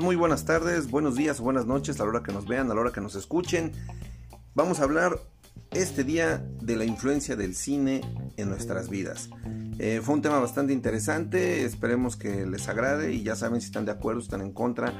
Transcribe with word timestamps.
Muy 0.00 0.16
buenas 0.16 0.46
tardes, 0.46 0.90
buenos 0.90 1.16
días 1.16 1.38
o 1.38 1.42
buenas 1.42 1.66
noches 1.66 2.00
a 2.00 2.04
la 2.04 2.10
hora 2.10 2.22
que 2.22 2.32
nos 2.32 2.46
vean, 2.46 2.70
a 2.70 2.74
la 2.74 2.80
hora 2.80 2.92
que 2.92 3.02
nos 3.02 3.14
escuchen. 3.14 3.72
Vamos 4.54 4.80
a 4.80 4.84
hablar 4.84 5.20
este 5.70 6.02
día 6.02 6.42
de 6.62 6.76
la 6.76 6.86
influencia 6.86 7.36
del 7.36 7.54
cine 7.54 8.00
en 8.38 8.48
nuestras 8.48 8.88
vidas. 8.88 9.28
Eh, 9.78 10.00
fue 10.02 10.14
un 10.14 10.22
tema 10.22 10.38
bastante 10.38 10.72
interesante, 10.72 11.64
esperemos 11.64 12.16
que 12.16 12.46
les 12.46 12.68
agrade 12.68 13.12
y 13.12 13.22
ya 13.22 13.36
saben 13.36 13.60
si 13.60 13.66
están 13.66 13.84
de 13.84 13.92
acuerdo, 13.92 14.22
si 14.22 14.28
están 14.28 14.40
en 14.40 14.52
contra. 14.52 14.94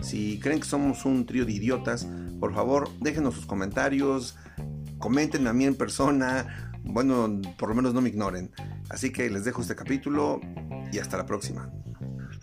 Si 0.00 0.40
creen 0.40 0.60
que 0.60 0.66
somos 0.66 1.04
un 1.04 1.26
trío 1.26 1.44
de 1.44 1.52
idiotas, 1.52 2.06
por 2.40 2.54
favor 2.54 2.88
déjenos 3.00 3.34
sus 3.34 3.44
comentarios, 3.44 4.36
coméntenme 4.98 5.50
a 5.50 5.52
mí 5.52 5.66
en 5.66 5.74
persona, 5.74 6.72
bueno, 6.84 7.38
por 7.58 7.68
lo 7.68 7.74
menos 7.74 7.92
no 7.92 8.00
me 8.00 8.08
ignoren. 8.08 8.50
Así 8.88 9.12
que 9.12 9.28
les 9.28 9.44
dejo 9.44 9.60
este 9.60 9.76
capítulo 9.76 10.40
y 10.90 10.98
hasta 11.00 11.18
la 11.18 11.26
próxima. 11.26 11.70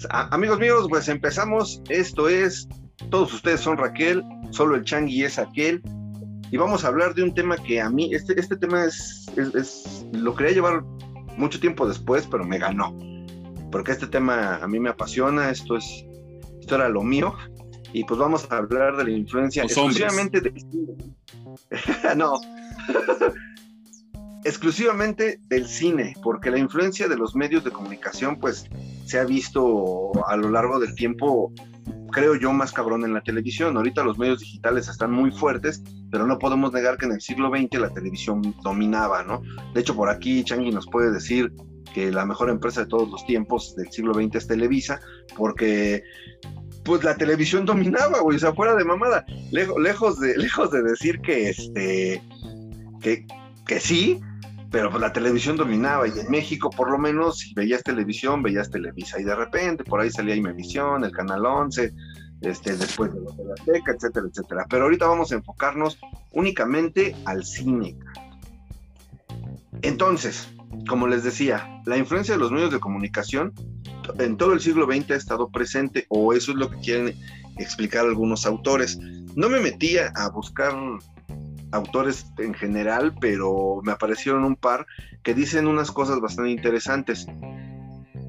Amigos 0.10 0.60
míos, 0.60 0.88
pues 0.90 1.08
empezamos. 1.08 1.82
Esto 1.90 2.30
es, 2.30 2.68
todos 3.10 3.34
ustedes 3.34 3.62
son 3.62 3.78
Raquel, 3.78 4.24
solo 4.52 4.76
el 4.76 4.84
Changui 4.84 5.24
es 5.24 5.40
aquel. 5.40 5.82
Y 6.52 6.58
vamos 6.58 6.84
a 6.84 6.88
hablar 6.88 7.16
de 7.16 7.24
un 7.24 7.34
tema 7.34 7.58
que 7.58 7.82
a 7.82 7.90
mí, 7.90 8.14
este, 8.14 8.40
este 8.40 8.56
tema 8.56 8.86
es, 8.86 9.26
es, 9.56 10.06
lo 10.14 10.36
quería 10.36 10.54
llevar 10.54 10.84
mucho 11.38 11.60
tiempo 11.60 11.88
después, 11.88 12.28
pero 12.30 12.46
me 12.46 12.58
ganó. 12.58 12.98
Porque 13.72 13.92
este 13.92 14.08
tema 14.08 14.58
a 14.58 14.68
mí 14.68 14.80
me 14.80 14.90
apasiona, 14.90 15.50
esto 15.50 15.76
es, 15.76 16.06
esto 16.60 16.76
era 16.76 16.90
lo 16.90 17.02
mío. 17.02 17.34
Y 17.94 18.04
pues 18.04 18.20
vamos 18.20 18.48
a 18.50 18.58
hablar 18.58 18.98
de 18.98 19.06
la 19.06 19.12
influencia 19.12 19.64
exclusivamente 19.64 20.42
de... 20.42 20.54
no. 22.16 22.34
Exclusivamente 24.46 25.40
del 25.50 25.68
cine, 25.68 26.14
porque 26.24 26.52
la 26.52 26.60
influencia 26.60 27.08
de 27.08 27.18
los 27.18 27.36
medios 27.36 27.64
de 27.64 27.72
comunicación, 27.72 28.38
pues, 28.40 28.66
se 29.04 29.20
ha 29.20 29.26
visto 29.26 30.12
a 30.28 30.38
lo 30.38 30.50
largo 30.52 30.80
del 30.80 30.94
tiempo, 30.94 31.52
creo 32.12 32.36
yo, 32.36 32.54
más 32.54 32.72
cabrón 32.72 33.04
en 33.04 33.14
la 33.14 33.22
televisión. 33.22 33.76
Ahorita 33.76 34.04
los 34.04 34.20
medios 34.20 34.40
digitales 34.40 34.88
están 34.88 35.12
muy 35.12 35.32
fuertes, 35.32 35.84
pero 36.12 36.28
no 36.28 36.38
podemos 36.38 36.72
negar 36.72 36.98
que 36.98 37.08
en 37.08 37.14
el 37.14 37.22
siglo 37.22 37.50
XX 37.50 37.80
la 37.80 37.90
televisión 37.90 38.56
dominaba, 38.64 39.24
¿no? 39.24 39.42
De 39.74 39.82
hecho, 39.82 39.96
por 39.96 40.10
aquí 40.10 40.44
Changi 40.44 40.70
nos 40.70 40.86
puede 40.88 41.12
decir 41.12 41.52
que 41.96 42.12
la 42.12 42.26
mejor 42.26 42.52
empresa 42.52 42.82
de 42.82 42.88
todos 42.88 43.10
los 43.10 43.26
tiempos 43.26 43.76
del 43.76 43.92
siglo 43.92 44.14
XX 44.14 44.36
es 44.36 44.48
Televisa, 44.48 45.00
porque 45.36 46.04
pues 46.84 47.04
la 47.04 47.18
televisión 47.18 47.66
dominaba, 47.66 48.20
güey, 48.20 48.38
o 48.38 48.40
sea, 48.40 48.54
fuera 48.54 48.76
de 48.76 48.86
mamada, 48.86 49.26
lejos, 49.52 50.20
de, 50.20 50.38
lejos 50.38 50.70
de 50.70 50.84
decir 50.84 51.20
que 51.22 51.50
este, 51.50 52.22
que, 53.02 53.26
que 53.66 53.80
sí, 53.80 54.22
pero 54.76 54.90
pues 54.90 55.00
la 55.00 55.14
televisión 55.14 55.56
dominaba 55.56 56.06
y 56.06 56.20
en 56.20 56.30
México 56.30 56.70
por 56.70 56.92
lo 56.92 56.98
menos 56.98 57.40
si 57.40 57.54
veías 57.54 57.82
televisión, 57.82 58.44
veías 58.44 58.70
Televisa 58.70 59.18
y 59.22 59.24
de 59.24 59.34
repente 59.34 59.86
por 59.86 60.02
ahí 60.02 60.12
salía 60.12 60.36
Imevisión, 60.36 61.06
el 61.06 61.14
Canal 61.14 61.46
11, 61.46 61.94
este, 62.42 62.76
después 62.76 63.14
de 63.14 63.22
la 63.22 63.54
Azteca, 63.54 63.94
etcétera, 63.94 64.28
etcétera. 64.30 64.66
Pero 64.70 64.84
ahorita 64.84 65.08
vamos 65.08 65.32
a 65.32 65.36
enfocarnos 65.36 65.98
únicamente 66.34 67.16
al 67.24 67.46
cine. 67.46 67.98
Entonces, 69.82 70.50
como 70.90 71.08
les 71.08 71.24
decía, 71.24 71.82
la 71.86 71.96
influencia 71.96 72.34
de 72.34 72.42
los 72.42 72.52
medios 72.52 72.72
de 72.72 72.82
comunicación 72.82 73.54
en 74.20 74.36
todo 74.36 74.52
el 74.52 74.60
siglo 74.60 74.88
XX 74.88 75.12
ha 75.12 75.16
estado 75.16 75.48
presente, 75.52 76.06
o 76.10 76.34
eso 76.34 76.52
es 76.52 76.58
lo 76.58 76.70
que 76.70 76.80
quieren 76.80 77.16
explicar 77.60 78.04
algunos 78.04 78.46
autores. 78.46 79.00
No 79.38 79.48
me 79.48 79.62
metía 79.62 80.12
a 80.18 80.30
buscar 80.32 80.74
autores 81.76 82.26
en 82.38 82.54
general, 82.54 83.16
pero 83.20 83.82
me 83.84 83.92
aparecieron 83.92 84.44
un 84.44 84.56
par 84.56 84.86
que 85.24 85.34
dicen 85.34 85.68
unas 85.68 85.92
cosas 85.92 86.20
bastante 86.20 86.52
interesantes. 86.52 87.28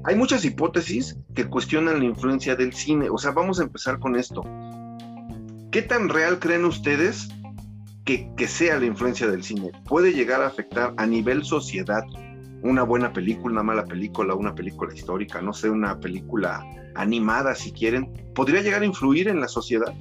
Hay 0.03 0.15
muchas 0.15 0.45
hipótesis 0.45 1.17
que 1.35 1.45
cuestionan 1.45 1.99
la 1.99 2.05
influencia 2.05 2.55
del 2.55 2.73
cine. 2.73 3.09
O 3.09 3.17
sea, 3.17 3.31
vamos 3.31 3.59
a 3.59 3.63
empezar 3.63 3.99
con 3.99 4.15
esto. 4.15 4.41
¿Qué 5.71 5.81
tan 5.81 6.09
real 6.09 6.39
creen 6.39 6.65
ustedes 6.65 7.27
que, 8.05 8.31
que 8.37 8.47
sea 8.47 8.79
la 8.79 8.85
influencia 8.85 9.27
del 9.27 9.43
cine? 9.43 9.71
¿Puede 9.85 10.13
llegar 10.13 10.41
a 10.41 10.47
afectar 10.47 10.93
a 10.97 11.05
nivel 11.05 11.43
sociedad 11.43 12.03
una 12.63 12.83
buena 12.83 13.11
película, 13.13 13.53
una 13.53 13.63
mala 13.63 13.85
película, 13.85 14.33
una 14.33 14.55
película 14.55 14.93
histórica, 14.93 15.41
no 15.41 15.53
sé, 15.53 15.69
una 15.69 15.99
película 15.99 16.65
animada 16.95 17.53
si 17.53 17.71
quieren? 17.71 18.11
¿Podría 18.33 18.61
llegar 18.61 18.83
a 18.83 18.85
influir 18.85 19.27
en 19.27 19.41
la 19.41 19.47
sociedad? 19.47 19.93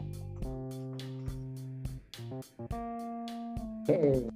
Eh, 3.89 4.29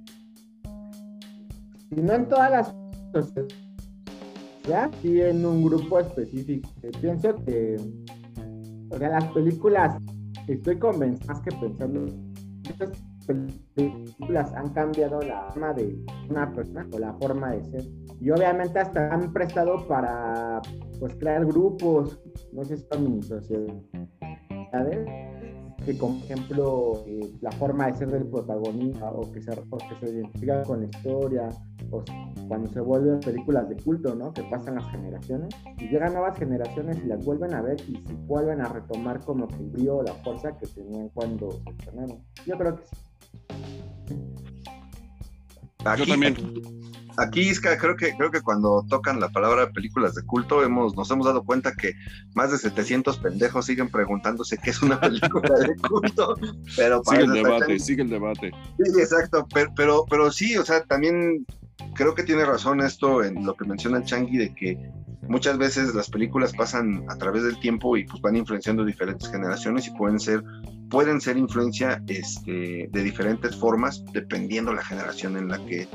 no 1.91 2.13
en 2.13 2.29
todas 2.29 2.51
las 2.51 2.75
ya 4.67 4.89
sí 5.01 5.21
en 5.21 5.45
un 5.45 5.63
grupo 5.63 5.99
específico. 5.99 6.69
Pienso 7.01 7.35
que 7.45 7.77
o 8.89 8.97
sea, 8.97 9.09
las 9.09 9.25
películas, 9.31 9.97
estoy 10.47 10.77
convencido 10.77 11.33
más 11.33 11.41
que 11.41 11.55
pensando, 11.55 12.05
estas 12.69 12.91
películas 13.75 14.53
han 14.53 14.69
cambiado 14.73 15.21
la 15.21 15.49
forma 15.49 15.73
de 15.73 15.97
una 16.29 16.53
persona 16.53 16.87
o 16.93 16.99
la 16.99 17.13
forma 17.13 17.51
de 17.51 17.63
ser. 17.65 17.83
Y 18.19 18.29
obviamente 18.29 18.79
hasta 18.79 19.13
han 19.13 19.33
prestado 19.33 19.87
para 19.87 20.61
pues 20.99 21.15
crear 21.15 21.45
grupos, 21.45 22.19
no 22.51 22.63
sé 22.63 22.77
si 22.77 22.85
son 22.91 23.23
sociedades 23.23 25.30
que 25.85 25.97
como 25.97 26.19
ejemplo 26.23 27.03
eh, 27.07 27.31
la 27.41 27.51
forma 27.51 27.87
de 27.87 27.97
ser 27.97 28.11
del 28.11 28.25
protagonista 28.25 29.11
o 29.11 29.31
que 29.31 29.41
se, 29.41 29.51
se 29.51 30.09
identifica 30.09 30.63
con 30.63 30.81
la 30.81 30.85
historia 30.85 31.49
o 31.89 32.03
cuando 32.47 32.69
se 32.69 32.79
vuelven 32.79 33.19
películas 33.19 33.67
de 33.69 33.77
culto, 33.77 34.15
¿no? 34.15 34.33
Que 34.33 34.43
pasan 34.43 34.75
las 34.75 34.89
generaciones 34.91 35.53
y 35.77 35.87
llegan 35.87 36.13
nuevas 36.13 36.37
generaciones 36.37 36.97
y 37.03 37.07
las 37.07 37.23
vuelven 37.25 37.53
a 37.53 37.61
ver 37.61 37.77
y 37.87 37.95
se 37.95 38.13
vuelven 38.27 38.61
a 38.61 38.69
retomar 38.69 39.19
como 39.21 39.47
que 39.47 39.55
el 39.55 39.69
brío 39.69 39.97
o 39.97 40.03
la 40.03 40.13
fuerza 40.15 40.57
que 40.57 40.67
tenían 40.67 41.09
cuando 41.09 41.51
se 41.51 41.69
estrenaron. 41.69 42.19
Yo 42.45 42.57
creo 42.57 42.75
que 42.75 42.83
sí. 42.85 42.95
Yo 45.97 46.05
también. 46.05 46.33
Aquí, 46.33 46.80
Iska, 47.33 47.77
creo 47.77 47.95
que, 47.95 48.15
creo 48.15 48.31
que 48.31 48.41
cuando 48.41 48.85
tocan 48.89 49.19
la 49.19 49.29
palabra 49.29 49.71
películas 49.71 50.15
de 50.15 50.23
culto, 50.23 50.63
hemos, 50.63 50.95
nos 50.95 51.09
hemos 51.11 51.25
dado 51.25 51.43
cuenta 51.43 51.73
que 51.73 51.93
más 52.33 52.51
de 52.51 52.57
700 52.57 53.17
pendejos 53.17 53.65
siguen 53.65 53.89
preguntándose 53.89 54.57
qué 54.57 54.71
es 54.71 54.81
una 54.81 54.99
película 55.01 55.49
de 55.59 55.75
culto. 55.77 56.35
Pero 56.75 57.01
sigue 57.03 57.23
el 57.23 57.31
debate, 57.31 57.79
sigue 57.79 58.03
el 58.03 58.09
debate. 58.09 58.51
Sí, 58.77 58.99
exacto, 58.99 59.47
pero, 59.53 59.71
pero, 59.75 60.05
pero 60.09 60.31
sí, 60.31 60.57
o 60.57 60.65
sea, 60.65 60.83
también 60.83 61.45
creo 61.93 62.15
que 62.15 62.23
tiene 62.23 62.45
razón 62.45 62.81
esto 62.81 63.23
en 63.23 63.45
lo 63.45 63.55
que 63.55 63.65
menciona 63.65 63.97
el 63.97 64.05
Changi 64.05 64.37
de 64.37 64.53
que 64.53 64.77
muchas 65.27 65.57
veces 65.57 65.93
las 65.93 66.09
películas 66.09 66.53
pasan 66.53 67.05
a 67.09 67.17
través 67.17 67.43
del 67.43 67.59
tiempo 67.59 67.95
y 67.97 68.05
pues 68.05 68.21
van 68.21 68.35
influenciando 68.35 68.83
diferentes 68.83 69.29
generaciones 69.29 69.87
y 69.87 69.91
pueden 69.91 70.19
ser 70.19 70.43
pueden 70.89 71.21
ser 71.21 71.37
influencia 71.37 72.03
este, 72.07 72.89
de 72.91 73.03
diferentes 73.03 73.55
formas 73.55 74.03
dependiendo 74.11 74.73
la 74.73 74.83
generación 74.83 75.37
en 75.37 75.47
la 75.47 75.57
que 75.65 75.87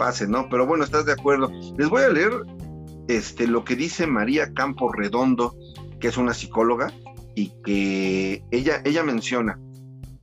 pase, 0.00 0.26
¿no? 0.26 0.48
Pero 0.48 0.66
bueno, 0.66 0.82
estás 0.82 1.04
de 1.04 1.12
acuerdo. 1.12 1.52
Les 1.76 1.90
voy 1.90 2.02
a 2.02 2.08
leer 2.08 2.32
este, 3.06 3.46
lo 3.46 3.66
que 3.66 3.76
dice 3.76 4.06
María 4.06 4.54
Campo 4.54 4.90
Redondo, 4.90 5.54
que 6.00 6.08
es 6.08 6.16
una 6.16 6.32
psicóloga, 6.32 6.90
y 7.34 7.52
que 7.62 8.42
ella, 8.50 8.80
ella 8.86 9.02
menciona, 9.02 9.60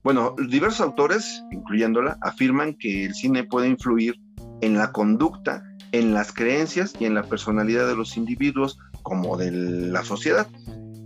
bueno, 0.04 0.34
diversos 0.50 0.82
autores, 0.82 1.44
incluyéndola, 1.52 2.18
afirman 2.22 2.74
que 2.74 3.06
el 3.06 3.14
cine 3.14 3.44
puede 3.44 3.68
influir 3.68 4.16
en 4.62 4.80
la 4.80 4.92
conducta, 4.92 5.64
en 5.92 6.16
las 6.16 6.34
creencias 6.34 6.96
y 7.00 7.06
en 7.06 7.14
la 7.14 7.22
personalidad 7.22 7.88
de 7.88 7.96
los 7.96 8.18
individuos 8.18 8.80
como 9.04 9.38
de 9.38 9.52
la 9.52 10.04
sociedad. 10.04 10.48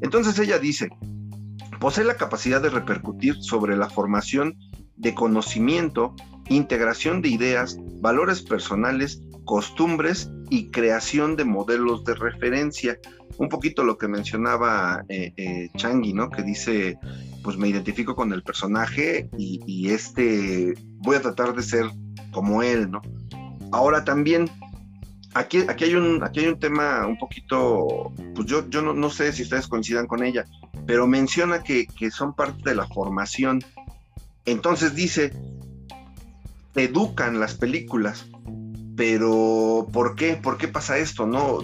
Entonces 0.01 0.39
ella 0.39 0.59
dice, 0.59 0.89
posee 1.81 2.05
la 2.05 2.15
capacidad 2.15 2.61
de 2.61 2.69
repercutir 2.69 3.35
sobre 3.41 3.75
la 3.75 3.89
formación 3.89 4.55
de 5.01 5.13
conocimiento, 5.13 6.15
integración 6.49 7.21
de 7.21 7.29
ideas, 7.29 7.77
valores 7.99 8.41
personales, 8.41 9.21
costumbres 9.45 10.29
y 10.49 10.69
creación 10.69 11.35
de 11.35 11.45
modelos 11.45 12.03
de 12.05 12.15
referencia. 12.15 12.97
Un 13.37 13.49
poquito 13.49 13.83
lo 13.83 13.97
que 13.97 14.07
mencionaba 14.07 15.03
eh, 15.09 15.33
eh, 15.37 15.69
Changi, 15.75 16.13
¿no? 16.13 16.29
Que 16.29 16.43
dice, 16.43 16.97
pues 17.43 17.57
me 17.57 17.67
identifico 17.67 18.15
con 18.15 18.31
el 18.33 18.43
personaje 18.43 19.29
y, 19.37 19.61
y, 19.65 19.89
este, 19.89 20.73
voy 20.97 21.15
a 21.15 21.21
tratar 21.21 21.55
de 21.55 21.63
ser 21.63 21.85
como 22.31 22.61
él, 22.61 22.91
¿no? 22.91 23.01
Ahora 23.71 24.03
también, 24.03 24.49
aquí, 25.33 25.59
aquí, 25.67 25.85
hay, 25.85 25.95
un, 25.95 26.23
aquí 26.23 26.41
hay 26.41 26.47
un 26.47 26.59
tema 26.59 27.07
un 27.07 27.17
poquito, 27.17 28.11
pues 28.35 28.47
yo, 28.47 28.69
yo 28.69 28.81
no, 28.81 28.93
no 28.93 29.09
sé 29.09 29.31
si 29.33 29.43
ustedes 29.43 29.67
coincidan 29.67 30.07
con 30.07 30.23
ella, 30.23 30.45
pero 30.85 31.07
menciona 31.07 31.63
que, 31.63 31.87
que 31.87 32.11
son 32.11 32.33
parte 32.33 32.69
de 32.69 32.75
la 32.75 32.87
formación. 32.87 33.61
Entonces 34.45 34.95
dice, 34.95 35.33
educan 36.75 37.39
las 37.39 37.55
películas, 37.55 38.25
pero 38.95 39.87
¿por 39.91 40.15
qué? 40.15 40.35
¿Por 40.35 40.57
qué 40.57 40.67
pasa 40.67 40.97
esto? 40.97 41.25
¿No? 41.25 41.59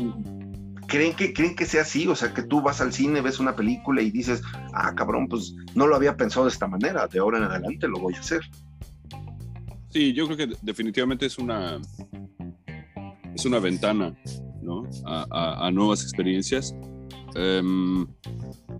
¿Creen 0.87 1.15
que, 1.15 1.33
¿Creen 1.33 1.55
que 1.55 1.65
sea 1.65 1.81
así? 1.81 2.07
O 2.07 2.15
sea, 2.15 2.33
que 2.33 2.43
tú 2.43 2.61
vas 2.61 2.79
al 2.79 2.93
cine, 2.93 3.21
ves 3.21 3.39
una 3.39 3.55
película 3.55 4.01
y 4.01 4.11
dices, 4.11 4.41
ah, 4.73 4.93
cabrón, 4.95 5.27
pues 5.27 5.53
no 5.75 5.87
lo 5.87 5.95
había 5.95 6.15
pensado 6.15 6.45
de 6.45 6.51
esta 6.51 6.67
manera, 6.67 7.07
de 7.07 7.19
ahora 7.19 7.39
en 7.39 7.43
adelante 7.45 7.87
lo 7.87 7.99
voy 7.99 8.13
a 8.13 8.19
hacer. 8.19 8.41
Sí, 9.89 10.13
yo 10.13 10.25
creo 10.27 10.37
que 10.37 10.55
definitivamente 10.61 11.25
es 11.25 11.37
una, 11.37 11.79
es 13.35 13.45
una 13.45 13.59
ventana 13.59 14.15
¿no? 14.61 14.83
a, 15.05 15.69
nuevas 15.71 16.03
experiencias. 16.03 16.75
Em, 17.35 18.07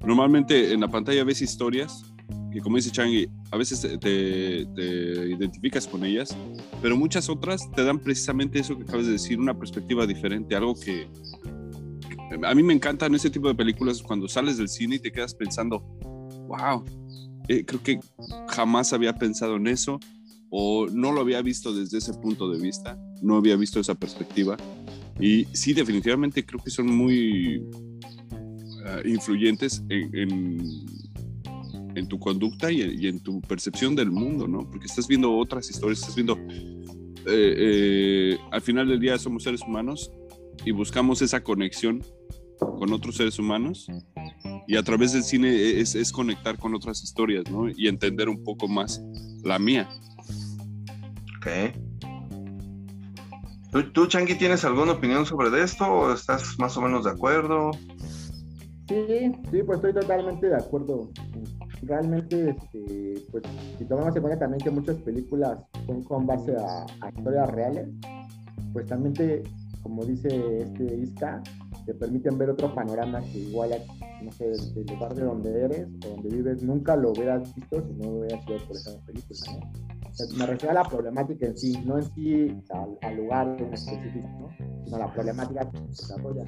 normalmente 0.06 0.72
en 0.72 0.82
la 0.82 0.88
pantalla 0.88 1.24
ves 1.24 1.42
historias 1.42 2.04
que 2.52 2.60
como 2.62 2.78
dice 2.78 2.92
Changi, 2.92 3.28
a 3.52 3.58
veces 3.58 3.82
te, 3.82 3.98
te, 3.98 5.30
identificas 5.30 5.88
con 5.88 6.04
ellas, 6.06 6.36
pero 6.82 6.98
muchas 6.98 7.30
otras 7.30 7.70
te 7.72 7.84
dan 7.84 8.00
precisamente 8.00 8.60
eso 8.60 8.78
que 8.78 8.84
acabas 8.84 9.06
de 9.06 9.14
decir, 9.14 9.40
una 9.40 9.58
perspectiva 9.58 10.06
diferente, 10.06 10.56
algo 10.56 10.76
que 10.76 11.08
a 12.44 12.56
mí 12.56 12.64
me 12.64 12.74
encantan 12.74 13.16
ese 13.16 13.30
tipo 13.30 13.48
de 13.48 13.56
películas 13.56 14.02
cuando 14.02 14.28
sales 14.28 14.58
del 14.58 14.70
cine 14.70 14.96
y 14.96 15.00
te 15.00 15.12
quedas 15.12 15.34
pensando, 15.34 15.80
wow, 16.48 16.84
eh, 17.48 17.64
creo 17.66 17.82
que 17.82 18.00
jamás 18.50 18.94
había 18.94 19.14
pensado 19.14 19.56
en 19.56 19.68
eso 19.68 20.00
o 20.50 20.88
no 20.88 21.12
lo 21.12 21.22
había 21.22 21.42
visto 21.42 21.74
desde 21.74 21.98
ese 21.98 22.14
punto 22.14 22.50
de 22.50 22.60
vista, 22.60 22.98
no 23.22 23.38
había 23.38 23.56
visto 23.56 23.80
esa 23.80 23.96
perspectiva. 23.96 24.58
Y 25.20 25.46
sí, 25.54 25.74
definitivamente 25.74 26.46
creo 26.46 26.62
que 26.64 26.70
son 26.70 26.96
muy 26.96 27.64
ah, 28.86 29.00
influyentes 29.06 29.84
en, 29.90 30.16
en, 30.16 30.58
tu 32.06 32.20
conducta 32.20 32.70
y, 32.72 33.08
en 33.08 33.22
tu 33.22 33.42
percepción 33.42 33.96
del 33.96 34.12
mundo, 34.12 34.48
¿no? 34.48 34.70
Porque 34.70 34.86
estás 34.86 35.08
viendo 35.08 35.36
otras 35.36 35.70
historias, 35.70 36.00
estás 36.00 36.16
viendo, 36.16 36.38
eh, 37.26 37.56
eh, 37.58 38.38
al 38.52 38.62
final 38.62 38.88
del 38.88 39.00
día 39.00 39.18
somos 39.18 39.44
seres 39.44 39.62
humanos 39.62 40.12
y 40.66 40.72
buscamos 40.72 41.22
esa 41.22 41.42
conexión 41.44 42.04
con 42.60 42.92
otros 42.92 43.16
seres 43.16 43.40
humanos 43.40 43.88
y 44.68 44.76
a 44.76 44.84
través 44.84 45.14
del 45.14 45.24
cine 45.24 45.80
es, 45.80 45.96
es 45.96 46.12
conectar 46.12 46.58
con 46.58 46.76
otras 46.76 47.02
historias, 47.02 47.50
¿no? 47.50 47.70
Y 47.70 47.88
entender 47.88 48.28
un 48.28 48.44
poco 48.44 48.68
más 48.68 49.02
la 49.44 49.58
mía. 49.58 49.90
Ok. 51.38 51.48
¿Tú, 53.72 53.92
¿Tú, 53.92 54.08
Changi, 54.08 54.36
tienes 54.36 54.66
alguna 54.66 54.94
opinión 54.94 55.26
sobre 55.26 55.62
esto 55.62 55.86
o 55.86 56.14
estás 56.14 56.58
más 56.60 56.76
o 56.78 56.82
menos 56.82 57.06
de 57.06 57.12
acuerdo? 57.12 57.72
Sí, 58.88 59.32
sí, 59.52 59.64
pues 59.64 59.78
estoy 59.78 59.94
totalmente 59.94 60.48
de 60.48 60.56
acuerdo. 60.56 61.10
Realmente, 61.84 62.50
este, 62.50 63.24
pues, 63.32 63.44
si 63.78 63.86
tomamos 63.86 64.16
en 64.16 64.22
cuenta 64.22 64.40
también 64.40 64.62
que 64.62 64.72
muchas 64.72 64.96
películas 64.98 65.60
son 65.86 66.04
con 66.04 66.26
base 66.26 66.56
a, 66.56 66.86
historias 67.16 67.50
reales, 67.52 67.88
pues 68.74 68.86
también 68.88 69.14
te, 69.14 69.44
como 69.84 70.04
dice 70.04 70.62
este 70.62 70.96
Isca, 70.98 71.42
te 71.86 71.94
permiten 71.94 72.38
ver 72.38 72.50
otro 72.50 72.74
panorama 72.74 73.22
que 73.22 73.40
igual, 73.40 73.72
no 74.22 74.32
sé, 74.32 74.50
del 74.50 74.86
lugar 74.88 75.16
de 75.16 75.24
donde 75.24 75.64
eres 75.64 75.88
o 76.06 76.10
donde 76.10 76.36
vives, 76.36 76.64
nunca 76.64 76.96
lo 76.96 77.12
hubieras 77.12 77.54
visto 77.56 77.82
si 77.88 77.94
no 77.94 78.10
hubieras 78.10 78.44
sido 78.44 78.58
por 78.68 78.76
esa 78.76 79.00
película, 79.06 79.62
me 80.36 80.46
refiero 80.48 80.72
a 80.72 80.84
la 80.84 80.90
problemática 80.90 81.46
en 81.46 81.58
sí, 81.58 81.74
no 81.86 81.98
en 81.98 82.04
sí 82.16 82.64
al, 83.02 83.16
lugar 83.16 83.56
en 83.60 83.74
específico, 83.74 84.28
¿no? 84.40 84.50
sino 84.84 84.96
a 84.96 85.00
la 85.00 85.14
problemática 85.14 85.70
que 85.70 85.78
se 85.78 85.86
desarrolla. 85.88 86.44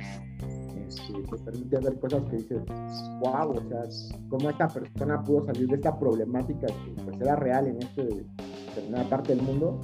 Este, 0.89 1.13
te 1.21 1.37
permite 1.43 1.77
ver 1.77 1.99
cosas 1.99 2.23
que 2.29 2.37
dices, 2.37 2.61
wow, 3.19 3.51
o 3.51 3.69
sea, 3.69 3.83
cómo 4.27 4.49
esta 4.49 4.67
persona 4.67 5.23
pudo 5.23 5.45
salir 5.45 5.67
de 5.67 5.75
esta 5.75 5.97
problemática 5.97 6.65
que 6.65 7.03
pues 7.03 7.21
era 7.21 7.35
real 7.35 7.67
en 7.67 7.77
esta 7.77 8.03
determinada 8.03 9.09
parte 9.09 9.35
del 9.35 9.43
mundo 9.45 9.79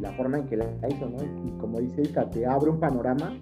la 0.00 0.12
forma 0.12 0.38
en 0.38 0.46
que 0.46 0.56
la 0.56 0.66
hizo, 0.88 1.08
¿no? 1.08 1.18
Y 1.46 1.50
como 1.58 1.80
dice 1.80 2.02
Ica, 2.02 2.28
te 2.30 2.46
abre 2.46 2.70
un 2.70 2.80
panorama 2.80 3.40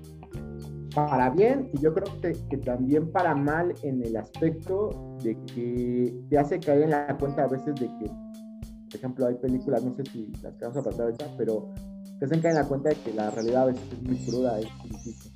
para 0.94 1.31
bien 1.31 1.70
y 1.73 1.81
yo 1.81 1.94
creo 1.94 2.20
que, 2.20 2.32
que, 2.50 2.59
también 2.59 3.11
para 3.11 3.35
mal 3.35 3.75
en 3.82 4.03
el 4.03 4.17
aspecto 4.17 5.17
de 5.23 5.37
que 5.47 6.15
te 6.29 6.38
hace 6.38 6.61
caer 6.61 6.82
en 6.82 6.91
la 6.91 7.17
cuenta 7.19 7.44
a 7.44 7.49
veces 7.49 7.75
de 7.76 7.87
que, 7.99 8.06
por 8.06 8.94
ejemplo, 8.94 9.26
hay 9.26 9.35
películas, 9.37 9.82
no 9.82 9.94
sé 9.94 10.05
si 10.05 10.31
las 10.43 10.55
que 10.55 10.65
vamos 10.65 10.79
a 10.79 10.82
tratar 10.82 11.03
ahorita, 11.03 11.26
pero 11.38 11.70
te 12.19 12.26
hacen 12.26 12.41
caer 12.41 12.56
en 12.56 12.62
la 12.62 12.69
cuenta 12.69 12.91
de 12.91 12.97
que 12.97 13.12
la 13.15 13.31
realidad 13.31 13.62
a 13.62 13.67
veces 13.67 13.93
es 13.93 14.03
muy 14.03 14.17
cruda, 14.19 14.61
es 14.61 14.69
difícil. 14.91 15.31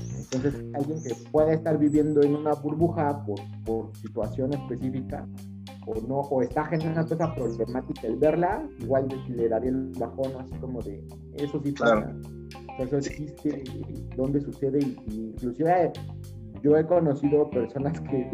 Entonces, 0.00 0.64
alguien 0.74 1.02
que 1.02 1.14
puede 1.30 1.54
estar 1.54 1.78
viviendo 1.78 2.22
en 2.22 2.36
una 2.36 2.52
burbuja 2.54 3.24
por, 3.24 3.40
por 3.64 3.96
situación 3.96 4.52
específica, 4.52 5.26
o 5.86 6.00
no, 6.06 6.20
o 6.20 6.42
está 6.42 6.64
generando 6.66 7.14
esa 7.14 7.34
problemática, 7.34 8.06
el 8.06 8.16
verla, 8.16 8.68
igual 8.80 9.08
le 9.28 9.48
daría 9.48 9.70
el 9.70 9.90
bajón 9.98 10.32
así 10.38 10.54
como 10.60 10.80
de, 10.82 11.02
eso 11.34 11.60
sí 11.62 11.72
pasa, 11.72 12.14
eso 12.78 12.96
existe, 12.98 13.64
dónde 14.16 14.40
sucede, 14.40 14.78
y, 14.80 15.32
inclusive 15.32 15.92
yo 16.62 16.76
he 16.76 16.86
conocido 16.86 17.48
personas 17.50 17.98
que, 18.02 18.30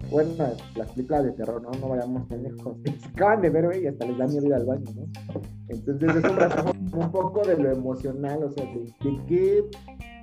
bueno, 0.10 0.30
las 0.76 0.92
películas 0.92 1.24
de 1.24 1.32
terror, 1.32 1.62
no, 1.62 1.70
no 1.80 1.88
vayamos 1.88 2.28
tan 2.28 2.42
lejos, 2.42 2.76
se 2.84 3.08
acaban 3.08 3.40
de 3.40 3.50
ver, 3.50 3.82
y 3.82 3.86
hasta 3.86 4.06
les 4.06 4.18
da 4.18 4.26
miedo 4.26 4.46
ir 4.46 4.54
al 4.54 4.66
baño, 4.66 4.84
¿no? 4.94 5.40
Entonces 5.68 6.16
es 6.16 6.24
un, 6.24 6.90
un 7.00 7.10
poco 7.10 7.42
de 7.46 7.56
lo 7.56 7.72
emocional, 7.72 8.44
o 8.44 8.50
sea, 8.50 8.64
de, 8.64 8.80
de 8.80 9.24
qué 9.26 9.64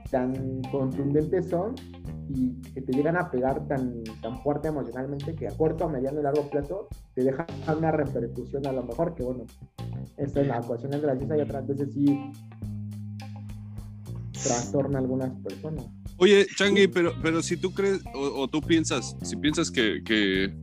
tan 0.10 0.62
contundentes 0.72 1.50
son 1.50 1.76
y 2.30 2.54
que 2.74 2.82
te 2.82 2.94
llegan 2.94 3.18
a 3.18 3.32
pegar 3.32 3.68
tan, 3.68 4.04
tan 4.22 4.42
fuerte 4.42 4.68
emocionalmente 4.68 5.36
que 5.36 5.48
a 5.48 5.52
corto, 5.52 5.86
a 5.86 5.90
mediano 5.90 6.20
y 6.20 6.24
largo 6.24 6.50
plazo 6.50 6.88
te 7.14 7.24
deja 7.24 7.46
una 7.76 7.92
repercusión 7.92 8.66
a 8.68 8.72
lo 8.72 8.84
mejor 8.84 9.16
que 9.16 9.24
bueno, 9.24 9.46
esta 10.18 10.42
es 10.42 10.48
la 10.48 10.58
ecuación 10.58 10.94
es 10.94 11.02
graciosa 11.02 11.38
y 11.38 11.42
otras 11.42 11.68
veces 11.68 11.94
sí 11.94 12.32
trastorna 14.44 15.00
a 15.00 15.02
algunas 15.02 15.32
personas. 15.42 15.86
Oye, 16.18 16.48
Changi, 16.56 16.88
pero, 16.88 17.14
pero 17.22 17.42
si 17.42 17.58
tú 17.58 17.74
crees 17.74 18.02
o, 18.14 18.48
tú 18.48 18.62
piensas, 18.62 19.16
si 19.22 19.36
piensas 19.36 19.70
que, 19.70 20.04
que, 20.04 20.54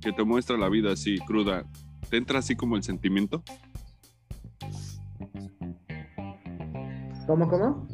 que 0.00 0.12
te 0.12 0.24
muestra 0.24 0.58
la 0.58 0.68
vida 0.68 0.92
así 0.92 1.18
cruda, 1.26 1.64
¿te 2.10 2.18
entra 2.18 2.40
así 2.40 2.54
como 2.54 2.76
el 2.76 2.82
sentimiento? 2.82 3.42
¿Cómo, 7.26 7.48
cómo? 7.48 7.86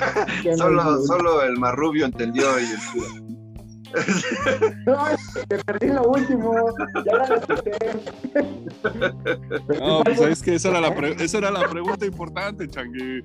solo, 0.56 1.02
solo 1.02 1.42
el 1.42 1.58
más 1.58 1.74
rubio 1.74 2.06
entendió 2.06 2.58
y 2.58 2.64
el 2.64 2.78
No, 4.86 5.04
te 5.48 5.58
perdí 5.64 5.88
lo 5.88 6.04
último. 6.04 6.54
Ya 7.04 7.16
la 7.16 7.34
escuché. 7.36 7.72
No, 9.78 10.02
pues 10.04 10.20
es 10.20 10.42
que 10.42 10.54
esa 10.54 10.70
era, 10.70 10.80
la 10.80 10.88
esa 10.88 11.38
era 11.38 11.50
la 11.50 11.68
pregunta 11.68 12.06
importante, 12.06 12.68
Changui. 12.68 13.22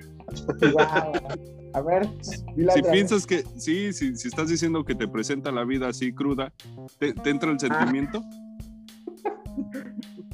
A 1.73 1.81
ver, 1.81 2.07
si 2.73 2.81
piensas 2.89 3.27
que, 3.27 3.43
sí, 3.57 3.91
si, 3.91 4.15
si 4.15 4.27
estás 4.29 4.47
diciendo 4.47 4.83
que 4.85 4.95
te 4.95 5.07
presenta 5.07 5.51
la 5.51 5.65
vida 5.65 5.89
así 5.89 6.13
cruda, 6.13 6.51
¿te, 6.97 7.13
te 7.13 7.29
entra 7.29 7.51
el 7.51 7.59
sentimiento? 7.59 8.23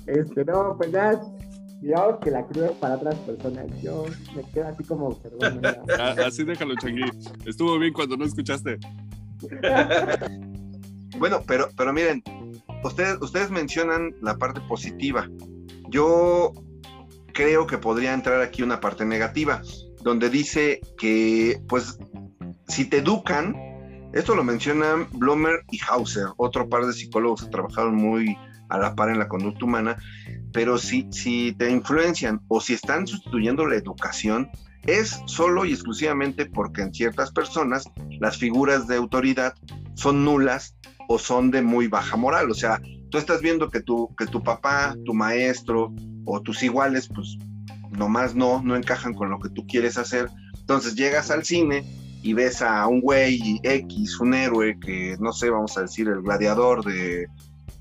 Este, 0.06 0.46
no, 0.46 0.76
pues 0.78 0.92
ya 0.92 1.20
digamos 1.82 2.20
que 2.20 2.32
la 2.32 2.46
cruda 2.46 2.72
para 2.80 2.96
otras 2.96 3.16
personas. 3.16 3.66
Yo 3.82 4.06
me 4.36 4.44
quedo 4.52 4.68
así 4.68 4.84
como 4.84 5.20
ah, 6.00 6.16
Así 6.26 6.44
déjalo, 6.44 6.76
Changui. 6.76 7.10
Estuvo 7.46 7.78
bien 7.80 7.92
cuando 7.92 8.16
no 8.16 8.26
escuchaste. 8.26 8.78
bueno, 11.18 11.42
pero, 11.48 11.70
pero 11.76 11.92
miren, 11.92 12.24
ustedes, 12.84 13.18
ustedes 13.22 13.50
mencionan 13.50 14.14
la 14.22 14.38
parte 14.38 14.62
positiva. 14.62 15.28
Yo 15.90 16.54
creo 17.34 17.66
que 17.66 17.78
podría 17.78 18.14
entrar 18.14 18.42
aquí 18.42 18.62
una 18.62 18.80
parte 18.80 19.04
negativa, 19.04 19.62
donde 20.04 20.30
dice 20.30 20.80
que, 20.98 21.60
pues, 21.68 21.98
si 22.68 22.86
te 22.86 23.00
educan, 23.00 23.56
esto 24.14 24.36
lo 24.36 24.44
mencionan 24.44 25.08
Blomer 25.14 25.64
y 25.72 25.80
Hauser, 25.90 26.28
otro 26.38 26.70
par 26.70 26.86
de 26.86 26.94
psicólogos 26.94 27.44
que 27.44 27.50
trabajaron 27.50 27.96
muy 27.96 28.38
a 28.72 28.78
la 28.78 28.96
par 28.96 29.10
en 29.10 29.20
la 29.20 29.28
conducta 29.28 29.66
humana, 29.66 29.98
pero 30.54 30.78
si, 30.78 31.08
si 31.12 31.54
te 31.54 31.70
influencian 31.70 32.42
o 32.48 32.60
si 32.60 32.74
están 32.74 33.06
sustituyendo 33.06 33.66
la 33.66 33.76
educación, 33.76 34.50
es 34.86 35.22
solo 35.26 35.66
y 35.66 35.74
exclusivamente 35.74 36.46
porque 36.46 36.82
en 36.82 36.94
ciertas 36.94 37.32
personas 37.32 37.84
las 38.20 38.38
figuras 38.38 38.88
de 38.88 38.96
autoridad 38.96 39.54
son 39.94 40.26
nulas 40.26 40.76
o 41.08 41.20
son 41.20 41.52
de 41.52 41.62
muy 41.62 41.88
baja 41.88 42.18
moral. 42.18 42.50
O 42.50 42.54
sea, 42.54 42.82
tú 43.10 43.18
estás 43.18 43.42
viendo 43.42 43.70
que 43.70 43.82
tu, 43.82 44.14
que 44.16 44.26
tu 44.26 44.42
papá, 44.42 44.96
tu 45.06 45.14
maestro 45.14 45.94
o 46.26 46.42
tus 46.42 46.64
iguales, 46.64 47.10
pues 47.14 47.38
nomás 47.92 48.34
no, 48.34 48.62
no 48.64 48.76
encajan 48.76 49.14
con 49.14 49.30
lo 49.30 49.40
que 49.40 49.50
tú 49.50 49.68
quieres 49.68 49.98
hacer. 49.98 50.30
Entonces 50.60 50.96
llegas 50.96 51.30
al 51.30 51.44
cine 51.44 51.84
y 52.24 52.34
ves 52.34 52.62
a 52.62 52.88
un 52.88 53.02
güey 53.02 53.60
X, 53.64 54.20
un 54.20 54.34
héroe 54.34 54.80
que, 54.80 55.16
no 55.20 55.34
sé, 55.34 55.50
vamos 55.50 55.78
a 55.78 55.82
decir, 55.82 56.08
el 56.08 56.22
gladiador 56.22 56.84
de, 56.86 57.28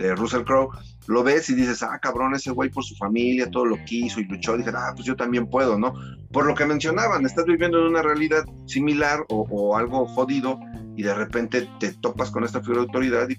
de 0.01 0.15
Russell 0.15 0.45
Crowe, 0.45 0.71
lo 1.07 1.23
ves 1.23 1.51
y 1.51 1.55
dices, 1.55 1.83
ah, 1.83 1.99
cabrón, 2.01 2.35
ese 2.35 2.51
güey 2.51 2.71
por 2.71 2.85
su 2.85 2.95
familia, 2.97 3.51
todo 3.51 3.67
lo 3.67 3.85
quiso 3.85 4.21
y 4.21 4.25
luchó, 4.25 4.57
dije, 4.57 4.71
ah, 4.75 4.93
pues 4.95 5.07
yo 5.07 5.17
también 5.17 5.49
puedo, 5.49 5.79
¿no? 5.79 5.93
Por 6.33 6.47
lo 6.47 6.55
que 6.55 6.65
mencionaban, 6.65 7.25
estás 7.27 7.45
viviendo 7.45 7.79
en 7.79 7.89
una 7.89 8.03
realidad 8.03 8.45
similar 8.67 9.25
o, 9.29 9.77
algo 9.77 10.07
jodido 10.07 10.59
y 10.97 11.03
de 11.03 11.15
repente 11.15 11.69
te 11.79 11.93
topas 11.93 12.31
con 12.31 12.45
esta 12.45 12.61
figura 12.61 12.81
de 12.81 12.87
autoridad 12.87 13.29
y, 13.29 13.37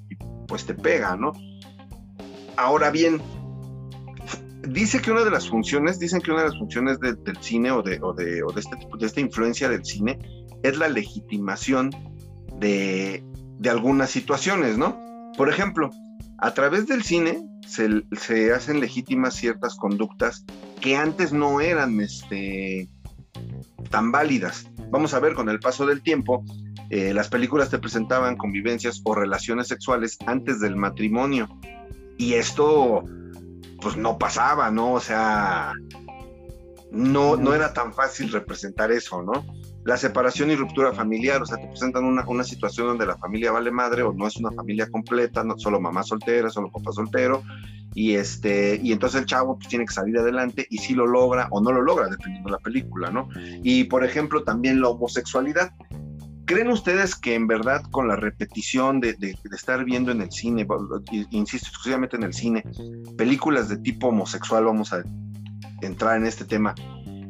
pues 0.48 0.66
te 0.66 0.74
pega, 0.74 1.16
¿no? 1.16 1.34
Ahora 2.58 2.92
bien, 2.92 3.22
dice 4.68 5.02
que 5.02 5.12
una 5.12 5.24
de 5.24 5.32
las 5.32 5.50
funciones, 5.50 5.98
dicen 5.98 6.22
que 6.22 6.32
una 6.32 6.42
de 6.42 6.50
las 6.50 6.58
funciones 6.58 7.00
del 7.00 7.38
cine 7.40 7.72
o 7.72 7.82
de, 7.82 8.00
o 8.02 8.14
de, 8.14 8.26
de, 8.26 8.44
este, 8.58 8.76
de 9.00 9.06
esta 9.06 9.22
influencia 9.22 9.70
del 9.70 9.84
cine 9.86 10.20
es 10.62 10.78
la 10.78 10.90
legitimación 10.90 11.90
de, 12.60 13.24
de 13.58 13.70
algunas 13.70 14.12
situaciones, 14.12 14.78
¿no? 14.78 15.00
Por 15.38 15.50
ejemplo, 15.50 15.90
a 16.42 16.54
través 16.54 16.88
del 16.88 17.04
cine 17.04 17.48
se, 17.68 18.54
hacen 18.54 18.80
legítimas 18.80 19.36
ciertas 19.36 19.76
conductas 19.76 20.44
que 20.82 20.98
antes 20.98 21.32
no 21.32 21.62
eran 21.62 22.00
este, 22.02 22.90
tan 23.90 24.12
válidas. 24.12 24.68
Vamos 24.90 25.14
a 25.14 25.20
ver 25.20 25.36
con 25.36 25.48
el 25.50 25.60
paso 25.60 25.86
del 25.86 26.02
tiempo 26.02 26.44
eh, 26.92 27.14
las 27.14 27.30
películas 27.30 27.70
te 27.70 27.80
presentaban 27.80 28.36
convivencias 28.36 29.00
o 29.06 29.16
relaciones 29.16 29.70
sexuales 29.70 30.18
antes 30.26 30.60
del 30.60 30.76
matrimonio. 30.76 31.48
Y 32.18 32.34
esto, 32.34 33.06
pues 33.82 33.96
no 33.96 34.18
pasaba, 34.18 34.70
¿no? 34.72 34.92
O 34.92 35.00
sea, 35.00 35.72
no, 36.92 37.38
no 37.38 37.54
era 37.54 37.72
tan 37.72 37.94
fácil 37.94 38.30
representar 38.30 38.92
eso, 38.92 39.24
¿no? 39.24 39.46
La 39.84 39.98
separación 39.98 40.52
y 40.52 40.56
ruptura 40.56 40.94
familiar, 40.94 41.42
o 41.42 41.46
sea, 41.46 41.58
te 41.58 41.68
presentan 41.68 42.06
una, 42.06 42.24
una 42.28 42.44
situación 42.44 42.88
donde 42.88 43.06
la 43.06 43.18
familia 43.18 43.52
vale 43.52 43.72
madre 43.72 44.04
o 44.04 44.14
no 44.14 44.28
es 44.28 44.38
una 44.38 44.52
familia 44.52 44.90
completa, 44.90 45.44
no 45.44 45.58
solo 45.58 45.82
mamá 45.82 46.04
soltera, 46.04 46.50
solo 46.50 46.72
papá 46.72 46.92
soltero, 46.92 47.42
y 47.94 48.14
este 48.14 48.80
y 48.82 48.92
entonces 48.92 49.22
el 49.22 49.26
chavo 49.26 49.58
pues, 49.58 49.68
tiene 49.68 49.86
que 49.86 49.94
salir 49.94 50.18
adelante 50.18 50.66
y 50.70 50.78
si 50.78 50.94
lo 50.94 51.06
logra 51.06 51.48
o 51.52 51.62
no 51.62 51.72
lo 51.72 51.82
logra 51.82 52.08
dependiendo 52.08 52.48
de 52.48 52.54
la 52.54 52.60
película 52.60 53.12
no 53.12 53.28
y 53.64 53.84
por 53.86 54.06
ejemplo 54.06 54.44
también 54.44 54.82
la 54.82 54.90
homosexualidad. 54.90 55.72
¿Creen 56.46 56.70
ustedes 56.70 57.16
que 57.16 57.36
en 57.36 57.48
verdad 57.48 57.82
con 57.92 58.10
la 58.10 58.18
repetición 58.18 59.00
de, 59.00 59.16
estar 59.54 59.86
viendo 59.86 60.12
en 60.12 60.22
el 60.22 60.32
cine, 60.32 60.68
insisto 61.30 61.68
exclusivamente 61.68 62.18
en 62.18 62.24
el 62.24 62.34
cine, 62.34 62.64
películas 63.16 63.70
de 63.70 63.78
tipo 63.78 64.08
homosexual, 64.08 64.66
vamos 64.66 64.92
a 64.92 65.04
entrar 65.82 66.18
en 66.18 66.26
este 66.26 66.44
tema, 66.44 66.76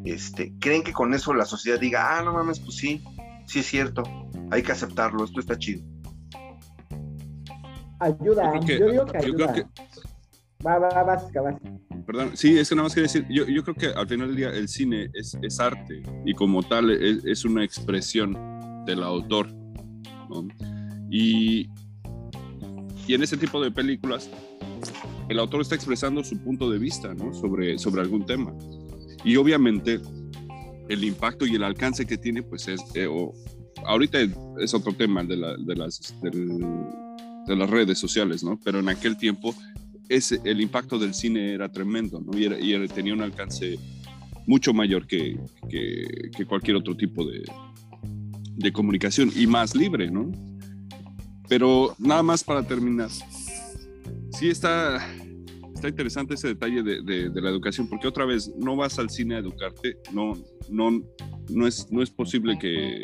este, 0.06 0.54
¿creen 0.60 0.84
que 0.84 0.94
con 0.94 1.14
eso 1.14 1.34
la 1.34 1.46
sociedad 1.46 1.80
diga, 1.80 2.18
ah, 2.18 2.24
no 2.24 2.34
mames, 2.34 2.60
pues 2.60 2.76
sí, 2.76 3.04
sí 3.46 3.60
es 3.60 3.66
cierto, 3.66 4.04
hay 4.52 4.64
que 4.64 4.72
aceptarlo, 4.72 5.24
esto 5.24 5.40
está 5.40 5.58
chido? 5.58 5.84
Ayuda, 8.00 8.60
yo, 8.62 8.90
digo 8.90 9.06
que 9.06 9.18
ayuda. 9.18 9.70
Va, 10.66 10.78
va, 10.78 10.90
va, 10.90 11.04
va, 11.04 11.60
Perdón, 12.06 12.32
sí, 12.36 12.58
es 12.58 12.70
que 12.70 12.76
nada 12.76 12.84
más 12.84 12.94
quería 12.94 13.08
decir, 13.08 13.26
yo, 13.30 13.48
yo 13.48 13.64
creo 13.64 13.76
que 13.76 13.88
al 13.88 14.08
final 14.08 14.28
del 14.28 14.38
día 14.38 14.50
el 14.50 14.68
cine 14.68 15.10
es, 15.14 15.38
es 15.42 15.60
arte 15.60 16.04
y 16.26 16.34
como 16.34 16.62
tal 16.62 16.92
es, 16.92 17.24
es 17.26 17.46
una 17.46 17.64
expresión 17.64 18.34
del 18.86 19.04
autor. 19.04 19.48
Y, 21.10 21.70
y 23.08 23.14
en 23.14 23.24
ese 23.24 23.38
tipo 23.38 23.62
de 23.62 23.72
películas, 23.72 24.30
el 25.30 25.40
autor 25.40 25.62
está 25.62 25.76
expresando 25.76 26.24
su 26.24 26.38
punto 26.38 26.70
de 26.70 26.78
vista 26.78 27.14
sobre, 27.34 27.78
sobre 27.78 28.02
algún 28.02 28.26
tema. 28.26 28.54
Y 29.24 29.36
obviamente 29.36 30.00
el 30.90 31.04
impacto 31.04 31.46
y 31.46 31.56
el 31.56 31.64
alcance 31.64 32.06
que 32.06 32.18
tiene, 32.18 32.44
pues 32.44 32.68
es, 32.68 32.82
eh, 32.96 33.08
ahorita 33.86 34.20
es 34.60 34.74
otro 34.74 34.94
tema 34.94 35.24
de, 35.24 35.36
de, 35.36 35.76
las, 35.76 36.14
de 36.22 37.56
las 37.56 37.70
redes 37.70 37.98
sociales, 37.98 38.44
¿no? 38.44 38.60
Pero 38.64 38.80
en 38.80 38.90
aquel 38.90 39.18
tiempo 39.18 39.56
ese, 40.10 40.42
el 40.44 40.60
impacto 40.60 41.00
del 41.00 41.14
cine 41.14 41.54
era 41.54 41.70
tremendo, 41.72 42.20
¿no? 42.20 42.38
Y, 42.38 42.46
y 42.46 42.88
tenía 42.90 43.14
un 43.14 43.22
alcance 43.22 43.80
mucho 44.48 44.74
mayor 44.74 45.08
que, 45.08 45.40
que, 45.70 46.30
que 46.36 46.46
cualquier 46.46 46.78
otro 46.78 46.96
tipo 46.98 47.26
de, 47.26 47.44
de 48.56 48.74
comunicación 48.74 49.32
y 49.36 49.48
más 49.48 49.76
libre, 49.76 50.10
¿no? 50.10 50.32
Pero 51.48 51.96
nada 52.00 52.24
más 52.24 52.44
para 52.44 52.64
terminar, 52.64 53.10
sí 54.32 54.50
está, 54.50 55.06
está 55.82 55.90
interesante 55.90 56.36
ese 56.36 56.50
detalle 56.50 56.84
de, 56.84 57.02
de, 57.02 57.42
la 57.42 57.50
educación, 57.50 57.88
porque 57.88 58.08
otra 58.08 58.26
vez 58.26 58.52
no 58.56 58.76
vas 58.76 59.00
al 59.00 59.10
cine 59.10 59.36
a 59.36 59.40
educarte, 59.40 59.98
no, 60.14 60.34
no, 60.70 61.02
no, 61.50 61.68
es, 61.68 61.92
no 61.92 62.04
es 62.04 62.12
posible 62.12 62.58
que, 62.60 63.02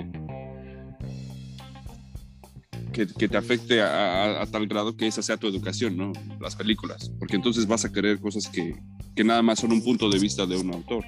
que, 2.94 3.08
que 3.08 3.28
te 3.28 3.38
afecte 3.38 3.82
a, 3.82 4.42
a, 4.42 4.46
tal 4.46 4.68
grado 4.68 4.96
que 4.96 5.08
esa 5.08 5.24
sea 5.24 5.38
tu 5.38 5.48
educación, 5.48 5.98
¿no? 5.98 6.12
Las 6.40 6.56
películas, 6.56 7.12
porque 7.18 7.36
entonces 7.36 7.68
vas 7.68 7.84
a 7.84 7.92
querer 7.92 8.20
cosas 8.20 8.48
que, 8.48 8.76
que 9.16 9.24
nada 9.24 9.42
más 9.42 9.60
son 9.60 9.72
un 9.72 9.84
punto 9.84 10.10
de 10.10 10.20
vista 10.20 10.46
de 10.46 10.58
un 10.58 10.74
autor 10.74 11.04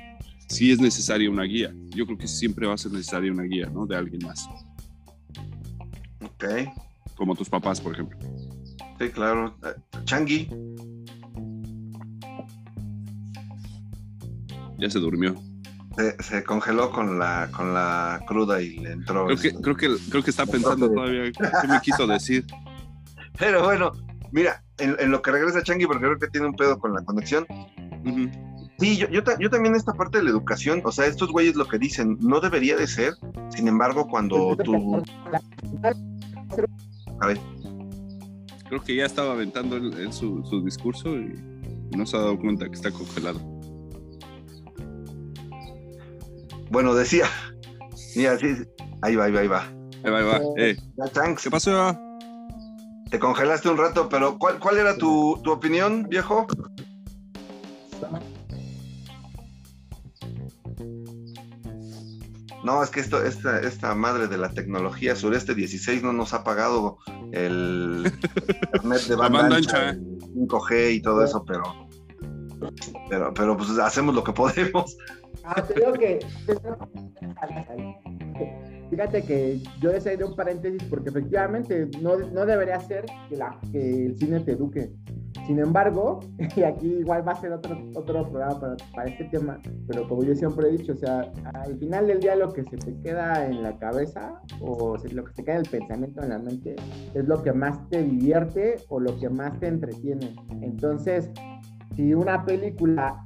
sí 0.49 0.71
es 0.71 0.79
necesaria 0.79 1.29
una 1.29 1.43
guía. 1.43 1.71
Yo 1.89 2.05
creo 2.05 2.17
que 2.17 2.27
siempre 2.27 2.67
va 2.67 2.73
a 2.73 2.77
ser 2.77 2.91
necesaria 2.91 3.31
una 3.31 3.43
guía, 3.43 3.69
¿no? 3.69 3.85
De 3.85 3.95
alguien 3.95 4.21
más. 4.25 4.47
Ok. 6.23 6.45
Como 7.15 7.35
tus 7.35 7.49
papás, 7.49 7.79
por 7.79 7.93
ejemplo. 7.93 8.17
Sí, 8.99 9.09
claro. 9.09 9.55
Eh, 9.63 9.99
Changi. 10.05 10.49
Ya 14.79 14.89
se 14.89 14.99
durmió. 14.99 15.35
Se, 16.19 16.43
congeló 16.43 16.91
con 16.91 17.19
la, 17.19 17.49
con 17.51 17.73
la 17.73 18.21
cruda 18.25 18.61
y 18.61 18.77
le 18.77 18.93
entró. 18.93 19.25
Creo 19.25 19.37
que, 19.37 19.53
creo 19.53 19.75
que, 19.75 19.97
creo 20.09 20.23
que 20.23 20.29
está 20.29 20.45
pensando 20.45 20.89
todavía 20.89 21.31
qué 21.31 21.67
me 21.67 21.81
quiso 21.81 22.07
decir. 22.07 22.45
Pero 23.37 23.63
bueno, 23.63 23.91
mira, 24.31 24.63
en, 24.77 25.11
lo 25.11 25.21
que 25.21 25.31
regresa 25.31 25.63
Changi, 25.63 25.85
porque 25.85 26.05
creo 26.05 26.19
que 26.19 26.27
tiene 26.27 26.47
un 26.47 26.55
pedo 26.55 26.79
con 26.79 26.93
la 26.93 27.03
conexión. 27.03 27.45
Sí, 28.79 28.95
yo, 28.95 29.07
yo, 29.09 29.49
también 29.49 29.75
esta 29.75 29.93
parte 29.93 30.19
de 30.19 30.23
la 30.23 30.29
educación, 30.29 30.81
o 30.85 30.91
sea, 30.91 31.05
estos 31.05 31.31
güeyes 31.31 31.55
lo 31.55 31.67
que 31.67 31.77
dicen, 31.77 32.17
no 32.21 32.39
debería 32.39 32.77
de 32.77 32.87
ser, 32.87 33.13
sin 33.49 33.67
embargo, 33.67 34.07
cuando 34.07 34.55
tú... 34.55 35.03
A 37.19 37.27
ver. 37.27 37.37
Creo 38.69 38.81
que 38.83 38.95
ya 38.95 39.05
estaba 39.05 39.33
aventando 39.33 39.75
en, 39.75 40.13
su, 40.13 40.61
discurso 40.63 41.09
y 41.17 41.35
no 41.97 42.05
se 42.05 42.15
ha 42.15 42.19
dado 42.21 42.39
cuenta 42.39 42.67
que 42.67 42.75
está 42.75 42.91
congelado. 42.91 43.58
Bueno, 46.69 46.93
decía, 46.93 47.25
mira, 48.15 48.37
sí, 48.37 48.55
ahí 49.01 49.15
va, 49.15 49.25
ahí 49.25 49.31
va, 49.31 49.39
ahí 49.39 49.47
va. 49.47 49.63
Ahí 50.03 50.11
va, 50.11 50.19
ahí 50.19 50.25
va. 50.25 50.39
Eh. 50.57 50.77
¿Qué 51.41 51.49
pasó? 51.49 51.97
Te 53.09 53.17
congelaste 53.17 53.69
un 53.69 53.77
rato, 53.77 54.07
pero 54.07 54.37
¿cuál, 54.37 54.59
cuál 54.59 54.77
era 54.77 54.95
tu, 54.95 55.39
tu 55.43 55.51
opinión, 55.51 56.07
viejo? 56.07 56.45
No, 62.63 62.83
es 62.83 62.89
que 62.89 62.99
esto, 62.99 63.23
esta, 63.23 63.59
esta 63.61 63.95
madre 63.95 64.27
de 64.27 64.37
la 64.37 64.49
tecnología 64.49 65.15
Sureste 65.15 65.55
16 65.55 66.03
no 66.03 66.13
nos 66.13 66.33
ha 66.33 66.43
pagado 66.43 66.97
el 67.31 68.03
internet 68.73 69.01
de 69.07 69.15
banda, 69.15 69.55
ancha, 69.55 69.93
5G 69.93 70.95
y 70.95 71.01
todo 71.01 71.23
eso, 71.23 71.43
pero, 71.45 71.63
pero, 73.09 73.33
pero 73.33 73.57
pues 73.57 73.69
hacemos 73.79 74.13
lo 74.13 74.23
que 74.23 74.33
podemos. 74.33 74.97
Ah, 75.51 75.63
creo 75.67 75.93
que 75.93 76.19
Fíjate 78.91 79.23
que 79.23 79.59
yo 79.79 79.91
deseo 79.91 80.17
de 80.17 80.23
un 80.23 80.35
paréntesis 80.35 80.83
porque 80.83 81.09
efectivamente 81.09 81.89
no, 82.01 82.17
no 82.17 82.45
debería 82.45 82.79
ser 82.79 83.05
que, 83.71 84.05
el 84.05 84.17
cine 84.17 84.39
te 84.41 84.51
eduque. 84.51 84.91
Sin 85.47 85.59
embargo, 85.59 86.19
y 86.55 86.61
aquí 86.63 86.87
igual 86.99 87.27
va 87.27 87.31
a 87.31 87.41
ser 87.41 87.51
otro, 87.53 87.77
otro 87.95 88.29
programa 88.29 88.59
para, 88.59 88.75
para, 88.93 89.09
este 89.09 89.25
tema, 89.25 89.59
pero 89.87 90.07
como 90.07 90.23
yo 90.23 90.35
siempre 90.35 90.69
he 90.69 90.71
dicho, 90.71 90.93
o 90.93 90.97
sea, 90.97 91.31
al 91.53 91.77
final 91.79 92.07
del 92.07 92.19
día 92.19 92.35
lo 92.35 92.51
que 92.51 92.63
se 92.63 92.77
te 92.77 92.99
queda 93.01 93.47
en 93.47 93.63
la 93.63 93.77
cabeza 93.77 94.39
o 94.61 94.97
lo 94.97 95.23
que 95.23 95.33
te 95.33 95.43
queda 95.43 95.55
en 95.55 95.61
el 95.61 95.69
pensamiento, 95.69 96.23
en 96.23 96.29
la 96.29 96.39
mente, 96.39 96.75
es 97.13 97.27
lo 97.27 97.41
que 97.41 97.53
más 97.53 97.89
te 97.89 98.03
divierte 98.03 98.75
o 98.89 98.99
lo 98.99 99.17
que 99.19 99.29
más 99.29 99.59
te 99.59 99.67
entretiene. 99.67 100.35
Entonces, 100.61 101.31
si 101.95 102.13
una 102.13 102.45
película 102.45 103.25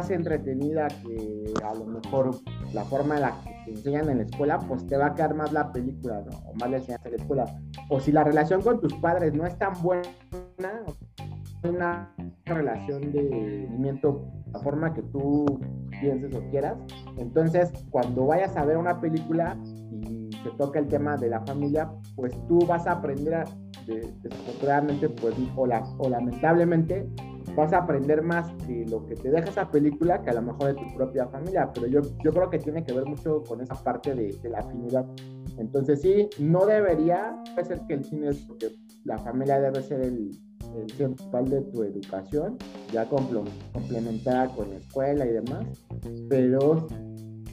más 0.00 0.10
entretenida 0.10 0.88
que 0.88 1.52
a 1.62 1.74
lo 1.74 1.84
mejor 1.84 2.30
la 2.72 2.84
forma 2.84 3.16
en 3.16 3.20
la 3.20 3.38
que 3.42 3.50
te 3.66 3.70
enseñan 3.72 4.08
en 4.08 4.18
la 4.18 4.24
escuela, 4.24 4.58
pues 4.58 4.86
te 4.86 4.96
va 4.96 5.08
a 5.08 5.14
quedar 5.14 5.34
más 5.34 5.52
la 5.52 5.70
película, 5.70 6.22
¿no? 6.22 6.38
O 6.48 6.54
más 6.54 6.70
la 6.70 6.78
enseñanza 6.78 7.08
en 7.08 7.16
la 7.16 7.22
escuela. 7.22 7.60
O 7.90 8.00
si 8.00 8.10
la 8.10 8.24
relación 8.24 8.62
con 8.62 8.80
tus 8.80 8.94
padres 8.94 9.34
no 9.34 9.46
es 9.46 9.58
tan 9.58 9.74
buena, 9.82 10.08
una 11.64 12.14
relación 12.46 13.12
de 13.12 13.68
movimiento, 13.68 14.24
la 14.54 14.60
forma 14.60 14.94
que 14.94 15.02
tú 15.02 15.60
pienses 16.00 16.34
o 16.34 16.40
quieras. 16.48 16.78
Entonces, 17.18 17.70
cuando 17.90 18.24
vayas 18.24 18.56
a 18.56 18.64
ver 18.64 18.78
una 18.78 18.98
película 19.02 19.58
y 19.90 20.30
se 20.42 20.50
toca 20.56 20.78
el 20.78 20.88
tema 20.88 21.18
de 21.18 21.28
la 21.28 21.40
familia, 21.42 21.90
pues 22.16 22.32
tú 22.48 22.64
vas 22.66 22.86
a 22.86 22.92
aprender, 22.92 23.34
a, 23.34 23.44
desafortunadamente, 23.86 25.10
pues, 25.10 25.34
o, 25.54 25.68
o 25.98 26.08
lamentablemente, 26.08 27.06
vas 27.60 27.72
a 27.72 27.78
aprender 27.78 28.22
más 28.22 28.56
de 28.66 28.86
lo 28.86 29.04
que 29.06 29.14
te 29.14 29.30
deja 29.30 29.48
esa 29.48 29.70
película 29.70 30.22
que 30.22 30.30
a 30.30 30.34
lo 30.34 30.42
mejor 30.42 30.68
de 30.68 30.74
tu 30.74 30.94
propia 30.96 31.26
familia, 31.28 31.70
pero 31.72 31.86
yo, 31.86 32.00
yo 32.24 32.32
creo 32.32 32.50
que 32.50 32.58
tiene 32.58 32.84
que 32.84 32.92
ver 32.92 33.06
mucho 33.06 33.42
con 33.44 33.60
esa 33.60 33.74
parte 33.74 34.14
de, 34.14 34.32
de 34.42 34.48
la 34.48 34.58
afinidad. 34.58 35.06
Entonces 35.58 36.00
sí, 36.00 36.28
no 36.38 36.66
debería 36.66 37.36
ser 37.62 37.80
que 37.86 37.94
el 37.94 38.04
cine 38.04 38.28
es 38.28 38.38
porque 38.46 38.70
la 39.04 39.18
familia 39.18 39.60
debe 39.60 39.82
ser 39.82 40.00
el, 40.00 40.30
el 40.76 40.86
principal 40.86 41.48
de 41.48 41.62
tu 41.62 41.82
educación, 41.82 42.56
ya 42.92 43.08
complementada 43.08 44.48
con 44.48 44.70
la 44.70 44.76
escuela 44.76 45.26
y 45.26 45.32
demás, 45.32 45.66
pero 46.28 46.86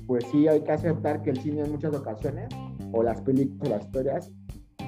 pues 0.05 0.25
sí 0.31 0.47
hay 0.47 0.61
que 0.61 0.71
aceptar 0.71 1.21
que 1.21 1.31
el 1.31 1.37
cine 1.37 1.61
en 1.61 1.71
muchas 1.71 1.93
ocasiones, 1.93 2.47
o 2.93 3.03
las 3.03 3.19
películas, 3.21 3.69
las 3.69 3.85
historias, 3.85 4.31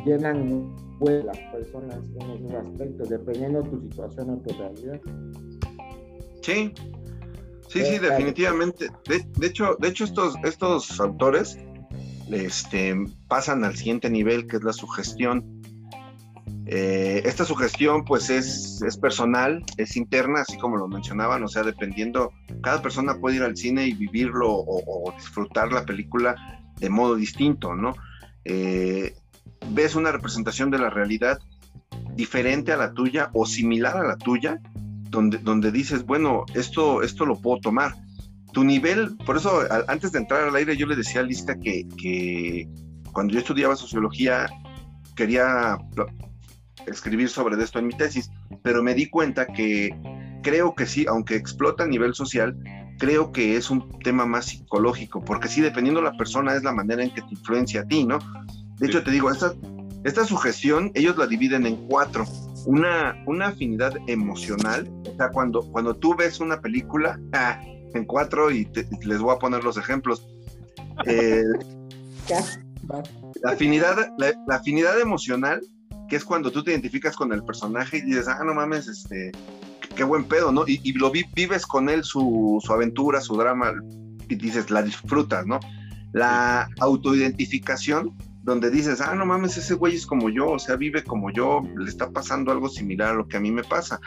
llenan 0.05 0.75
pues, 0.99 1.23
las 1.25 1.37
personas 1.51 1.97
en 2.19 2.31
esos 2.31 2.53
aspectos, 2.53 3.09
dependiendo 3.09 3.61
de 3.61 3.69
tu 3.69 3.81
situación 3.81 4.29
o 4.29 4.37
tu 4.37 4.57
realidad. 4.57 5.01
Sí, 6.41 6.73
sí, 7.67 7.85
sí, 7.85 7.99
definitivamente. 7.99 8.89
De, 9.07 9.47
hecho, 9.47 9.75
de 9.79 9.87
hecho 9.87 10.05
estos, 10.05 10.35
estos 10.43 10.99
autores 10.99 11.57
este, 12.31 12.95
pasan 13.27 13.63
al 13.63 13.75
siguiente 13.75 14.09
nivel, 14.09 14.47
que 14.47 14.57
es 14.57 14.63
la 14.63 14.73
sugestión. 14.73 15.61
Eh, 16.71 17.23
esta 17.25 17.45
sugestión 17.45 18.05
pues 18.05 18.29
es, 18.29 18.79
es, 18.83 18.95
personal, 18.95 19.63
es 19.77 19.97
interna, 19.97 20.41
así 20.41 20.55
como 20.57 20.77
lo 20.77 20.87
mencionaban, 20.87 21.43
o 21.43 21.47
sea, 21.47 21.63
dependiendo, 21.63 22.31
cada 22.61 22.79
persona 22.81 23.19
puede 23.19 23.37
ir 23.37 23.43
al 23.43 23.57
cine 23.57 23.87
y 23.87 23.93
vivirlo 23.93 24.51
o, 24.51 25.07
o 25.07 25.11
disfrutar 25.13 25.71
la 25.71 25.83
película 25.83 26.35
de 26.79 26.89
modo 26.91 27.15
distinto, 27.15 27.73
¿no? 27.73 27.95
eh, 28.45 29.13
ves 29.71 29.95
una 29.95 30.11
representación 30.11 30.71
de 30.71 30.79
la 30.79 30.89
realidad 30.89 31.39
diferente 32.15 32.71
a 32.71 32.77
la 32.77 32.93
tuya 32.93 33.29
o 33.33 33.45
similar 33.45 33.97
a 33.97 34.07
la 34.07 34.17
tuya, 34.17 34.59
donde, 35.09 35.37
donde 35.39 35.71
dices, 35.71 36.05
bueno, 36.05 36.45
esto, 36.53 37.01
esto 37.01 37.25
lo 37.25 37.39
puedo 37.39 37.59
tomar. 37.61 37.93
Tu 38.53 38.63
nivel, 38.63 39.15
por 39.25 39.37
eso 39.37 39.61
antes 39.87 40.11
de 40.11 40.19
entrar 40.19 40.43
al 40.47 40.55
aire 40.55 40.75
yo 40.75 40.87
le 40.87 40.95
decía 40.95 41.21
a 41.21 41.23
Lista 41.23 41.55
que, 41.59 41.87
que 41.97 42.67
cuando 43.11 43.33
yo 43.33 43.39
estudiaba 43.39 43.75
sociología 43.75 44.47
quería 45.15 45.77
escribir 46.87 47.29
sobre 47.29 47.61
esto 47.61 47.79
en 47.79 47.87
mi 47.87 47.93
tesis, 47.93 48.29
pero 48.63 48.81
me 48.81 48.93
di 48.93 49.09
cuenta 49.09 49.45
que 49.45 49.95
creo 50.41 50.73
que 50.73 50.85
sí, 50.85 51.05
aunque 51.07 51.35
explota 51.35 51.83
a 51.83 51.87
nivel 51.87 52.13
social, 52.13 52.57
creo 52.97 53.31
que 53.31 53.55
es 53.55 53.69
un 53.69 53.99
tema 53.99 54.25
más 54.25 54.45
psicológico, 54.45 55.23
porque 55.23 55.47
sí, 55.47 55.61
dependiendo 55.61 56.01
de 56.01 56.11
la 56.11 56.17
persona 56.17 56.55
es 56.55 56.63
la 56.63 56.73
manera 56.73 57.03
en 57.03 57.13
que 57.13 57.21
te 57.21 57.31
influencia 57.31 57.81
a 57.81 57.85
ti, 57.85 58.05
¿no? 58.05 58.19
De 58.79 58.87
hecho, 58.87 59.03
te 59.03 59.11
digo, 59.11 59.29
esta, 59.29 59.53
esta 60.03 60.25
sugestión, 60.25 60.91
ellos 60.93 61.17
la 61.17 61.27
dividen 61.27 61.65
en 61.65 61.75
cuatro. 61.87 62.25
Una, 62.65 63.21
una 63.25 63.47
afinidad 63.47 63.93
emocional, 64.07 64.89
o 65.05 65.15
sea, 65.15 65.29
cuando, 65.29 65.61
cuando 65.71 65.95
tú 65.95 66.15
ves 66.15 66.39
una 66.39 66.61
película, 66.61 67.19
ah, 67.33 67.59
en 67.93 68.05
cuatro, 68.05 68.51
y, 68.51 68.67
les 69.03 69.19
voy 69.19 69.35
a 69.35 69.39
poner 69.39 69.63
los 69.63 69.77
ejemplos. 69.77 70.27
Eh, 71.05 71.43
la, 73.43 73.51
afinidad, 73.51 74.13
la, 74.17 74.55
afinidad 74.55 74.99
emocional, 74.99 75.61
que 76.07 76.15
es 76.15 76.23
cuando 76.23 76.51
tú 76.51 76.63
te 76.63 76.71
identificas 76.71 77.15
con 77.15 77.33
el 77.33 77.43
personaje 77.43 77.97
y 77.97 78.01
dices, 78.01 78.27
ah, 78.27 78.43
no 78.45 78.53
mames, 78.53 78.87
este, 78.87 79.31
qué 79.95 80.03
buen 80.03 80.23
pedo, 80.23 80.51
¿no? 80.51 80.63
Y, 80.65 80.93
lo 80.93 81.11
vives 81.11 81.65
con 81.65 81.89
él 81.89 82.03
su, 82.03 82.59
su, 82.63 82.73
aventura, 82.73 83.19
su 83.19 83.35
drama, 83.35 83.73
y 84.29 84.35
dices, 84.35 84.69
la 84.71 84.81
disfrutas, 84.81 85.45
¿no? 85.45 85.59
La 86.13 86.69
autoidentificación, 86.79 88.15
donde 88.43 88.69
dices, 88.69 89.01
ah, 89.01 89.15
no 89.15 89.25
mames, 89.25 89.57
ese 89.57 89.73
güey 89.73 89.95
es 89.95 90.05
como 90.05 90.29
yo, 90.29 90.51
o 90.51 90.59
sea, 90.59 90.75
vive 90.75 91.03
como 91.03 91.31
yo, 91.31 91.61
le 91.77 91.89
está 91.89 92.09
pasando 92.09 92.51
algo 92.51 92.69
similar 92.69 93.09
a 93.09 93.17
lo 93.17 93.27
que 93.27 93.37
a 93.37 93.39
mí 93.39 93.51
me 93.51 93.63
pasa. 93.63 93.99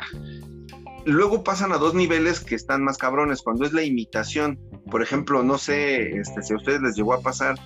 Luego 1.04 1.42
pasan 1.42 1.72
a 1.72 1.78
dos 1.78 1.94
niveles 1.94 2.40
que 2.40 2.54
están 2.54 2.84
más 2.84 2.96
cabrones, 2.96 3.42
cuando 3.42 3.64
es 3.64 3.72
la 3.72 3.82
imitación. 3.82 4.58
Por 4.90 5.02
ejemplo, 5.02 5.42
no 5.42 5.58
sé 5.58 6.18
este, 6.18 6.42
si 6.42 6.52
a 6.52 6.56
ustedes 6.56 6.80
les 6.80 6.96
llegó 6.96 7.12
a 7.12 7.20
pasar, 7.20 7.56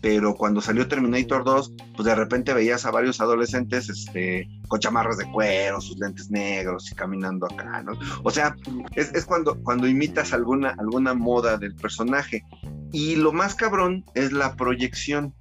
pero 0.00 0.34
cuando 0.34 0.60
salió 0.60 0.88
Terminator 0.88 1.44
2, 1.44 1.72
pues 1.94 2.06
de 2.06 2.14
repente 2.14 2.54
veías 2.54 2.86
a 2.86 2.90
varios 2.90 3.20
adolescentes 3.20 3.88
este, 3.88 4.48
con 4.68 4.80
chamarras 4.80 5.18
de 5.18 5.30
cuero, 5.30 5.80
sus 5.80 5.98
lentes 5.98 6.30
negros 6.30 6.90
y 6.90 6.94
caminando 6.94 7.46
acá, 7.46 7.82
¿no? 7.82 7.92
O 8.22 8.30
sea, 8.30 8.56
es, 8.94 9.12
es, 9.14 9.24
cuando, 9.26 9.60
cuando 9.62 9.86
imitas 9.86 10.32
alguna, 10.32 10.74
alguna 10.78 11.14
moda 11.14 11.58
del 11.58 11.74
personaje. 11.74 12.44
Y 12.92 13.16
lo 13.16 13.32
más 13.32 13.54
cabrón 13.54 14.04
es 14.14 14.32
la 14.32 14.54
proyección 14.54 15.34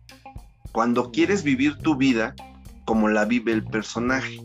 cuando 0.75 1.09
quieres 1.09 1.43
vivir 1.43 1.77
tu 1.77 1.95
vida 1.95 2.35
como 2.83 3.07
la 3.07 3.23
vive 3.23 3.53
el 3.53 3.63
personaje. 3.63 4.41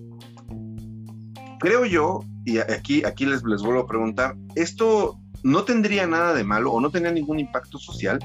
Creo 1.59 1.85
yo, 1.87 2.21
y 2.45 2.59
aquí, 2.59 3.05
aquí 3.05 3.27
les, 3.27 3.43
les 3.43 3.61
vuelvo 3.63 3.81
a 3.81 3.87
preguntar, 3.89 4.37
esto 4.55 5.19
no 5.43 5.65
tendría 5.65 6.07
nada 6.07 6.33
de 6.33 6.45
malo 6.45 6.71
o 6.71 6.81
no 6.81 6.89
tenía 6.91 7.11
ningún 7.11 7.41
impacto 7.41 7.79
social 7.79 8.21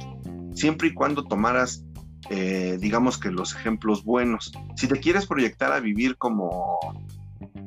siempre 0.53 0.89
y 0.89 0.93
cuando 0.93 1.24
tomaras, 1.24 1.83
eh, 2.29 2.77
digamos 2.79 3.17
que 3.17 3.31
los 3.31 3.55
ejemplos 3.55 4.03
buenos. 4.03 4.51
Si 4.75 4.88
te 4.88 5.00
quieres 5.00 5.25
proyectar 5.25 5.71
a 5.71 5.79
vivir 5.79 6.15
como, 6.19 6.77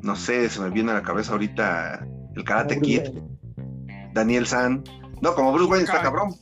no 0.04 0.14
sé, 0.14 0.48
se 0.50 0.60
me 0.60 0.70
viene 0.70 0.92
a 0.92 0.94
la 0.94 1.02
cabeza 1.02 1.32
ahorita 1.32 2.06
el 2.36 2.44
Karate 2.44 2.80
Kid, 2.80 3.02
Daniel 4.14 4.46
San, 4.46 4.84
no, 5.20 5.34
como 5.34 5.52
Bruce 5.52 5.68
Wayne 5.68 5.84
está 5.84 6.00
cabrón. 6.00 6.32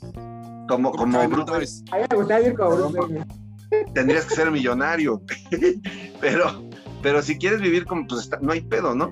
Como, 0.69 0.93
como 0.93 1.27
Bruce 1.31 1.51
Wayne 1.51 3.46
tendrías 3.95 4.27
que 4.27 4.35
ser 4.35 4.51
millonario. 4.51 5.23
pero, 6.21 6.69
pero 7.03 7.23
si 7.23 7.39
quieres 7.39 7.61
vivir 7.61 7.85
como, 7.85 8.07
pues 8.07 8.31
no 8.41 8.53
hay 8.53 8.61
pedo, 8.63 8.95
¿no? 8.95 9.11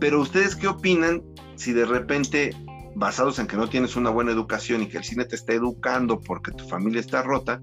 Pero 0.00 0.20
ustedes 0.20 0.56
qué 0.56 0.68
opinan 0.68 1.22
si 1.56 1.72
de 1.72 1.84
repente, 1.84 2.56
basados 2.94 3.38
en 3.38 3.46
que 3.46 3.56
no 3.56 3.68
tienes 3.68 3.96
una 3.96 4.10
buena 4.10 4.32
educación 4.32 4.82
y 4.82 4.86
que 4.86 4.98
el 4.98 5.04
cine 5.04 5.24
te 5.24 5.36
está 5.36 5.52
educando 5.52 6.20
porque 6.20 6.52
tu 6.52 6.66
familia 6.66 7.00
está 7.00 7.22
rota, 7.22 7.60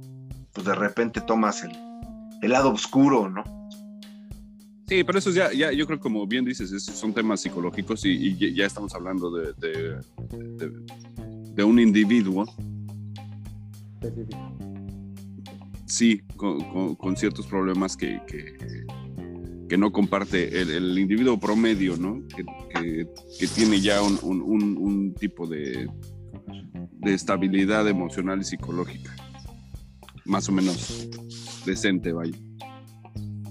pues 0.53 0.65
de 0.65 0.75
repente 0.75 1.21
tomas 1.21 1.63
el, 1.63 1.71
el 2.41 2.51
lado 2.51 2.71
oscuro, 2.71 3.29
¿no? 3.29 3.43
Sí, 4.88 5.03
pero 5.03 5.19
eso 5.19 5.29
ya, 5.29 5.51
ya 5.53 5.71
yo 5.71 5.85
creo 5.85 5.99
como 5.99 6.25
bien 6.25 6.45
dices, 6.45 6.83
son 6.83 7.13
temas 7.13 7.41
psicológicos 7.41 8.03
y, 8.05 8.55
ya 8.55 8.65
estamos 8.65 8.95
hablando 8.95 9.29
de, 9.29 9.53
de, 9.53 9.99
de 11.53 11.63
un 11.63 11.79
individuo 11.79 12.45
sí, 15.89 16.21
con, 16.38 17.17
ciertos 17.17 17.47
problemas 17.47 17.97
que, 17.97 18.21
que, 19.67 19.78
no 19.78 19.91
comparte 19.91 20.62
el, 20.62 20.97
individuo 20.97 21.39
promedio, 21.39 21.97
¿no? 21.97 22.23
Que, 22.28 23.08
tiene 23.56 23.82
ya 23.82 24.02
un, 24.02 25.13
tipo 25.19 25.47
de, 25.47 25.89
de, 26.99 27.13
estabilidad 27.13 27.88
emocional 27.88 28.39
y 28.41 28.43
psicológica, 28.43 29.15
más 30.25 30.47
o 30.47 30.52
menos 30.52 31.10
decente, 31.65 32.13
vaya. 32.13 32.38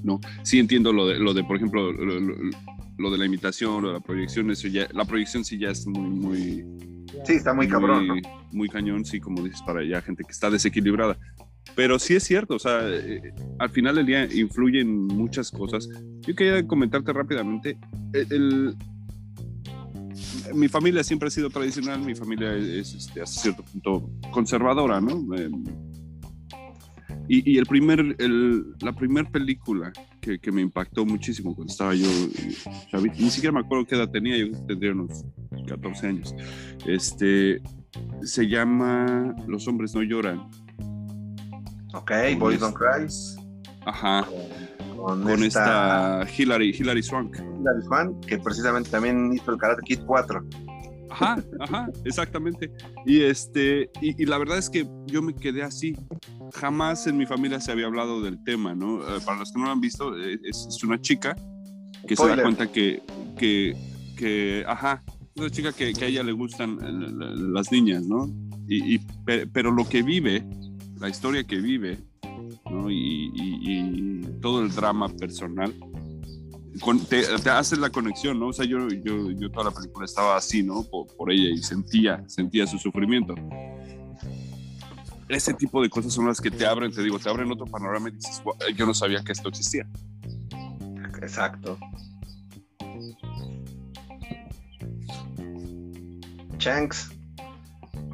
¿No? 0.03 0.21
Sí 0.45 0.61
entiendo 0.61 0.93
lo 0.93 1.09
de, 1.09 1.19
lo 1.19 1.35
de 1.35 1.43
por 1.43 1.57
ejemplo, 1.57 1.93
lo, 1.93 3.11
de 3.11 3.19
la 3.19 3.27
imitación, 3.27 3.85
o 3.85 3.93
la 3.93 4.01
proyección, 4.01 4.51
eso 4.51 4.69
ya, 4.69 4.89
la 4.93 5.05
proyección 5.05 5.45
sí 5.45 5.59
ya 5.59 5.71
es 5.71 5.87
muy, 5.87 6.09
muy... 6.09 6.65
Sí, 7.25 7.35
está 7.35 7.53
muy, 7.53 7.67
cabrón, 7.67 8.21
Muy 8.53 8.69
cañón, 8.69 9.05
sí, 9.05 9.19
como 9.19 9.43
dices, 9.43 9.61
para 9.63 9.85
ya 9.85 10.01
gente 10.01 10.23
que 10.25 10.31
está 10.31 10.51
desequilibrada. 10.51 11.19
Pero 11.75 11.99
sí 11.99 12.15
es 12.17 12.25
cierto, 12.25 12.57
o 12.57 12.59
sea, 12.59 12.81
eh, 12.85 13.33
al 13.59 13.71
final 13.71 13.97
del 13.97 14.07
día 14.07 14.25
influyen 14.33 15.07
muchas 15.07 15.51
cosas. 15.51 15.89
Yo 16.21 16.35
quería 16.35 16.67
comentarte 16.67 17.13
rápidamente, 17.13 17.79
mi 20.55 20.69
familia 20.69 21.05
siempre 21.05 21.29
ha 21.29 21.31
sido 21.31 21.51
tradicional, 21.51 22.01
mi 22.01 22.15
familia 22.15 22.55
es 22.57 22.95
este, 22.95 23.23
hasta 23.23 23.41
cierto 23.41 23.63
punto 23.65 24.11
conservadora, 24.31 25.01
¿no? 25.01 25.35
Em, 25.35 25.65
y, 27.31 27.59
el 27.59 27.67
primer, 27.67 28.17
la 28.81 28.93
primera 28.95 29.31
película 29.31 29.93
que, 30.21 30.39
que, 30.39 30.51
me 30.51 30.63
impactó 30.63 31.05
muchísimo 31.05 31.55
cuando 31.55 31.71
estaba 31.71 31.95
yo, 31.95 32.09
ni 33.19 33.31
siquiera 33.31 33.53
me 33.53 33.61
acuerdo 33.61 33.85
qué 33.85 33.97
edad 33.97 34.11
tenía, 34.11 34.37
yo 34.39 34.51
tendría 34.67 34.93
unos 34.93 35.27
14 35.67 36.07
años, 36.07 36.35
este, 36.87 37.61
se 38.23 38.49
llama 38.49 39.37
Los 39.47 39.69
hombres 39.69 39.95
no 39.95 40.03
lloran 40.03 40.49
Ok, 41.95 42.13
Boys 42.39 42.61
Don't 42.61 42.77
Cry. 42.77 43.07
Ajá. 43.87 44.27
Con, 44.97 45.43
esta, 45.43 46.27
Hilary, 46.37 46.75
Hilary 46.79 47.03
Swank. 47.03 47.37
Hilary 47.37 47.83
Swank, 47.83 48.27
que 48.27 48.39
precisamente 48.39 48.91
también 48.91 49.33
hizo 49.33 49.53
el 49.53 49.59
Karate 49.59 49.83
Kid 49.83 50.01
4. 50.07 50.45
Ajá, 51.11 51.43
ajá, 51.61 51.89
exactamente. 52.05 52.71
Y 53.07 53.23
este, 53.23 53.91
y, 54.03 54.27
la 54.27 54.39
verdad 54.39 54.59
es 54.59 54.69
que 54.69 54.87
yo 55.07 55.23
me 55.23 55.35
quedé 55.35 55.63
así. 55.63 55.97
Jamás 56.55 57.07
en 57.07 57.17
mi 57.17 57.27
familia 57.27 57.61
se 57.61 57.73
había 57.73 57.87
hablado 57.87 58.21
del 58.21 58.43
tema, 58.45 58.75
¿no? 58.75 59.01
Eh, 59.01 59.21
para 59.25 59.39
los 59.39 59.53
que 59.53 59.59
no 59.59 59.67
lo 59.67 59.73
han 59.73 59.81
visto, 59.81 60.17
eh, 60.19 60.39
es, 60.45 60.83
una 60.83 61.01
chica 61.01 61.37
que 62.07 62.17
se 62.17 62.27
da 62.27 62.43
cuenta 62.43 62.71
que, 62.71 63.03
que, 63.37 63.75
que 64.17 64.65
ajá, 64.67 65.03
es 65.35 65.41
una 65.41 65.51
chica 65.51 65.73
que, 65.73 65.93
que, 65.93 66.05
a 66.05 66.09
ella 66.09 66.23
le 66.23 66.33
gustan 66.33 66.79
eh, 66.83 67.25
las 67.53 67.73
niñas, 67.73 68.03
¿no? 68.05 68.29
Y, 68.67 68.97
y, 68.97 69.07
pero 69.53 69.71
lo 69.71 69.89
que 69.89 70.03
vive 70.03 70.45
la 71.01 71.09
historia 71.09 71.45
que 71.45 71.57
vive 71.57 71.99
y, 72.91 74.23
todo 74.41 74.63
el 74.63 74.73
drama 74.73 75.09
personal, 75.09 75.75
te, 77.09 77.23
te, 77.39 77.51
haces 77.51 77.79
la 77.79 77.91
conexión, 77.91 78.39
¿no? 78.39 78.49
O 78.49 78.53
sea, 78.53 78.65
yo, 78.65 78.89
yo, 78.89 79.33
yo 79.33 79.51
toda 79.51 79.65
la 79.65 79.71
película 79.73 80.05
estaba 80.05 80.37
así, 80.37 80.63
¿no? 80.63 80.85
Por, 80.85 81.33
ella 81.33 81.51
y 81.51 81.59
sentía, 81.59 82.23
sentía 82.29 82.67
su 82.67 82.79
sufrimiento. 82.79 83.35
Ese 85.29 85.53
tipo 85.55 85.83
de 85.83 85.91
cosas 85.91 86.13
son 86.13 86.27
las 86.27 86.41
que 86.41 86.51
te 86.51 86.65
abren, 86.67 86.93
te 86.93 87.03
digo, 87.03 87.19
te 87.19 87.29
abren 87.29 87.51
otro 87.51 87.67
panorama 87.67 88.09
y 88.09 88.13
dices, 88.13 88.41
yo 88.77 88.87
no 88.87 88.95
sabía 88.95 89.23
que 89.25 89.33
esto 89.33 89.49
existía. 89.49 89.87
Exacto. 91.21 91.77
Chanks. 96.59 97.11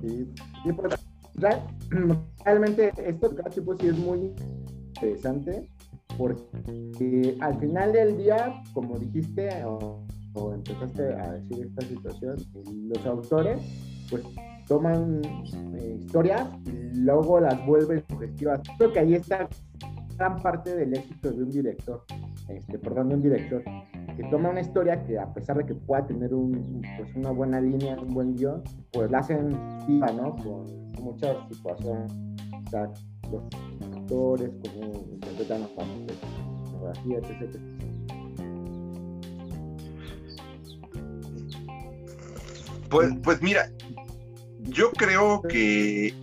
Sí 0.01 0.73
pues, 0.73 0.95
realmente 2.45 2.93
esto 3.05 3.35
tipo 3.55 3.77
sí 3.77 3.89
es 3.89 3.99
muy 3.99 4.35
interesante 4.95 5.69
porque 6.17 7.37
al 7.41 7.59
final 7.59 7.93
del 7.93 8.17
día, 8.17 8.63
como 8.73 8.99
dijiste 8.99 9.49
o, 9.65 10.05
empezaste 10.53 11.15
a 11.15 11.33
decir 11.33 11.67
esta 11.67 11.87
situación, 11.87 12.37
los 12.89 13.07
autores 13.07 13.61
pues 14.11 14.23
toman 14.67 15.23
eh, 15.25 15.99
historias 16.01 16.49
y 16.67 16.97
luego 16.99 17.41
las 17.41 17.65
vuelven 17.67 18.03
sugestivas. 18.09 18.61
Creo 18.79 18.93
que 18.93 18.99
ahí 18.99 19.15
está 19.15 19.49
gran 20.17 20.41
parte 20.41 20.75
del 20.77 20.95
éxito 20.95 21.31
de 21.33 21.43
un 21.43 21.51
director, 21.51 22.05
este, 22.49 22.79
perdón, 22.79 23.09
de 23.09 23.15
un 23.17 23.23
director, 23.23 23.63
que 24.17 24.25
toma 24.31 24.51
una 24.51 24.61
historia 24.61 25.03
que 25.05 25.19
a 25.19 25.33
pesar 25.33 25.57
de 25.59 25.67
que 25.67 25.75
pueda 25.75 26.07
tener 26.07 26.33
un, 26.35 26.83
pues 26.97 27.15
una 27.17 27.31
buena 27.31 27.61
línea, 27.61 27.97
un 28.01 28.15
buen 28.15 28.35
guion, 28.37 28.63
pues 28.93 29.11
la 29.11 29.19
hacen 29.19 29.51
viva, 29.87 30.13
¿no? 30.13 30.37
Con 30.37 30.93
muchas 31.03 31.37
situaciones. 31.49 32.13
actores, 33.95 34.51
cómo 34.63 34.93
interpretan 35.13 35.61
las 35.63 35.71
partes, 35.71 36.19
fotografía, 36.71 37.19
etc. 37.19 37.57
Pues, 42.91 43.13
pues 43.23 43.43
mira, 43.43 43.71
yo 44.61 44.91
creo 44.93 45.43
que 45.43 46.15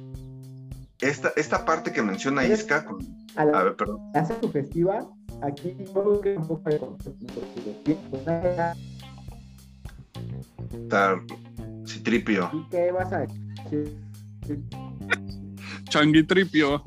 esta, 1.02 1.32
esta 1.36 1.66
parte 1.66 1.92
que 1.92 2.02
menciona 2.02 2.46
Isca, 2.46 2.86
con- 2.86 3.21
A 3.36 3.46
la, 3.46 3.60
a 3.60 3.64
ver, 3.64 3.76
perdón, 3.76 4.00
hace 4.14 4.36
su 4.42 4.50
festival, 4.50 5.08
aquí 5.42 5.76
yo 5.80 5.94
creo 5.94 6.22
que 6.22 6.38
un 6.38 6.48
poco 6.48 6.70
de 6.70 6.78
concepto, 6.80 7.26
porque 7.34 7.62
los 7.66 7.84
tiempos, 7.84 8.20
nada, 8.26 8.76
está 10.74 11.22
Citripio. 11.88 12.50
¿y 12.54 12.70
qué 12.70 12.92
vas 12.92 13.12
a 13.14 13.20
decir? 13.20 13.98
Changuitripio. 15.86 16.84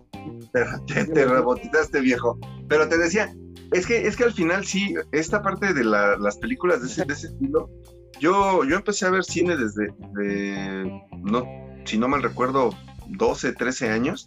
Te, 0.52 0.64
te, 0.86 1.04
te 1.06 1.24
rebotizaste, 1.26 2.00
viejo. 2.00 2.38
Pero 2.68 2.88
te 2.88 2.96
decía, 2.98 3.34
es 3.72 3.86
que, 3.86 4.06
es 4.06 4.16
que 4.16 4.24
al 4.24 4.32
final 4.32 4.64
sí, 4.64 4.94
esta 5.12 5.42
parte 5.42 5.72
de 5.74 5.84
la- 5.84 6.16
las 6.16 6.36
películas 6.38 6.80
de 6.80 6.86
ese, 6.88 7.04
de 7.04 7.12
ese 7.12 7.26
estilo, 7.28 7.70
yo, 8.20 8.64
yo 8.64 8.76
empecé 8.76 9.06
a 9.06 9.10
ver 9.10 9.24
cine 9.24 9.56
desde, 9.56 9.88
de, 10.14 11.02
no, 11.22 11.44
si 11.84 11.98
no 11.98 12.08
mal 12.08 12.22
recuerdo, 12.22 12.70
12, 13.08 13.52
13 13.52 13.90
años. 13.90 14.26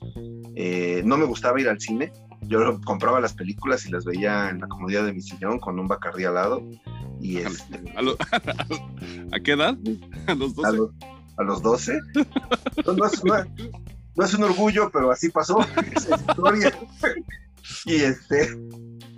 Eh, 0.60 1.04
no 1.06 1.18
me 1.18 1.26
gustaba 1.26 1.62
ir 1.62 1.70
al 1.70 1.80
cine. 1.80 2.12
Yo 2.42 2.82
compraba 2.82 3.20
las 3.20 3.34
películas 3.34 3.86
y 3.86 3.92
las 3.92 4.06
veía 4.06 4.50
en 4.50 4.60
la 4.62 4.68
comodidad 4.68 5.06
de 5.06 5.14
mi 5.14 5.22
sillón 5.22 5.60
con 5.60 5.78
un 5.80 5.88
bacardí 5.88 6.26
al 6.26 6.34
lado. 6.34 6.64
Y 7.22 7.38
este, 7.38 7.80
¿A, 7.96 8.02
lo- 8.02 8.18
¿A 9.32 9.40
qué 9.40 9.52
edad? 9.52 9.78
A 10.26 10.34
los 10.34 10.54
a, 10.66 10.72
12. 10.72 10.78
los, 10.78 10.90
a 11.38 11.44
los 11.44 11.62
12. 11.62 12.00
No, 12.86 12.94
no 12.94 13.06
es, 13.06 13.24
no- 13.24 13.72
no 14.16 14.26
es 14.26 14.34
un 14.34 14.44
orgullo, 14.46 14.90
pero 14.92 15.12
así 15.12 15.30
pasó. 15.30 15.60
Esa 15.96 16.16
es 16.16 16.22
historia. 16.22 16.74
y 17.86 17.96
este. 17.96 18.58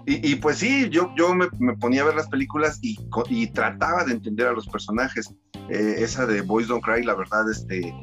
Y, 0.05 0.31
y 0.31 0.35
pues 0.35 0.57
sí, 0.57 0.89
yo, 0.89 1.13
yo 1.15 1.33
me, 1.35 1.47
me 1.59 1.77
ponía 1.77 2.01
a 2.01 2.05
ver 2.05 2.15
las 2.15 2.27
películas 2.27 2.79
y 2.81 3.47
trataba 3.47 4.03
de 4.03 4.13
entender 4.13 4.47
a 4.47 4.51
los 4.53 4.67
personajes. 4.67 5.33
Eh, 5.69 5.95
esa 5.99 6.25
de 6.25 6.41
Boys 6.41 6.67
Don't 6.67 6.83
Cry, 6.83 7.03
la 7.03 7.13
verdad, 7.13 7.49
este, 7.49 7.93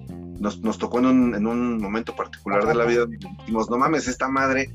nos, 0.40 0.60
nos 0.60 0.78
tocó 0.78 0.98
en 0.98 1.06
un, 1.06 1.34
en 1.34 1.46
un 1.46 1.78
momento 1.78 2.14
particular 2.16 2.66
de 2.66 2.74
la 2.74 2.84
vida 2.84 3.00
donde 3.00 3.18
dijimos, 3.38 3.68
no 3.70 3.78
mames, 3.78 4.06
esta 4.08 4.28
madre, 4.28 4.70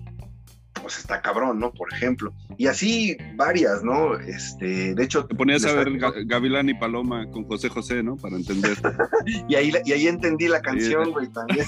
pues 0.81 0.97
está 0.97 1.21
cabrón, 1.21 1.59
¿no? 1.59 1.71
Por 1.71 1.91
ejemplo. 1.93 2.33
Y 2.57 2.67
así 2.67 3.15
varias, 3.35 3.83
¿no? 3.83 4.15
Este, 4.19 4.95
de 4.95 5.03
hecho, 5.03 5.25
Te 5.25 5.35
ponías 5.35 5.63
a 5.65 5.73
ver 5.73 5.89
Ga- 5.91 6.25
Gavilán 6.27 6.69
y 6.69 6.73
Paloma 6.73 7.29
con 7.31 7.43
José 7.45 7.69
José, 7.69 8.01
¿no? 8.03 8.15
Para 8.17 8.35
entender. 8.37 8.77
Y 9.47 9.55
ahí, 9.55 9.71
y 9.85 9.91
ahí 9.91 10.07
entendí 10.07 10.47
la 10.47 10.61
canción, 10.61 11.11
güey, 11.11 11.27
también. 11.27 11.65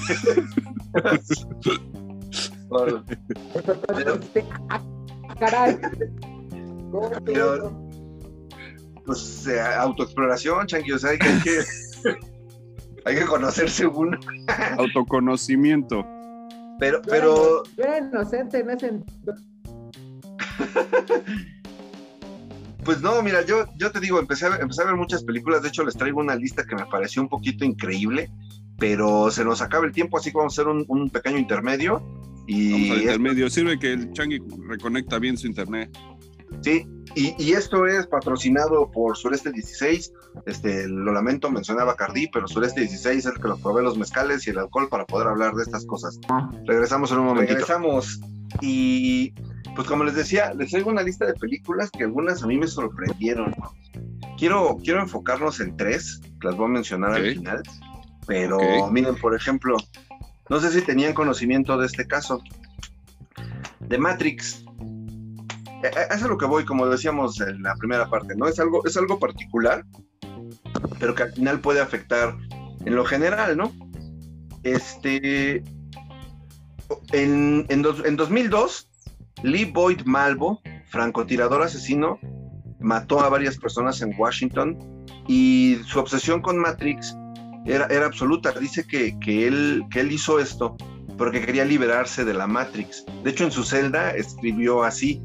Pero- 2.70 4.20
¡Ah, 4.70 4.82
caray! 5.40 5.78
¿Cómo 6.92 7.12
Pero- 7.12 7.24
Pero... 7.26 7.90
pues 9.06 9.48
eh, 9.48 9.60
autoexploración, 9.62 10.66
Chanqui, 10.68 10.92
o 10.94 11.00
sea, 11.00 11.12
hay 11.12 11.20
que, 11.20 11.60
hay 13.06 13.16
que, 13.16 13.26
conocerse 13.26 13.86
uno. 13.86 14.18
Autoconocimiento. 14.78 16.06
Pero, 16.80 17.02
pero, 17.04 17.64
Yo 17.78 17.84
era 17.84 18.00
inocente 18.00 18.60
en 18.60 18.70
ese 18.72 18.88
entonces. 18.88 19.46
pues 22.84 23.02
no, 23.02 23.22
mira, 23.22 23.46
yo, 23.46 23.66
yo 23.78 23.92
te 23.92 24.00
digo, 24.00 24.20
empecé 24.20 24.46
a, 24.46 24.50
ver, 24.50 24.62
empecé 24.62 24.82
a 24.82 24.86
ver 24.86 24.96
muchas 24.96 25.24
películas, 25.24 25.62
de 25.62 25.70
hecho 25.70 25.84
les 25.84 25.96
traigo 25.96 26.20
una 26.20 26.36
lista 26.36 26.66
que 26.66 26.76
me 26.76 26.86
pareció 26.86 27.22
un 27.22 27.30
poquito 27.30 27.64
increíble, 27.64 28.30
pero 28.78 29.32
se 29.32 29.46
nos 29.46 29.62
acaba 29.62 29.86
el 29.86 29.92
tiempo, 29.92 30.18
así 30.18 30.32
que 30.32 30.38
vamos 30.38 30.58
a 30.58 30.62
hacer 30.62 30.72
un, 30.72 30.84
un 30.88 31.10
pequeño 31.10 31.38
intermedio. 31.38 32.00
Vamos 32.00 32.44
Y 32.48 32.90
al 32.90 33.02
intermedio. 33.02 33.50
Sirve 33.50 33.80
que 33.80 33.94
el 33.94 34.12
Changui 34.12 34.42
reconecta 34.68 35.18
bien 35.20 35.38
su 35.38 35.48
internet. 35.48 35.90
Sí, 36.62 36.88
y, 37.16 37.36
y 37.44 37.54
esto 37.54 37.86
es 37.86 38.08
patrocinado 38.08 38.90
por 38.92 39.18
Sureste 39.18 39.52
16. 39.52 40.14
Este, 40.46 40.88
lo 40.88 41.14
lamento, 41.14 41.52
mencionaba 41.52 41.96
Cardí, 41.96 42.28
pero 42.32 42.48
Sureste 42.48 42.82
16 42.82 43.18
es 43.18 43.26
el 43.26 43.42
que 43.42 43.48
nos 43.48 43.62
provee 43.62 43.84
los 43.84 43.98
mezcales 43.98 44.48
y 44.48 44.52
el 44.52 44.60
alcohol 44.60 44.88
para 44.90 45.06
poder 45.06 45.28
hablar 45.28 45.54
de 45.54 45.64
estas 45.64 45.86
cosas. 45.86 46.20
Ah. 46.30 46.50
Regresamos 46.66 47.12
en 47.12 47.20
un 47.20 47.26
momentito. 47.26 47.54
Regresamos. 47.54 48.20
Y 48.62 49.34
pues 49.76 49.88
como 49.88 50.04
les 50.04 50.16
decía, 50.16 50.54
les 50.54 50.72
traigo 50.72 50.90
una 50.90 51.04
lista 51.04 51.26
de 51.26 51.34
películas 51.34 51.90
que 51.92 52.04
algunas 52.04 52.44
a 52.44 52.48
mí 52.48 52.58
me 52.58 52.68
sorprendieron. 52.68 53.54
Quiero, 54.38 54.78
quiero 54.84 55.02
enfocarnos 55.02 55.60
en 55.60 55.76
tres, 55.78 56.22
que 56.42 56.48
las 56.48 56.58
voy 56.58 56.66
a 56.66 56.70
mencionar 56.70 57.14
al 57.14 57.34
final. 57.34 57.64
Pero 58.28 58.58
miren, 58.92 59.16
por 59.16 59.36
ejemplo, 59.36 59.78
no 60.50 60.60
sé 60.60 60.72
si 60.72 60.82
tenían 60.82 61.14
conocimiento 61.14 61.78
de 61.78 61.86
este 61.86 62.08
caso. 62.08 62.42
De 63.80 63.98
Matrix. 63.98 64.66
Eh, 65.84 65.92
eh, 65.96 66.08
es 66.12 66.22
lo 66.22 66.38
que 66.38 66.46
voy, 66.46 66.66
como 66.66 66.88
decíamos 66.88 67.40
en 67.42 67.62
la 67.62 67.76
primera 67.76 68.10
parte, 68.10 68.36
¿no? 68.36 68.48
Es 68.48 68.60
algo, 68.60 68.86
es 68.86 68.96
algo 68.98 69.20
particular, 69.20 69.86
pero 71.00 71.14
que 71.14 71.24
al 71.24 71.34
final 71.34 71.60
puede 71.60 71.82
afectar 71.82 72.36
en 72.86 72.96
lo 72.96 73.06
general, 73.06 73.58
¿no? 73.58 73.72
Este. 74.64 75.64
En, 77.12 77.66
en, 77.70 77.82
dos- 77.82 78.04
en 78.06 78.16
2002, 78.18 78.90
Lee 79.44 79.66
Boyd 79.66 80.02
Malvo, 80.06 80.62
francotirador 80.90 81.62
asesino, 81.64 82.20
mató 82.80 83.22
a 83.22 83.30
varias 83.30 83.58
personas 83.58 84.02
en 84.02 84.14
Washington 84.18 84.78
y 85.28 85.78
su 85.86 86.00
obsesión 86.00 86.42
con 86.42 86.58
Matrix 86.58 87.16
era, 87.66 87.86
era 87.88 88.06
absoluta. 88.06 88.52
Dice 88.60 88.86
que, 88.86 89.18
que, 89.20 89.48
él, 89.48 89.84
que 89.90 90.02
él 90.02 90.12
hizo 90.12 90.40
esto 90.40 90.76
porque 91.18 91.42
quería 91.46 91.66
liberarse 91.66 92.26
de 92.26 92.34
la 92.34 92.48
Matrix. 92.48 93.06
De 93.24 93.30
hecho, 93.32 93.46
en 93.46 93.52
su 93.52 93.64
celda 93.64 94.12
escribió 94.12 94.84
así, 94.84 95.22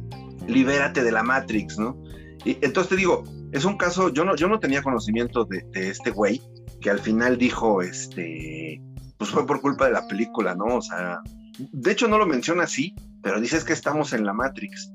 libérate 0.48 1.02
de 1.02 1.12
la 1.12 1.22
Matrix, 1.22 1.78
¿no? 1.78 2.02
Y 2.44 2.58
entonces 2.62 2.88
te 2.90 2.96
digo, 2.96 3.24
es 3.52 3.64
un 3.64 3.76
caso, 3.76 4.12
yo 4.12 4.24
no, 4.24 4.36
yo 4.36 4.48
no 4.48 4.58
tenía 4.58 4.82
conocimiento 4.82 5.44
de, 5.44 5.64
de 5.72 5.90
este 5.90 6.10
güey, 6.10 6.42
que 6.80 6.90
al 6.90 7.00
final 7.00 7.38
dijo, 7.38 7.82
este, 7.82 8.80
pues 9.16 9.30
fue 9.30 9.46
por 9.46 9.60
culpa 9.60 9.86
de 9.86 9.92
la 9.92 10.06
película, 10.06 10.54
¿no? 10.54 10.76
O 10.76 10.82
sea, 10.82 11.20
de 11.58 11.92
hecho 11.92 12.08
no 12.08 12.18
lo 12.18 12.26
menciona 12.26 12.64
así, 12.64 12.94
pero 13.22 13.40
dices 13.40 13.64
que 13.64 13.72
estamos 13.72 14.12
en 14.12 14.24
la 14.24 14.32
Matrix 14.32 14.92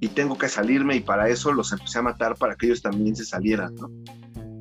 y 0.00 0.08
tengo 0.08 0.36
que 0.36 0.48
salirme 0.48 0.96
y 0.96 1.00
para 1.00 1.28
eso 1.28 1.52
los 1.52 1.72
empecé 1.72 1.98
a 1.98 2.02
matar 2.02 2.34
para 2.36 2.56
que 2.56 2.66
ellos 2.66 2.82
también 2.82 3.14
se 3.14 3.24
salieran, 3.24 3.74
¿no? 3.76 3.90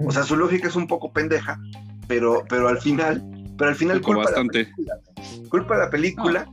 O 0.06 0.12
sea, 0.12 0.24
su 0.24 0.36
lógica 0.36 0.68
es 0.68 0.76
un 0.76 0.88
poco 0.88 1.12
pendeja, 1.12 1.60
pero, 2.08 2.44
pero 2.48 2.68
al 2.68 2.80
final, 2.80 3.24
pero 3.58 3.72
al 3.72 3.76
final 3.76 4.02
culpa 4.02 4.32
la 4.32 4.44
película, 4.44 5.00
culpa 5.50 5.76
de 5.76 5.84
la 5.86 5.90
película 5.90 6.48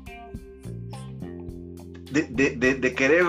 de, 2.24 2.50
de- 2.50 2.56
de- 2.56 2.74
de 2.74 2.94
querer, 2.94 3.24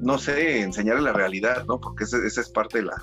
no 0.00 0.18
sé, 0.18 0.60
enseñarle 0.60 1.02
la 1.02 1.12
realidad, 1.12 1.64
¿no? 1.66 1.80
Porque 1.80 2.04
esa 2.04 2.18
es 2.26 2.48
parte 2.50 2.78
de 2.78 2.84
la, 2.84 3.02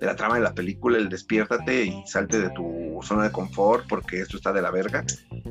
de 0.00 0.06
la 0.06 0.14
trama 0.16 0.34
de 0.36 0.42
la 0.42 0.54
película, 0.54 0.98
el 0.98 1.08
despiértate 1.08 1.84
y 1.84 2.02
salte 2.06 2.38
de 2.40 2.50
tu 2.50 2.98
zona 3.02 3.24
de 3.24 3.32
confort 3.32 3.86
porque 3.88 4.20
esto 4.20 4.36
está 4.36 4.52
de 4.52 4.62
la 4.62 4.70
verga. 4.70 5.04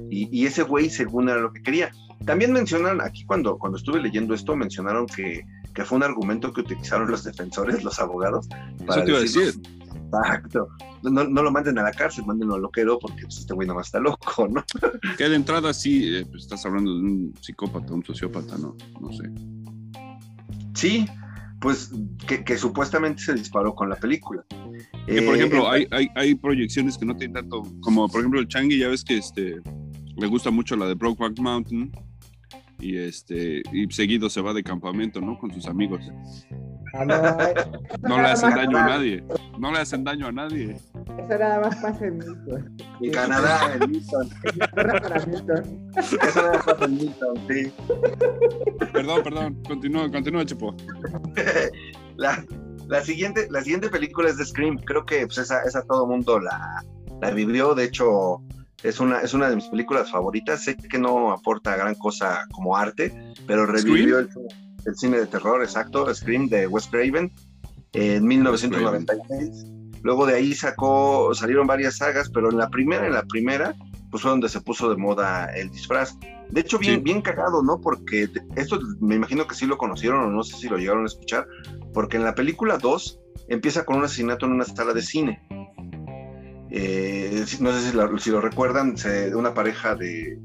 Y, 0.10 0.30
y 0.38 0.46
ese 0.46 0.64
güey 0.64 0.90
según 0.90 1.30
era 1.30 1.40
lo 1.40 1.52
que 1.52 1.62
quería. 1.64 1.92
También 2.26 2.52
mencionan, 2.52 3.00
aquí 3.02 3.26
cuando, 3.26 3.58
cuando 3.58 3.78
estuve 3.78 4.00
leyendo 4.02 4.34
esto, 4.34 4.56
mencionaron 4.56 5.06
que, 5.06 5.46
que 5.74 5.84
fue 5.86 5.98
un 5.98 6.04
argumento 6.04 6.52
que 6.54 6.62
utilizaron 6.62 7.10
los 7.10 7.24
defensores, 7.24 7.84
los 7.84 8.00
abogados. 8.00 8.48
Eso 8.90 9.04
te 9.04 9.10
iba 9.10 9.20
a 9.20 9.22
decir. 9.22 9.54
Exacto. 10.08 10.68
No, 11.04 11.24
no 11.24 11.44
lo 11.44 11.52
manden 11.52 11.78
a 11.80 11.84
la 11.84 11.92
cárcel, 11.92 12.26
mándenlo 12.26 12.56
al 12.56 12.62
loquero 12.62 12.98
porque 13.00 13.24
pues, 13.24 13.38
este 13.40 13.54
güey 13.54 13.68
nomás 13.68 13.88
está 13.88 14.00
loco, 14.00 14.48
¿no? 14.48 14.64
Que 15.18 15.30
de 15.30 15.36
entrada 15.36 15.74
sí, 15.74 16.16
eh, 16.16 16.26
pues, 16.30 16.44
estás 16.44 16.66
hablando 16.66 16.94
de 16.94 17.00
un 17.02 17.34
psicópata, 17.42 17.94
un 17.94 18.04
sociópata, 18.04 18.58
¿no? 18.58 18.76
No 19.02 19.12
sé. 19.14 19.24
Sí, 20.74 21.06
pues 21.60 21.92
que, 22.28 22.44
que 22.44 22.58
supuestamente 22.58 23.24
se 23.24 23.34
disparó 23.34 23.74
con 23.74 23.90
la 23.90 23.96
película. 23.96 24.44
Que 25.08 25.22
por 25.24 25.36
Eh, 25.36 25.38
ejemplo, 25.38 25.70
hay, 25.70 25.88
hay 26.16 26.36
proyecciones 26.36 26.98
que 26.98 27.06
no 27.06 27.16
tienen 27.16 27.34
tanto, 27.34 27.64
como 27.82 28.08
por 28.08 28.20
ejemplo 28.22 28.40
el 28.40 28.48
Changi, 28.48 28.78
ya 28.78 28.88
ves 28.90 29.04
que 29.04 29.18
este 29.18 29.62
le 30.16 30.28
gusta 30.28 30.52
mucho 30.52 30.76
la 30.76 30.88
de 30.88 30.94
Brokeback 30.96 31.40
Mountain 31.40 31.92
y 32.80 32.98
este 32.98 33.62
y 33.72 33.92
seguido 33.92 34.30
se 34.30 34.42
va 34.42 34.54
de 34.54 34.64
campamento, 34.64 35.20
¿no? 35.22 35.38
Con 35.40 35.52
sus 35.54 35.66
amigos. 35.68 36.02
Ah, 36.94 37.06
no, 37.06 37.16
eh, 37.16 37.56
No 38.02 38.18
le 38.22 38.28
hacen 38.28 38.56
daño 38.56 38.78
a 38.78 38.86
nadie. 38.86 39.24
No 39.60 39.72
le 39.72 39.80
hacen 39.80 40.04
daño 40.04 40.28
a 40.28 40.32
nadie. 40.32 40.78
Eso 41.18 41.38
nada 41.38 41.60
más 41.60 41.76
pasa 41.78 42.06
en 42.06 42.18
Milton. 42.18 42.78
en 43.02 43.12
Canadá, 43.12 43.74
en 43.74 43.92
Milton. 43.92 44.30
Eso 45.98 46.52
no 46.52 46.60
pasa 46.64 46.86
en 46.86 46.98
Milton, 46.98 47.38
sí. 47.48 47.74
Perdón, 48.94 49.24
perdón. 49.24 49.64
Continúa, 49.68 50.12
continúa, 50.12 50.46
Chepo. 50.46 50.76
La, 52.18 52.44
la 52.88 53.02
siguiente, 53.02 53.48
la 53.52 53.62
siguiente 53.62 53.90
película 53.90 54.30
es 54.30 54.38
de 54.38 54.46
Scream. 54.46 54.78
Creo 54.86 55.06
que 55.06 55.28
pues, 55.28 55.38
esa, 55.38 55.62
esa 55.64 55.84
todo 55.84 56.08
mundo 56.08 56.40
la, 56.40 56.84
la 57.22 57.30
vivió. 57.30 57.76
De 57.76 57.84
hecho, 57.84 58.42
es 58.82 59.00
una, 59.00 59.22
es 59.22 59.36
una 59.36 59.50
de 59.50 59.56
mis 59.56 59.68
películas 59.68 60.10
favoritas. 60.10 60.64
Sé 60.64 60.76
que 60.76 60.98
no 60.98 61.32
aporta 61.32 61.76
gran 61.76 61.94
cosa 61.96 62.48
como 62.52 62.76
arte, 62.76 63.14
pero 63.46 63.68
revivió 63.68 64.18
el, 64.20 64.30
el 64.88 64.96
cine 64.96 65.20
de 65.20 65.28
terror, 65.28 65.62
exacto. 65.62 66.14
Scream 66.14 66.48
de 66.48 66.66
Wes 66.68 66.88
Craven 66.88 67.32
en 67.94 68.26
1996. 68.26 69.66
Luego 70.04 70.26
de 70.26 70.36
ahí 70.36 70.54
sacó, 70.54 71.34
salieron 71.34 71.68
varias 71.68 71.98
sagas, 71.98 72.30
pero 72.30 72.50
en 72.50 72.58
la 72.58 72.70
primera, 72.70 73.06
en 73.06 73.14
la 73.14 73.24
primera, 73.24 73.76
pues 74.10 74.24
fue 74.24 74.32
donde 74.32 74.50
se 74.50 74.62
puso 74.62 74.90
de 74.90 74.96
moda 74.96 75.46
el 75.48 75.70
disfraz. 75.70 76.18
De 76.50 76.62
hecho, 76.62 76.80
bien, 76.80 77.04
bien 77.04 77.22
cagado, 77.22 77.62
¿no? 77.62 77.82
Porque 77.82 78.30
esto 78.56 78.80
me 79.02 79.16
imagino 79.16 79.46
que 79.48 79.56
sí 79.56 79.66
lo 79.66 79.78
conocieron 79.78 80.24
o 80.24 80.30
no 80.30 80.44
sé 80.44 80.56
si 80.56 80.70
lo 80.70 80.78
llegaron 80.78 81.04
a 81.04 81.08
escuchar, 81.08 81.46
porque 81.94 82.18
en 82.18 82.24
la 82.24 82.36
película 82.36 82.78
2 82.78 83.20
empieza 83.50 83.84
con 83.84 83.98
un 83.98 84.06
asesinato 84.06 84.46
en 84.46 84.54
una 84.54 84.64
sala 84.64 84.94
de 84.94 85.02
cine. 85.02 85.42
Eh, 86.70 87.46
no 87.60 87.72
sé 87.72 87.92
si 88.20 88.30
lo, 88.32 88.42
recuerdan, 88.42 88.96
una 89.36 89.54
pareja 89.54 89.96
de, 89.96 90.40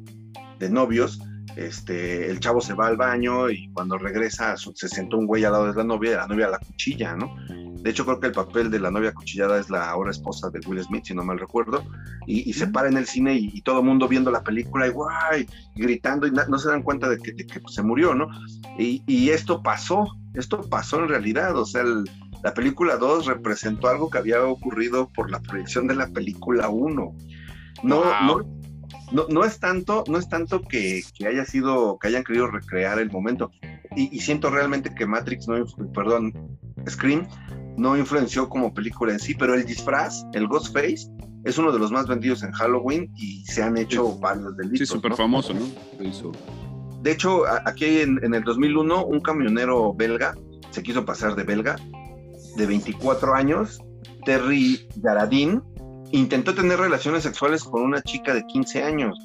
de 0.58 0.70
novios 0.70 1.20
este, 1.56 2.30
el 2.30 2.40
chavo 2.40 2.60
se 2.60 2.74
va 2.74 2.86
al 2.86 2.96
baño 2.96 3.50
y 3.50 3.68
cuando 3.72 3.98
regresa 3.98 4.56
se 4.56 4.88
sentó 4.88 5.18
un 5.18 5.26
güey 5.26 5.44
al 5.44 5.52
lado 5.52 5.66
de 5.66 5.74
la 5.74 5.84
novia 5.84 6.16
la 6.16 6.26
novia 6.26 6.48
la 6.48 6.58
cuchilla, 6.58 7.14
¿no? 7.14 7.34
De 7.82 7.90
hecho, 7.90 8.04
creo 8.04 8.20
que 8.20 8.28
el 8.28 8.32
papel 8.32 8.70
de 8.70 8.78
la 8.78 8.92
novia 8.92 9.12
cuchillada 9.12 9.58
es 9.58 9.68
la 9.68 9.90
ahora 9.90 10.12
esposa 10.12 10.50
de 10.50 10.60
Will 10.68 10.80
Smith, 10.84 11.04
si 11.04 11.14
no 11.14 11.24
mal 11.24 11.40
recuerdo, 11.40 11.84
y, 12.28 12.52
se 12.52 12.68
para 12.68 12.88
en 12.88 12.96
el 12.96 13.06
cine 13.06 13.34
y, 13.34 13.60
todo 13.62 13.80
el 13.80 13.86
mundo 13.86 14.06
viendo 14.06 14.30
la 14.30 14.44
película 14.44 14.86
y 14.86 14.90
guay, 14.90 15.48
gritando 15.74 16.28
y 16.28 16.30
no 16.30 16.58
se 16.58 16.68
dan 16.68 16.82
cuenta 16.82 17.08
de 17.08 17.18
que, 17.18 17.34
se 17.66 17.82
murió, 17.82 18.14
¿no? 18.14 18.28
Y, 18.78 19.30
esto 19.30 19.64
pasó, 19.64 20.06
esto 20.34 20.60
pasó 20.70 21.00
en 21.00 21.08
realidad, 21.08 21.56
o 21.56 21.66
sea, 21.66 21.82
la 22.44 22.54
película 22.54 22.96
2 22.96 23.26
representó 23.26 23.88
algo 23.88 24.10
que 24.10 24.18
había 24.18 24.44
ocurrido 24.44 25.08
por 25.08 25.28
la 25.32 25.40
proyección 25.40 25.88
de 25.88 25.96
la 25.96 26.06
película 26.06 26.68
1. 26.68 27.16
No, 27.82 28.04
no, 28.22 28.61
no, 29.12 29.26
no 29.28 29.44
es 29.44 29.58
tanto, 29.58 30.04
no 30.08 30.18
es 30.18 30.28
tanto 30.28 30.62
que, 30.62 31.02
haya 31.26 31.44
sido, 31.44 31.98
que 31.98 32.08
hayan 32.08 32.24
querido 32.24 32.46
recrear 32.46 32.98
el 32.98 33.10
momento. 33.10 33.50
Y, 33.96 34.20
siento 34.20 34.50
realmente 34.50 34.94
que 34.94 35.06
Matrix 35.06 35.46
no, 35.48 35.64
perdón, 35.92 36.58
Scream 36.88 37.28
no 37.76 37.96
influenció 37.96 38.48
como 38.48 38.72
película 38.72 39.12
en 39.12 39.20
sí, 39.20 39.34
pero 39.34 39.54
el 39.54 39.64
disfraz, 39.64 40.24
el 40.32 40.48
Ghostface, 40.48 41.08
es 41.44 41.58
uno 41.58 41.72
de 41.72 41.78
los 41.78 41.90
más 41.90 42.06
vendidos 42.06 42.42
en 42.42 42.52
Halloween 42.52 43.12
y 43.16 43.44
se 43.44 43.62
han 43.62 43.76
hecho 43.76 44.18
varios 44.18 44.56
delitos. 44.56 44.78
Sí, 44.78 44.86
súper 44.86 45.14
famoso, 45.14 45.52
¿no? 45.52 45.66
De 47.02 47.10
hecho, 47.10 47.42
aquí 47.66 48.00
en, 48.00 48.24
en, 48.24 48.32
el 48.32 48.44
2001, 48.44 49.04
un 49.04 49.20
camionero 49.20 49.92
belga 49.92 50.34
se 50.70 50.82
quiso 50.82 51.04
pasar 51.04 51.34
de 51.34 51.42
belga, 51.42 51.76
de 52.56 52.66
24 52.66 53.34
años, 53.34 53.80
Terry 54.24 54.88
Garadín, 54.96 55.62
intentó 56.12 56.54
tener 56.54 56.78
relaciones 56.78 57.22
sexuales 57.22 57.64
con 57.64 57.82
una 57.82 58.00
chica 58.02 58.34
de 58.34 58.44
15 58.46 58.82
años. 58.82 59.18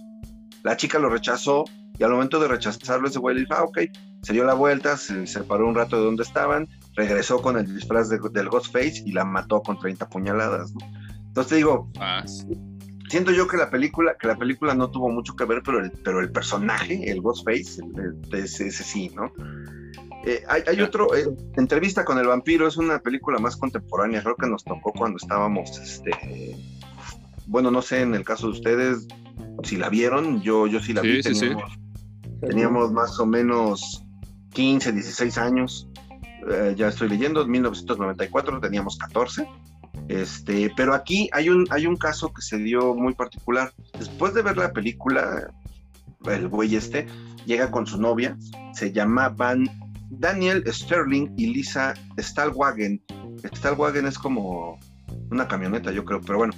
La 0.63 0.75
chica 0.75 0.99
lo 0.99 1.09
rechazó 1.09 1.65
y 1.99 2.03
al 2.03 2.11
momento 2.11 2.39
de 2.39 2.47
rechazarlo 2.47 3.07
ese 3.07 3.19
güey 3.19 3.35
le 3.35 3.41
dijo, 3.41 3.53
ah, 3.55 3.63
ok, 3.63 3.79
se 4.21 4.33
dio 4.33 4.43
la 4.43 4.53
vuelta, 4.53 4.97
se 4.97 5.25
separó 5.27 5.67
un 5.67 5.75
rato 5.75 5.97
de 5.97 6.05
donde 6.05 6.23
estaban, 6.23 6.67
regresó 6.95 7.41
con 7.41 7.57
el 7.57 7.73
disfraz 7.73 8.09
de, 8.09 8.19
del 8.31 8.49
Ghostface 8.49 9.03
y 9.05 9.11
la 9.11 9.25
mató 9.25 9.61
con 9.61 9.79
30 9.79 10.09
puñaladas. 10.09 10.73
Entonces 11.27 11.49
te 11.49 11.55
digo, 11.55 11.89
ah, 11.99 12.23
siento 13.09 13.31
yo 13.31 13.47
que 13.47 13.57
la 13.57 13.69
película, 13.69 14.15
que 14.19 14.27
la 14.27 14.37
película 14.37 14.75
no 14.75 14.89
tuvo 14.91 15.09
mucho 15.09 15.35
que 15.35 15.45
ver, 15.45 15.61
pero 15.63 15.79
el, 15.79 15.91
pero 16.03 16.19
el 16.19 16.31
personaje, 16.31 17.09
el 17.09 17.21
Ghostface, 17.21 17.81
ese, 18.31 18.71
sí, 18.71 19.11
¿no? 19.15 19.31
Eh, 20.29 20.43
hay, 20.49 20.81
otro, 20.81 21.15
eh, 21.15 21.25
Entrevista 21.55 22.03
con 22.03 22.19
el 22.19 22.27
vampiro, 22.27 22.67
es 22.67 22.75
una 22.75 22.99
película 22.99 23.39
más 23.39 23.55
contemporánea, 23.55 24.21
creo 24.21 24.35
que 24.35 24.47
nos 24.47 24.61
tocó 24.61 24.91
cuando 24.91 25.15
estábamos, 25.15 25.79
este, 25.79 26.11
bueno, 27.45 27.71
no 27.71 27.81
sé 27.81 28.01
en 28.01 28.13
el 28.13 28.25
caso 28.25 28.47
de 28.47 28.51
ustedes 28.51 29.07
si 29.63 29.77
la 29.77 29.87
vieron, 29.87 30.41
yo, 30.41 30.67
yo 30.67 30.81
sí 30.81 30.91
la 30.91 31.01
vi, 31.01 31.21
teníamos, 32.41 32.91
más 32.91 33.17
o 33.21 33.25
menos 33.25 34.03
15, 34.51 34.91
16 34.91 35.37
años, 35.37 35.87
eh, 36.51 36.75
ya 36.75 36.89
estoy 36.89 37.07
leyendo, 37.07 37.47
1994 37.47 38.59
teníamos 38.59 38.97
14. 38.97 39.47
Este, 40.09 40.71
pero 40.75 40.93
aquí 40.93 41.29
hay 41.31 41.47
un, 41.47 41.65
hay 41.69 41.87
un 41.87 41.95
caso 41.95 42.33
que 42.33 42.41
se 42.41 42.57
dio 42.57 42.93
muy 42.95 43.13
particular. 43.13 43.71
Después 43.97 44.33
de 44.33 44.41
ver 44.41 44.57
la 44.57 44.73
película, 44.73 45.49
el 46.25 46.49
güey 46.49 46.75
este 46.75 47.07
llega 47.45 47.71
con 47.71 47.87
su 47.87 47.99
novia, 47.99 48.37
se 48.73 48.91
llamaban 48.91 49.69
Daniel 50.09 50.63
Sterling 50.67 51.33
y 51.37 51.47
Lisa 51.47 51.93
Stahlwagen. 52.17 53.01
Stahlwagen 53.55 54.07
es 54.07 54.17
como 54.17 54.79
una 55.31 55.47
camioneta, 55.47 55.91
yo 55.91 56.05
creo, 56.05 56.21
pero 56.21 56.39
bueno, 56.39 56.53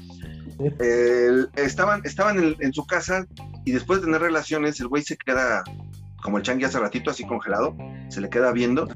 estaban 1.55 2.01
estaban 2.03 2.55
en, 2.59 2.73
su 2.73 2.85
casa 2.85 3.25
y 3.65 3.71
después 3.71 3.99
de 3.99 4.05
tener 4.05 4.21
relaciones, 4.21 4.79
el 4.79 4.87
güey 4.87 5.03
se 5.03 5.17
queda, 5.17 5.63
como 6.21 6.37
el 6.37 6.43
changi 6.43 6.65
hace 6.65 6.79
ratito, 6.79 7.11
así 7.11 7.25
congelado, 7.25 7.75
se 8.09 8.21
le 8.21 8.29
queda 8.29 8.51
viendo 8.51 8.87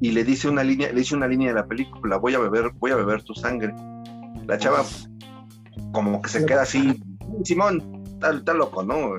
y 0.00 0.12
le 0.12 0.24
dice 0.24 0.48
una 0.48 0.64
línea, 0.64 0.88
le 0.88 1.00
dice 1.00 1.14
una 1.14 1.28
línea 1.28 1.48
de 1.48 1.54
la 1.54 1.66
película, 1.66 2.16
voy 2.16 2.34
a 2.34 2.38
beber, 2.38 2.70
voy 2.78 2.90
a 2.90 2.96
beber 2.96 3.22
tu 3.22 3.34
sangre. 3.34 3.74
La 4.46 4.58
chava 4.58 4.84
como 5.92 6.22
que 6.22 6.30
se 6.30 6.46
queda 6.46 6.62
así, 6.62 7.02
Simón, 7.44 8.02
está, 8.14 8.54
loco, 8.54 8.82
¿no? 8.82 9.16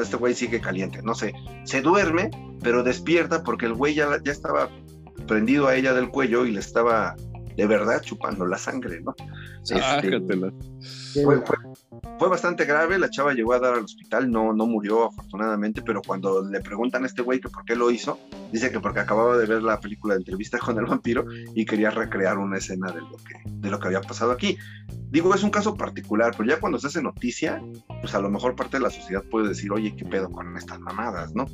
Este 0.00 0.16
güey 0.16 0.34
sigue 0.34 0.60
caliente, 0.60 1.00
no 1.02 1.14
sé, 1.14 1.32
se 1.64 1.80
duerme, 1.80 2.30
pero 2.62 2.82
despierta 2.82 3.42
porque 3.42 3.66
el 3.66 3.74
güey 3.74 3.94
ya, 3.94 4.20
ya 4.24 4.32
estaba 4.32 4.70
prendido 5.26 5.66
a 5.66 5.74
ella 5.74 5.92
del 5.94 6.08
cuello 6.08 6.46
y 6.46 6.52
le 6.52 6.60
estaba 6.60 7.16
de 7.56 7.66
verdad 7.66 8.02
chupando 8.02 8.46
la 8.46 8.58
sangre, 8.58 9.00
¿no? 9.00 9.14
Este, 9.62 10.20
fue, 12.18 12.28
bastante 12.28 12.64
grave, 12.66 12.98
la 12.98 13.10
chava 13.10 13.32
llegó 13.32 13.54
a 13.54 13.58
dar 13.58 13.74
al 13.74 13.84
hospital, 13.84 14.30
no, 14.30 14.52
no 14.52 14.66
murió 14.66 15.06
afortunadamente, 15.06 15.82
pero 15.82 16.02
cuando 16.02 16.44
le 16.44 16.60
preguntan 16.60 17.02
a 17.02 17.06
este 17.06 17.22
güey 17.22 17.40
que 17.40 17.48
por 17.48 17.64
qué 17.64 17.74
lo 17.74 17.90
hizo, 17.90 18.18
dice 18.52 18.70
que 18.70 18.78
porque 18.78 19.00
acababa 19.00 19.36
de 19.36 19.46
ver 19.46 19.62
la 19.62 19.80
película 19.80 20.14
de 20.14 20.20
entrevista 20.20 20.58
con 20.58 20.78
el 20.78 20.84
vampiro 20.84 21.24
y 21.54 21.64
quería 21.64 21.90
recrear 21.90 22.38
una 22.38 22.58
escena 22.58 22.92
de 22.92 23.00
lo 23.00 23.16
que, 23.16 23.34
de 23.46 23.70
lo 23.70 23.80
que 23.80 23.86
había 23.88 24.02
pasado 24.02 24.30
aquí. 24.32 24.56
Digo, 25.10 25.34
es 25.34 25.42
un 25.42 25.50
caso 25.50 25.74
particular, 25.74 26.34
pero 26.36 26.48
ya 26.48 26.60
cuando 26.60 26.78
se 26.78 26.88
hace 26.88 27.02
noticia, 27.02 27.62
pues 28.00 28.14
a 28.14 28.20
lo 28.20 28.30
mejor 28.30 28.54
parte 28.54 28.76
de 28.76 28.82
la 28.82 28.90
sociedad 28.90 29.24
puede 29.30 29.48
decir, 29.48 29.72
oye, 29.72 29.96
¿qué 29.96 30.04
pedo 30.04 30.30
con 30.30 30.56
estas 30.56 30.78
mamadas, 30.78 31.34
no? 31.34 31.46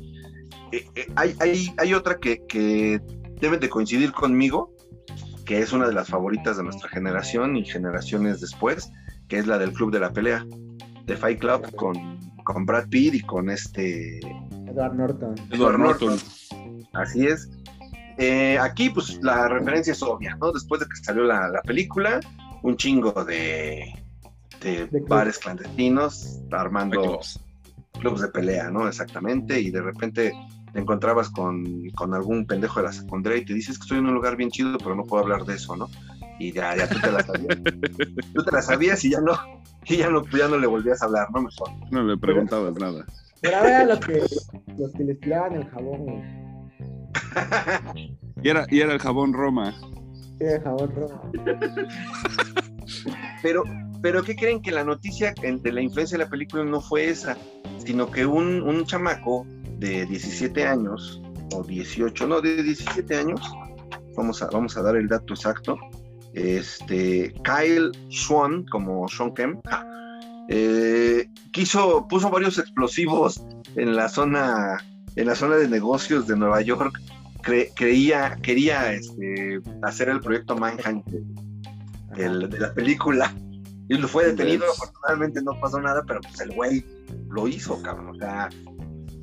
Eh, 0.73 0.89
eh, 0.95 1.05
hay, 1.15 1.35
hay, 1.39 1.71
hay, 1.77 1.93
otra 1.93 2.17
que, 2.17 2.43
que 2.47 2.99
deben 3.39 3.59
de 3.59 3.69
coincidir 3.69 4.11
conmigo, 4.11 4.73
que 5.45 5.59
es 5.59 5.71
una 5.71 5.87
de 5.87 5.93
las 5.93 6.07
favoritas 6.07 6.57
de 6.57 6.63
nuestra 6.63 6.89
generación 6.89 7.55
y 7.55 7.63
generaciones 7.63 8.41
después, 8.41 8.91
que 9.27 9.37
es 9.37 9.45
la 9.45 9.59
del 9.59 9.71
Club 9.71 9.91
de 9.91 9.99
la 9.99 10.11
Pelea, 10.11 10.43
de 11.05 11.15
Fight 11.15 11.39
Club 11.39 11.75
con, 11.75 12.17
con 12.43 12.65
Brad 12.65 12.89
Pitt 12.89 13.13
y 13.13 13.21
con 13.21 13.51
este... 13.51 14.17
Edward 14.65 14.95
Norton. 14.95 15.35
Edward 15.51 15.77
Norton. 15.77 16.17
Así 16.93 17.27
es. 17.27 17.51
Eh, 18.17 18.57
aquí, 18.59 18.89
pues, 18.89 19.19
la 19.21 19.47
referencia 19.49 19.93
es 19.93 20.01
obvia, 20.01 20.35
¿no? 20.37 20.51
Después 20.51 20.81
de 20.81 20.87
que 20.87 20.95
salió 20.95 21.23
la, 21.23 21.61
película, 21.63 22.19
un 22.63 22.77
chingo 22.77 23.23
de, 23.23 23.93
de, 24.59 24.89
bares 25.07 25.37
clandestinos 25.37 26.41
armando 26.51 27.19
clubs 27.99 28.21
de 28.21 28.27
pelea, 28.29 28.71
¿no? 28.71 28.87
Exactamente, 28.87 29.59
y 29.59 29.69
de 29.69 29.81
repente 29.81 30.33
te 30.73 30.79
encontrabas 30.79 31.29
con, 31.29 31.91
algún 32.13 32.45
pendejo 32.45 32.79
de 32.79 32.87
la 32.87 32.93
secundaria 32.93 33.39
y 33.39 33.45
te 33.45 33.53
dices 33.53 33.77
que 33.77 33.83
estoy 33.83 33.99
en 33.99 34.07
un 34.07 34.15
lugar 34.15 34.35
bien 34.35 34.49
chido, 34.49 34.77
pero 34.79 34.95
no 34.95 35.03
puedo 35.03 35.23
hablar 35.23 35.45
de 35.45 35.55
eso, 35.55 35.75
¿no? 35.75 35.87
Y 36.39 36.51
ya, 36.51 36.75
ya 36.75 36.89
tú 36.89 36.99
te 36.99 37.11
la 37.11 37.23
sabías. 37.23 37.57
tú 38.33 38.43
te 38.43 38.51
la 38.51 38.61
sabías 38.61 39.05
y 39.05 39.11
ya 39.11 39.21
no, 39.21 39.33
y 39.85 39.97
ya 39.97 40.09
no, 40.09 40.25
ya 40.29 40.47
no 40.47 40.57
le 40.57 40.65
volvías 40.65 41.01
a 41.01 41.05
hablar, 41.05 41.27
¿no? 41.31 41.43
Mejor. 41.43 41.69
No 41.91 42.03
le 42.03 42.17
preguntabas 42.17 42.73
nada. 42.75 43.05
Pero 43.41 43.57
era 43.57 43.85
lo 43.85 43.99
que, 43.99 44.23
los 44.77 44.91
que 44.93 45.03
les 45.03 45.19
tiraban 45.19 45.53
el 45.53 45.69
jabón, 45.69 46.43
y, 48.41 48.49
era, 48.49 48.65
y 48.69 48.81
era 48.81 48.93
el 48.93 48.99
jabón 48.99 49.33
Roma. 49.33 49.75
Era 50.39 50.55
el 50.55 50.61
jabón 50.63 50.91
Roma. 50.95 51.21
pero, 53.43 53.63
pero 54.01 54.23
¿qué 54.23 54.35
creen 54.35 54.61
que 54.61 54.71
la 54.71 54.83
noticia 54.83 55.33
de 55.41 55.71
la 55.71 55.81
influencia 55.81 56.17
de 56.17 56.23
la 56.23 56.29
película 56.29 56.63
no 56.63 56.81
fue 56.81 57.09
esa? 57.09 57.37
Sino 57.77 58.09
que 58.09 58.25
un, 58.25 58.61
un 58.63 58.85
chamaco 58.85 59.45
de 59.83 60.05
17 60.05 60.65
años, 60.65 61.21
o 61.53 61.61
18, 61.61 62.25
no, 62.25 62.39
de 62.39 62.63
17 62.63 63.17
años, 63.17 63.41
vamos 64.15 64.41
a, 64.41 64.47
vamos 64.47 64.77
a 64.77 64.81
dar 64.81 64.95
el 64.95 65.09
dato 65.09 65.33
exacto, 65.33 65.77
este, 66.33 67.33
Kyle 67.43 67.91
Swan, 68.09 68.65
como 68.71 69.05
Sean 69.09 69.33
Kemp, 69.33 69.65
eh, 70.47 71.27
quiso, 71.51 72.07
puso 72.07 72.29
varios 72.29 72.57
explosivos 72.59 73.43
en 73.75 73.93
la 73.95 74.07
zona, 74.07 74.77
en 75.17 75.27
la 75.27 75.35
zona 75.35 75.57
de 75.57 75.67
negocios 75.67 76.27
de 76.27 76.37
Nueva 76.37 76.61
York, 76.61 76.97
creía, 77.75 78.37
quería 78.41 78.93
este, 78.93 79.59
hacer 79.81 80.07
el 80.07 80.21
proyecto 80.21 80.55
Manhunt 80.55 81.05
de, 82.15 82.29
la 82.57 82.73
película, 82.73 83.33
y 83.89 83.97
lo 83.97 84.07
fue 84.07 84.27
detenido, 84.27 84.63
afortunadamente 84.71 85.41
no 85.41 85.59
pasó 85.59 85.81
nada, 85.81 86.03
pero 86.07 86.21
pues 86.21 86.39
el 86.39 86.53
güey 86.53 86.85
lo 87.29 87.49
hizo, 87.49 87.81
cabrón, 87.81 88.11
o 88.11 88.15
sea, 88.15 88.49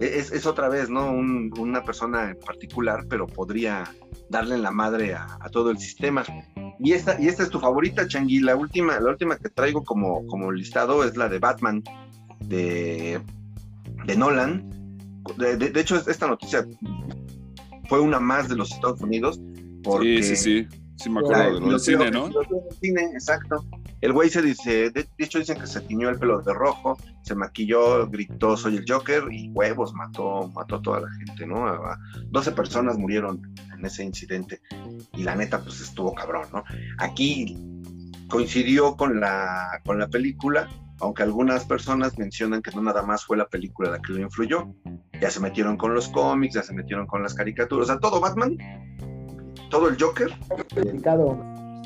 es, 0.00 0.46
otra 0.46 0.68
vez, 0.68 0.88
¿no? 0.88 1.12
una 1.12 1.84
persona 1.84 2.30
en 2.30 2.38
particular, 2.38 3.04
pero 3.08 3.26
podría 3.26 3.84
darle 4.30 4.54
en 4.54 4.62
la 4.62 4.70
madre 4.70 5.14
a, 5.14 5.38
todo 5.52 5.70
el 5.70 5.78
sistema. 5.78 6.24
Y 6.78 6.92
esta, 6.92 7.20
y 7.20 7.28
esta 7.28 7.42
es 7.42 7.50
tu 7.50 7.60
favorita, 7.60 8.08
Changi. 8.08 8.40
La 8.40 8.56
última, 8.56 8.98
la 8.98 9.10
última 9.10 9.36
que 9.36 9.50
traigo 9.50 9.84
como, 9.84 10.26
como 10.26 10.50
listado 10.50 11.04
es 11.04 11.16
la 11.16 11.28
de 11.28 11.38
Batman, 11.38 11.82
de, 12.40 13.20
de 14.06 14.16
Nolan. 14.16 14.70
De, 15.36 15.72
hecho, 15.78 15.96
esta 15.96 16.26
noticia 16.26 16.66
fue 17.88 18.00
una 18.00 18.18
más 18.18 18.48
de 18.48 18.56
los 18.56 18.72
Estados 18.72 19.00
Unidos. 19.02 19.38
sí, 20.00 20.22
sí, 20.22 20.36
sí. 20.36 20.68
Sí, 20.96 21.08
me 21.08 21.20
acuerdo 21.20 21.54
de 21.54 21.60
lo 21.60 21.70
del 21.70 21.80
cine, 21.80 22.10
¿no? 22.10 22.30
cine, 22.82 23.04
exacto. 23.14 23.64
El 24.00 24.12
güey 24.12 24.30
se 24.30 24.40
dice, 24.40 24.90
de 24.90 25.06
hecho 25.18 25.38
dicen 25.38 25.60
que 25.60 25.66
se 25.66 25.80
tiñó 25.82 26.08
el 26.08 26.18
pelo 26.18 26.40
de 26.40 26.54
rojo, 26.54 26.98
se 27.22 27.34
maquilló, 27.34 28.08
gritó 28.08 28.56
soy 28.56 28.76
el 28.76 28.84
Joker 28.88 29.24
y 29.30 29.50
huevos, 29.50 29.92
mató, 29.92 30.48
mató 30.54 30.76
a 30.76 30.82
toda 30.82 31.00
la 31.00 31.10
gente, 31.10 31.46
¿no? 31.46 31.66
A 31.66 31.98
12 32.30 32.52
personas 32.52 32.96
murieron 32.96 33.42
en 33.76 33.84
ese 33.84 34.02
incidente 34.02 34.60
y 35.12 35.22
la 35.22 35.34
neta 35.34 35.62
pues 35.62 35.80
estuvo 35.82 36.14
cabrón, 36.14 36.46
¿no? 36.52 36.64
Aquí 36.98 37.56
coincidió 38.28 38.96
con 38.96 39.20
la, 39.20 39.82
con 39.84 39.98
la 39.98 40.08
película, 40.08 40.68
aunque 41.00 41.22
algunas 41.22 41.66
personas 41.66 42.16
mencionan 42.16 42.62
que 42.62 42.70
no 42.70 42.80
nada 42.80 43.02
más 43.02 43.26
fue 43.26 43.36
la 43.36 43.48
película 43.48 43.90
la 43.90 43.98
que 44.00 44.14
lo 44.14 44.20
influyó, 44.20 44.72
ya 45.20 45.30
se 45.30 45.40
metieron 45.40 45.76
con 45.76 45.92
los 45.92 46.08
cómics, 46.08 46.54
ya 46.54 46.62
se 46.62 46.72
metieron 46.72 47.06
con 47.06 47.22
las 47.22 47.34
caricaturas, 47.34 47.84
o 47.84 47.92
sea, 47.92 48.00
todo 48.00 48.20
Batman, 48.20 48.56
todo 49.68 49.88
el 49.88 50.00
Joker, 50.00 50.32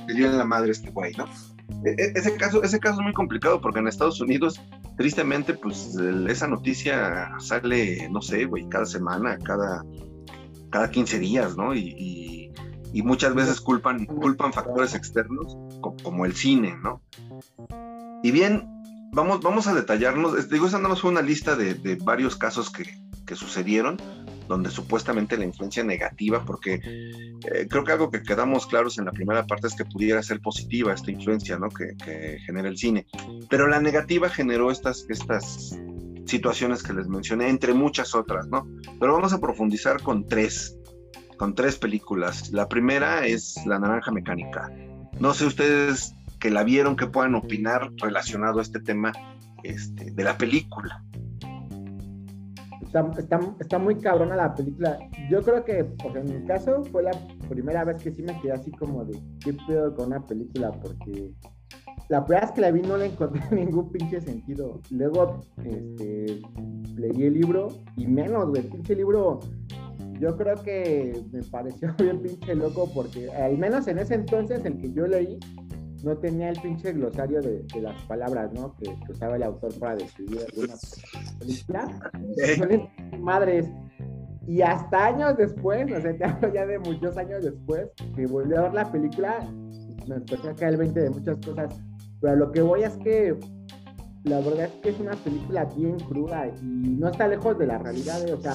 le 0.06 0.14
dio 0.14 0.26
en 0.26 0.38
la 0.38 0.44
madre 0.44 0.70
este 0.70 0.90
güey, 0.90 1.12
¿no? 1.16 1.26
E, 1.84 1.90
e, 1.90 2.12
ese 2.14 2.36
caso, 2.36 2.62
ese 2.62 2.78
caso 2.78 3.00
es 3.00 3.04
muy 3.04 3.12
complicado 3.12 3.60
porque 3.60 3.80
en 3.80 3.88
Estados 3.88 4.20
Unidos, 4.20 4.60
tristemente, 4.96 5.54
pues 5.54 5.96
esa 6.28 6.48
noticia 6.48 7.32
sale, 7.38 8.08
no 8.10 8.22
sé, 8.22 8.44
güey, 8.46 8.68
cada 8.68 8.86
semana, 8.86 9.38
cada, 9.38 9.84
cada 10.70 10.90
15 10.90 11.18
días, 11.18 11.56
¿no? 11.56 11.74
Y, 11.74 12.50
y, 12.92 13.02
muchas 13.02 13.34
veces 13.34 13.60
culpan, 13.60 14.06
culpan 14.06 14.52
factores 14.52 14.94
externos 14.94 15.58
como, 15.80 16.24
el 16.24 16.34
cine, 16.34 16.76
¿no? 16.80 17.02
Y 18.22 18.30
bien, 18.30 18.66
vamos, 19.12 19.40
vamos 19.40 19.66
a 19.66 19.74
detallarnos, 19.74 20.48
digo, 20.48 20.68
esa 20.68 20.78
nada 20.78 20.90
más 20.90 21.00
fue 21.00 21.10
una 21.10 21.20
lista 21.20 21.56
de, 21.56 21.74
de 21.74 21.96
varios 21.96 22.36
casos 22.36 22.70
que, 22.70 22.84
que 23.26 23.34
sucedieron, 23.34 23.96
donde 24.48 24.70
supuestamente 24.70 25.36
la 25.36 25.44
influencia 25.44 25.84
negativa, 25.84 26.44
porque 26.44 26.80
eh, 26.84 27.66
creo 27.68 27.84
que 27.84 27.92
algo 27.92 28.10
que 28.10 28.22
quedamos 28.22 28.66
claros 28.66 28.98
en 28.98 29.06
la 29.06 29.12
primera 29.12 29.46
parte 29.46 29.66
es 29.66 29.74
que 29.74 29.84
pudiera 29.84 30.22
ser 30.22 30.40
positiva 30.40 30.92
esta 30.92 31.10
influencia 31.10 31.58
¿no? 31.58 31.68
que, 31.68 31.94
genera 32.44 32.68
el 32.68 32.76
cine, 32.76 33.06
pero 33.48 33.66
la 33.66 33.80
negativa 33.80 34.28
generó 34.28 34.70
estas, 34.70 35.06
estas 35.08 35.78
situaciones 36.26 36.82
que 36.82 36.92
les 36.92 37.06
mencioné, 37.08 37.48
entre 37.48 37.74
muchas 37.74 38.14
otras, 38.14 38.46
¿no? 38.48 38.66
Pero 38.98 39.12
vamos 39.12 39.32
a 39.32 39.40
profundizar 39.40 40.02
con 40.02 40.26
tres, 40.26 40.76
con 41.36 41.54
tres 41.54 41.76
películas. 41.76 42.50
La 42.50 42.68
primera 42.68 43.26
es 43.26 43.56
La 43.66 43.78
Naranja 43.78 44.10
Mecánica. 44.10 44.70
No 45.20 45.34
sé 45.34 45.44
ustedes 45.44 46.14
que 46.40 46.50
la 46.50 46.64
vieron, 46.64 46.96
que 46.96 47.06
puedan 47.06 47.34
opinar 47.34 47.90
relacionado 47.98 48.58
a 48.58 48.62
este 48.62 48.80
tema 48.80 49.12
este, 49.62 50.10
de 50.10 50.24
la 50.24 50.36
película 50.36 51.04
está, 52.94 53.40
está, 53.60 53.78
muy 53.78 53.96
cabrona 53.96 54.36
la 54.36 54.54
película. 54.54 54.98
Yo 55.30 55.42
creo 55.42 55.64
que, 55.64 55.84
por 55.84 56.16
en 56.16 56.42
mi 56.42 56.46
caso, 56.46 56.84
fue 56.84 57.02
la 57.02 57.12
primera 57.48 57.84
vez 57.84 58.02
que 58.02 58.12
sí 58.12 58.22
me 58.22 58.40
quedé 58.40 58.52
así 58.52 58.70
como 58.72 59.04
de, 59.04 59.18
¿qué 59.40 59.56
pedo 59.66 59.94
con 59.94 60.06
una 60.06 60.24
película? 60.24 60.70
Porque 60.70 61.32
la 62.08 62.24
primera 62.24 62.46
vez 62.46 62.54
que 62.54 62.60
la 62.60 62.70
vi 62.70 62.82
no 62.82 62.96
le 62.96 63.06
encontré 63.06 63.42
ningún 63.50 63.90
pinche 63.90 64.20
sentido. 64.20 64.80
Luego, 64.90 65.40
este, 65.64 66.40
leí 66.96 67.22
el 67.24 67.34
libro 67.34 67.68
y 67.96 68.06
menos, 68.06 68.48
güey, 68.48 68.62
pinche 68.62 68.94
libro. 68.94 69.40
Yo 70.20 70.36
creo 70.36 70.54
que 70.62 71.20
me 71.32 71.42
pareció 71.42 71.92
bien 71.98 72.22
pinche 72.22 72.54
loco 72.54 72.88
porque 72.94 73.30
al 73.30 73.58
menos 73.58 73.88
en 73.88 73.98
ese 73.98 74.14
entonces 74.14 74.64
el 74.64 74.78
que 74.78 74.92
yo 74.92 75.06
leí 75.06 75.38
no 76.04 76.16
tenía 76.18 76.50
el 76.50 76.60
pinche 76.60 76.92
glosario 76.92 77.40
de, 77.40 77.64
las 77.80 78.00
palabras, 78.02 78.52
¿no? 78.52 78.76
Que, 78.76 78.94
usaba 79.10 79.36
el 79.36 79.42
autor 79.42 79.72
para 79.78 79.96
describir 79.96 80.40
alguna 80.50 80.74
película. 81.38 82.12
Madres. 83.18 83.70
Y 84.46 84.60
hasta 84.60 85.06
años 85.06 85.36
después, 85.38 85.88
no 85.88 85.98
sé, 86.02 86.14
te 86.14 86.24
hablo 86.24 86.52
ya 86.52 86.66
de 86.66 86.78
muchos 86.78 87.16
años 87.16 87.42
después, 87.42 87.88
que 88.14 88.26
volví 88.26 88.54
a 88.54 88.62
ver 88.62 88.74
la 88.74 88.92
película, 88.92 89.38
me 90.06 90.16
empezó 90.16 90.50
a 90.50 90.54
caer 90.54 90.72
el 90.72 90.76
20 90.78 91.00
de 91.00 91.10
muchas 91.10 91.38
cosas. 91.38 91.74
Pero 92.20 92.36
lo 92.36 92.52
que 92.52 92.60
voy 92.60 92.82
es 92.82 92.94
que 92.98 93.38
la 94.24 94.40
verdad 94.40 94.66
es 94.66 94.72
que 94.82 94.90
es 94.90 95.00
una 95.00 95.12
película 95.12 95.64
bien 95.64 95.98
cruda 96.00 96.48
y 96.48 96.62
no 96.62 97.08
está 97.08 97.26
lejos 97.26 97.58
de 97.58 97.66
la 97.66 97.78
realidad, 97.78 98.22
o 98.30 98.40
sea, 98.40 98.54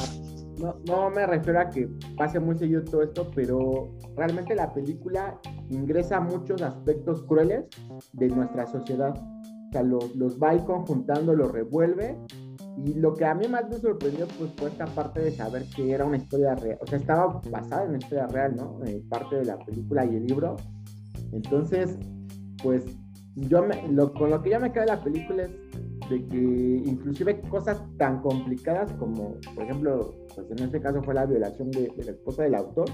no, 0.60 0.76
no 0.86 1.10
me 1.10 1.26
refiero 1.26 1.60
a 1.60 1.70
que 1.70 1.90
pase 2.16 2.40
muy 2.40 2.58
seguido 2.58 2.84
todo 2.84 3.02
esto, 3.02 3.32
pero 3.34 3.96
realmente 4.16 4.54
la 4.54 4.72
película 4.72 5.40
ingresa 5.70 6.20
muchos 6.20 6.62
aspectos 6.62 7.24
crueles 7.24 7.66
de 8.14 8.28
nuestra 8.30 8.66
sociedad. 8.68 9.14
O 9.16 9.72
sea, 9.72 9.84
los, 9.84 10.16
los 10.16 10.40
va 10.40 10.58
conjuntando, 10.66 11.34
los 11.34 11.52
revuelve. 11.52 12.18
Y 12.86 12.94
lo 12.94 13.14
que 13.14 13.26
a 13.26 13.36
mí 13.36 13.48
más 13.48 13.70
me 13.70 13.78
sorprendió 13.78 14.28
pues, 14.38 14.52
fue 14.58 14.70
esta 14.70 14.86
parte 14.86 15.22
de 15.22 15.32
saber 15.32 15.66
que 15.76 15.92
era 15.92 16.06
una 16.06 16.18
historia 16.18 16.56
real. 16.56 16.78
O 16.82 16.88
sea, 16.88 16.98
estaba 16.98 17.42
basada 17.50 17.84
en 17.84 17.90
una 17.90 17.98
historia 17.98 18.28
real, 18.28 18.56
¿no? 18.56 18.80
Eh, 18.86 19.04
parte 19.10 19.38
de 19.38 19.46
la 19.46 19.58
película 19.60 20.06
y 20.06 20.16
el 20.16 20.26
libro. 20.26 20.56
Entonces, 21.32 21.98
pues, 22.64 22.86
yo 23.36 23.64
me, 23.64 23.88
lo, 23.90 24.14
con 24.14 24.30
lo 24.30 24.42
que 24.42 24.52
ya 24.52 24.60
me 24.60 24.72
queda 24.72 24.86
de 24.86 24.92
la 24.92 25.04
película 25.04 25.44
es 25.44 25.52
de 26.10 26.26
que 26.26 26.84
inclusive 26.86 27.40
cosas 27.42 27.82
tan 27.98 28.22
complicadas 28.22 28.92
como, 28.94 29.36
por 29.54 29.64
ejemplo, 29.64 30.16
pues 30.36 30.50
en 30.52 30.60
este 30.60 30.82
caso 30.82 31.04
fue 31.04 31.14
la 31.14 31.26
violación 31.26 31.70
de, 31.72 31.92
la 31.98 32.12
esposa 32.12 32.44
del 32.44 32.56
autor, 32.56 32.90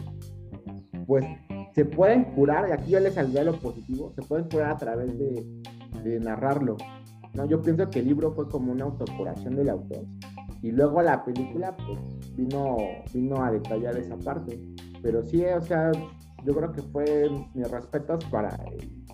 pues 1.08 1.26
se 1.76 1.86
pueden 1.86 2.24
curar, 2.36 2.70
y 2.70 2.72
aquí 2.72 2.92
yo 2.92 3.00
les 3.00 3.14
saldría 3.14 3.44
lo 3.44 3.60
positivo, 3.60 4.12
se 4.16 4.22
pueden 4.22 4.48
curar 4.50 4.72
a 4.72 4.78
través 4.78 5.20
de, 5.20 5.46
de 6.04 6.20
narrarlo. 6.20 6.78
¿no? 7.34 7.46
Yo 7.46 7.62
pienso 7.62 7.90
que 7.90 8.00
el 8.00 8.08
libro 8.08 8.32
fue 8.34 8.48
como 8.48 8.72
una 8.72 8.86
autocuración 8.86 9.56
del 9.58 9.70
autor. 9.70 10.06
Y 10.62 10.72
luego 10.72 11.02
la 11.02 11.24
película, 11.24 11.76
pues, 11.76 12.00
vino, 12.36 12.78
vino 13.14 13.44
a 13.44 13.52
detallar 13.52 13.98
esa 13.98 14.18
parte. 14.18 14.60
Pero 15.02 15.22
sí, 15.22 15.44
o 15.44 15.62
sea, 15.62 15.92
yo 16.46 16.56
creo 16.56 16.72
que 16.72 16.82
fue 16.82 17.30
mis 17.54 17.70
respetos 17.70 18.24
para 18.26 18.50
el, 18.72 19.06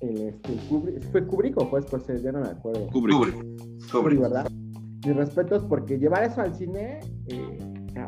este, 0.00 0.54
Kubrick, 0.68 1.02
¿Fue 1.12 1.26
Kubrick 1.26 1.58
o 1.60 1.66
fue 1.66 1.82
pues 1.82 2.06
Ya 2.22 2.32
no 2.32 2.40
me 2.40 2.48
acuerdo. 2.48 2.86
Kubrick. 2.88 3.34
Kubrick, 3.92 4.20
¿verdad? 4.20 4.50
Mis 5.06 5.16
respetos 5.16 5.64
porque 5.64 5.98
llevar 5.98 6.24
eso 6.24 6.40
al 6.40 6.54
cine, 6.54 7.00
eh, 7.28 7.58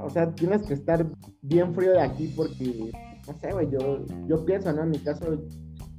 o 0.02 0.10
sea, 0.10 0.34
tienes 0.34 0.62
que 0.62 0.74
estar 0.74 1.06
bien 1.42 1.74
frío 1.74 1.92
de 1.92 2.00
aquí 2.00 2.32
porque, 2.36 2.90
no 3.26 3.38
sé, 3.38 3.52
güey, 3.52 3.68
yo, 3.70 4.04
yo 4.26 4.44
pienso, 4.44 4.72
¿no? 4.72 4.82
En 4.82 4.90
mi 4.90 4.98
caso, 4.98 5.24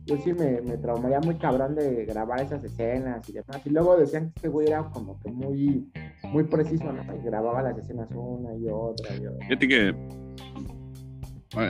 yo 0.06 0.18
sí 0.18 0.34
me, 0.34 0.62
me 0.62 0.78
traumaría 0.78 1.20
muy 1.22 1.36
cabrón 1.36 1.76
de 1.76 2.06
grabar 2.06 2.42
esas 2.42 2.64
escenas 2.64 3.28
y 3.30 3.34
demás. 3.34 3.62
Y 3.66 3.70
luego 3.70 3.98
decían 3.98 4.26
que 4.26 4.34
este 4.36 4.48
güey 4.50 4.68
era 4.68 4.84
como 4.90 5.20
que 5.20 5.32
muy, 5.32 5.90
muy 6.32 6.44
preciso, 6.44 6.92
¿no? 6.92 7.04
Y 7.16 7.24
grababa 7.24 7.62
las 7.62 7.78
escenas 7.78 8.10
una 8.14 8.56
y 8.56 8.68
otra 8.70 9.16
y 9.16 9.28
otra. 9.28 9.48
Que 9.60 9.96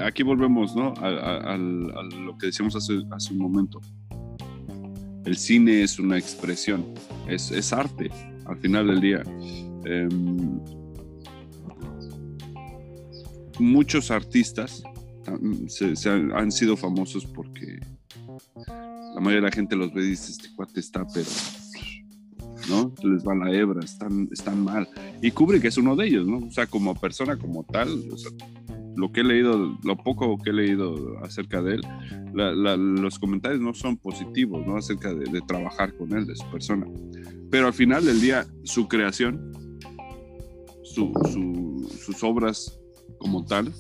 aquí 0.04 0.24
volvemos, 0.24 0.76
¿no? 0.76 0.94
A, 0.98 1.54
a, 1.54 1.58
lo 1.58 2.38
que 2.38 2.48
decíamos 2.48 2.76
hace, 2.76 2.94
hace 3.12 3.34
un 3.34 3.40
momento 3.40 3.80
el 5.26 5.38
cine 5.38 5.84
es 5.84 6.00
una 6.00 6.18
expresión, 6.18 6.86
es, 7.28 7.74
arte 7.74 8.10
al 8.46 8.58
final 8.58 8.88
del 8.88 9.02
día. 9.02 9.24
Em, 9.86 10.60
muchos 13.60 14.12
artistas 14.12 14.84
se, 15.68 16.10
han, 16.10 16.52
sido 16.52 16.76
famosos 16.78 17.26
porque 17.26 17.80
la 19.16 19.20
mayoría 19.20 19.42
de 19.42 19.42
la 19.42 19.52
gente 19.52 19.76
los 19.76 19.94
ve 19.94 20.04
y 20.04 20.10
dice, 20.12 20.32
este 20.32 20.54
cuate 20.56 20.80
está, 20.80 21.06
pero 21.14 21.30
¿no? 22.70 22.94
Se 23.00 23.08
les 23.08 23.24
va 23.26 23.36
la 23.36 23.52
hebra, 23.52 23.84
están, 23.84 24.30
están 24.32 24.64
mal. 24.64 24.88
Y 25.22 25.32
que 25.32 25.68
es 25.68 25.78
uno 25.78 25.96
de 25.96 26.08
ellos, 26.08 26.28
¿no? 26.28 26.38
O 26.38 26.52
sea, 26.52 26.68
como 26.68 26.96
persona, 26.96 27.38
como 27.38 27.64
tal, 27.64 27.90
lo 28.96 29.12
que 29.12 29.22
he 29.22 29.24
leído, 29.24 29.78
lo 29.84 29.98
poco 29.98 30.38
que 30.38 30.52
he 30.52 30.54
leído 30.54 31.18
acerca 31.24 31.62
de 31.62 31.76
él, 31.76 31.82
los 32.34 33.20
comentarios 33.20 33.62
no 33.62 33.74
son 33.74 33.98
positivos, 33.98 34.66
¿no? 34.66 34.78
Acerca 34.78 35.14
de, 35.14 35.42
trabajar 35.42 35.96
con 35.96 36.14
él, 36.14 36.26
de 36.26 36.36
su 36.36 36.50
persona. 36.52 36.88
Pero 37.50 37.68
al 37.68 37.74
final 37.74 38.06
del 38.06 38.22
día, 38.22 38.46
su 38.64 38.88
creación, 38.88 39.52
sus 40.84 42.24
obras 42.24 42.80
como 43.20 43.46
tal, 43.46 43.74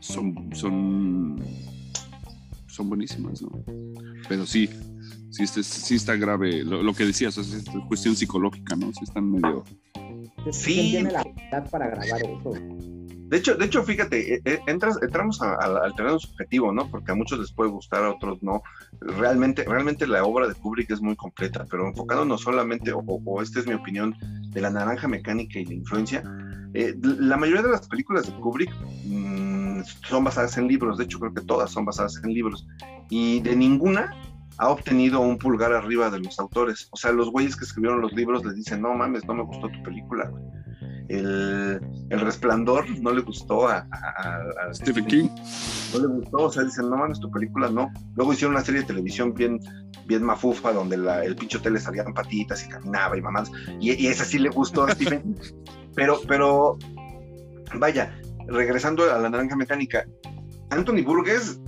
son, 0.00 0.50
son, 0.54 1.42
son 2.66 2.88
buenísimas, 2.88 3.42
¿no? 3.42 3.50
Pero 4.28 4.46
sí, 4.46 4.68
sí, 5.30 5.44
está, 5.44 5.62
sí 5.62 5.94
está 5.94 6.16
grave 6.16 6.64
lo, 6.64 6.92
que 6.94 7.04
decías, 7.04 7.38
es 7.38 7.64
cuestión 7.88 8.16
psicológica, 8.16 8.76
¿no? 8.76 8.92
Sí 8.92 9.00
están 9.04 9.30
medio... 9.30 9.64
Sí. 10.52 10.90
tiene 10.92 11.10
la 11.10 11.24
para 11.70 11.88
grabar 11.88 12.22
eso? 12.22 12.52
De 13.30 13.36
hecho, 13.36 13.54
de 13.54 13.66
hecho, 13.66 13.84
fíjate, 13.84 14.34
e, 14.34 14.40
e, 14.44 14.60
entras, 14.66 14.98
entramos 15.00 15.40
al 15.40 15.94
terreno 15.94 16.18
subjetivo, 16.18 16.72
¿no? 16.72 16.90
Porque 16.90 17.12
a 17.12 17.14
muchos 17.14 17.38
les 17.38 17.52
puede 17.52 17.70
gustar, 17.70 18.02
a 18.02 18.10
otros 18.10 18.42
no. 18.42 18.60
Realmente, 19.00 19.64
realmente 19.64 20.04
la 20.08 20.24
obra 20.24 20.48
de 20.48 20.54
Kubrick 20.54 20.90
es 20.90 21.00
muy 21.00 21.14
completa, 21.14 21.64
pero 21.70 21.86
enfocándonos 21.86 22.40
solamente, 22.40 22.90
o, 22.92 23.40
esta 23.40 23.60
es 23.60 23.68
mi 23.68 23.74
opinión, 23.74 24.16
de 24.50 24.60
la 24.60 24.70
naranja 24.70 25.06
mecánica 25.06 25.60
y 25.60 25.64
la 25.64 25.74
influencia, 25.74 26.24
eh, 26.74 26.96
la 27.02 27.36
mayoría 27.36 27.62
de 27.62 27.70
las 27.70 27.86
películas 27.86 28.26
de 28.26 28.32
Kubrick 28.32 28.72
mm, 29.04 29.29
son 30.08 30.24
basadas 30.24 30.56
en 30.58 30.66
libros, 30.68 30.98
de 30.98 31.04
hecho 31.04 31.18
creo 31.18 31.34
que 31.34 31.42
todas 31.42 31.70
son 31.70 31.84
basadas 31.84 32.20
en 32.24 32.32
libros, 32.32 32.66
y 33.08 33.40
de 33.40 33.56
ninguna 33.56 34.10
ha 34.58 34.68
obtenido 34.68 35.20
un 35.20 35.38
pulgar 35.38 35.72
arriba 35.72 36.10
de 36.10 36.18
los 36.20 36.38
autores. 36.38 36.88
O 36.90 36.96
sea, 36.96 37.12
los 37.12 37.30
güeyes 37.30 37.56
que 37.56 37.64
escribieron 37.64 38.00
los 38.02 38.12
libros 38.12 38.44
les 38.44 38.56
dicen, 38.56 38.82
no 38.82 38.94
mames, 38.94 39.24
no 39.26 39.34
me 39.34 39.42
gustó 39.42 39.68
tu 39.68 39.82
película, 39.82 40.30
el, 41.08 41.80
el 42.10 42.20
resplandor 42.20 42.84
no 43.00 43.12
le 43.12 43.22
gustó 43.22 43.68
a, 43.68 43.78
a- 43.90 44.68
a 44.68 44.74
Stephen 44.74 45.06
King. 45.06 45.28
no 45.92 45.98
le 46.00 46.06
gustó, 46.06 46.36
o 46.38 46.50
sea, 46.52 46.62
dicen, 46.64 46.88
no 46.90 46.96
mames, 46.96 47.18
tu 47.20 47.30
película 47.30 47.68
no. 47.70 47.90
Luego 48.16 48.32
hicieron 48.32 48.54
una 48.54 48.64
serie 48.64 48.82
de 48.82 48.86
televisión 48.86 49.34
bien, 49.34 49.58
bien 50.06 50.22
mafufa, 50.22 50.72
donde 50.72 50.96
la- 50.98 51.24
el 51.24 51.36
pinche 51.36 51.58
hotel 51.58 51.72
le 51.74 51.80
salían 51.80 52.12
patitas 52.14 52.64
y 52.64 52.68
caminaba 52.68 53.16
y 53.16 53.22
mamás, 53.22 53.50
y, 53.80 53.92
y 54.00 54.06
esa 54.08 54.24
sí 54.24 54.38
le 54.38 54.50
gustó 54.50 54.84
a 54.84 54.90
Stephen. 54.94 55.34
pero, 55.96 56.20
pero, 56.28 56.78
vaya, 57.78 58.14
regresando 58.50 59.10
a 59.12 59.18
la 59.18 59.30
naranja 59.30 59.56
mecánica, 59.56 60.04
Anthony 60.70 61.02
Burgess 61.04 61.60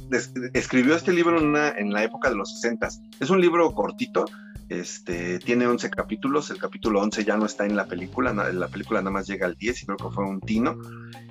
escribió 0.54 0.94
este 0.94 1.12
libro 1.12 1.38
en, 1.38 1.46
una- 1.46 1.70
en 1.70 1.92
la 1.92 2.04
época 2.04 2.28
de 2.30 2.36
los 2.36 2.52
60. 2.60 2.88
Es 3.20 3.30
un 3.30 3.40
libro 3.40 3.72
cortito, 3.72 4.24
este, 4.68 5.38
tiene 5.40 5.66
11 5.66 5.90
capítulos, 5.90 6.50
el 6.50 6.58
capítulo 6.58 7.00
11 7.00 7.24
ya 7.24 7.36
no 7.36 7.46
está 7.46 7.66
en 7.66 7.76
la 7.76 7.86
película, 7.86 8.32
la 8.32 8.68
película 8.68 9.00
nada 9.00 9.10
más 9.10 9.26
llega 9.26 9.46
al 9.46 9.54
10 9.56 9.82
y 9.82 9.86
creo 9.86 9.96
que 9.96 10.10
fue 10.14 10.24
un 10.24 10.40
tino. 10.40 10.76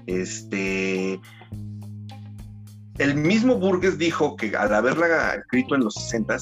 Este, 0.05 1.19
el 2.97 3.15
mismo 3.15 3.55
Burgess 3.55 3.97
dijo 3.97 4.35
que 4.35 4.55
al 4.55 4.73
haberla 4.73 5.35
escrito 5.35 5.75
en 5.75 5.83
los 5.85 5.95
60 5.95 6.37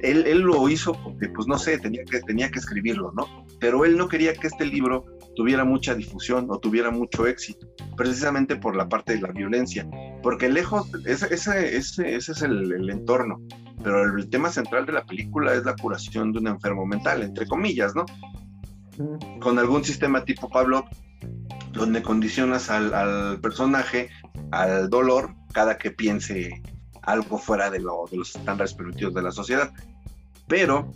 él, 0.00 0.24
él 0.26 0.40
lo 0.40 0.68
hizo 0.68 0.94
porque, 1.04 1.28
pues 1.28 1.46
no 1.46 1.58
sé, 1.58 1.78
tenía 1.78 2.50
que 2.50 2.58
escribirlo, 2.58 3.12
¿no? 3.16 3.41
Pero 3.62 3.84
él 3.84 3.96
no 3.96 4.08
quería 4.08 4.34
que 4.34 4.48
este 4.48 4.66
libro 4.66 5.04
tuviera 5.36 5.64
mucha 5.64 5.94
difusión 5.94 6.48
o 6.50 6.58
tuviera 6.58 6.90
mucho 6.90 7.28
éxito, 7.28 7.64
precisamente 7.96 8.56
por 8.56 8.74
la 8.74 8.88
parte 8.88 9.14
de 9.14 9.20
la 9.20 9.28
violencia, 9.30 9.88
porque 10.20 10.48
lejos, 10.48 10.90
ese, 11.06 11.32
ese, 11.32 11.76
ese, 11.76 12.16
ese 12.16 12.32
es 12.32 12.42
el, 12.42 12.72
el 12.72 12.90
entorno, 12.90 13.40
pero 13.84 14.02
el, 14.02 14.28
tema 14.28 14.50
central 14.50 14.84
de 14.84 14.92
la 14.92 15.04
película 15.04 15.54
es 15.54 15.64
la 15.64 15.76
curación 15.76 16.32
de 16.32 16.40
un 16.40 16.48
enfermo 16.48 16.84
mental, 16.86 17.22
entre 17.22 17.46
comillas, 17.46 17.94
¿no? 17.94 18.04
Con 19.40 19.58
algún 19.60 19.84
sistema 19.84 20.24
tipo 20.24 20.50
Pablo, 20.50 20.84
donde 21.72 22.02
condicionas 22.02 22.68
al, 22.68 22.92
al 22.92 23.40
personaje 23.40 24.10
al 24.50 24.90
dolor 24.90 25.34
cada 25.52 25.78
que 25.78 25.92
piense 25.92 26.60
algo 27.02 27.38
fuera 27.38 27.70
de, 27.70 27.78
lo- 27.78 28.06
de 28.10 28.16
los 28.18 28.34
estándares 28.34 28.74
permitidos 28.74 29.14
de 29.14 29.22
la 29.22 29.30
sociedad. 29.30 29.70
Pero 30.48 30.92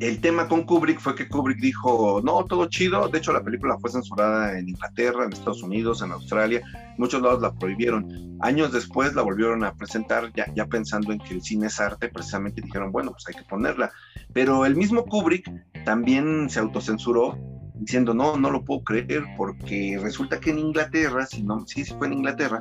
el 0.00 0.20
tema 0.20 0.48
con 0.48 0.64
Kubrick 0.64 1.00
fue 1.00 1.14
que 1.14 1.28
Kubrick 1.28 1.60
dijo, 1.60 2.20
no, 2.24 2.44
todo 2.44 2.66
chido. 2.66 3.08
De 3.08 3.18
hecho, 3.18 3.32
la 3.32 3.42
película 3.42 3.78
fue 3.78 3.90
censurada 3.90 4.58
en 4.58 4.68
Inglaterra, 4.68 5.24
en 5.24 5.32
Estados 5.32 5.62
Unidos, 5.62 6.02
en 6.02 6.12
Australia. 6.12 6.62
Muchos 6.98 7.22
lados 7.22 7.40
la 7.40 7.52
prohibieron. 7.52 8.36
Años 8.40 8.72
después 8.72 9.14
la 9.14 9.22
volvieron 9.22 9.64
a 9.64 9.74
presentar, 9.74 10.32
ya, 10.34 10.66
pensando 10.66 11.12
en 11.12 11.20
que 11.20 11.34
el 11.34 11.42
cine 11.42 11.68
es 11.68 11.80
arte, 11.80 12.08
precisamente 12.08 12.60
dijeron, 12.60 12.92
bueno, 12.92 13.12
pues 13.12 13.24
hay 13.28 13.34
que 13.34 13.48
ponerla. 13.48 13.92
Pero 14.32 14.66
el 14.66 14.76
mismo 14.76 15.04
Kubrick 15.04 15.50
también 15.84 16.50
se 16.50 16.58
autocensuró 16.58 17.38
diciendo, 17.74 18.14
no, 18.14 18.36
no 18.36 18.50
lo 18.50 18.64
puedo 18.64 18.82
creer, 18.82 19.24
porque 19.36 19.98
resulta 20.00 20.40
que 20.40 20.50
en 20.50 20.58
Inglaterra, 20.58 21.26
si 21.26 21.42
no, 21.42 21.66
sí, 21.66 21.84
sí 21.84 21.94
fue 21.96 22.06
en 22.06 22.14
Inglaterra, 22.14 22.60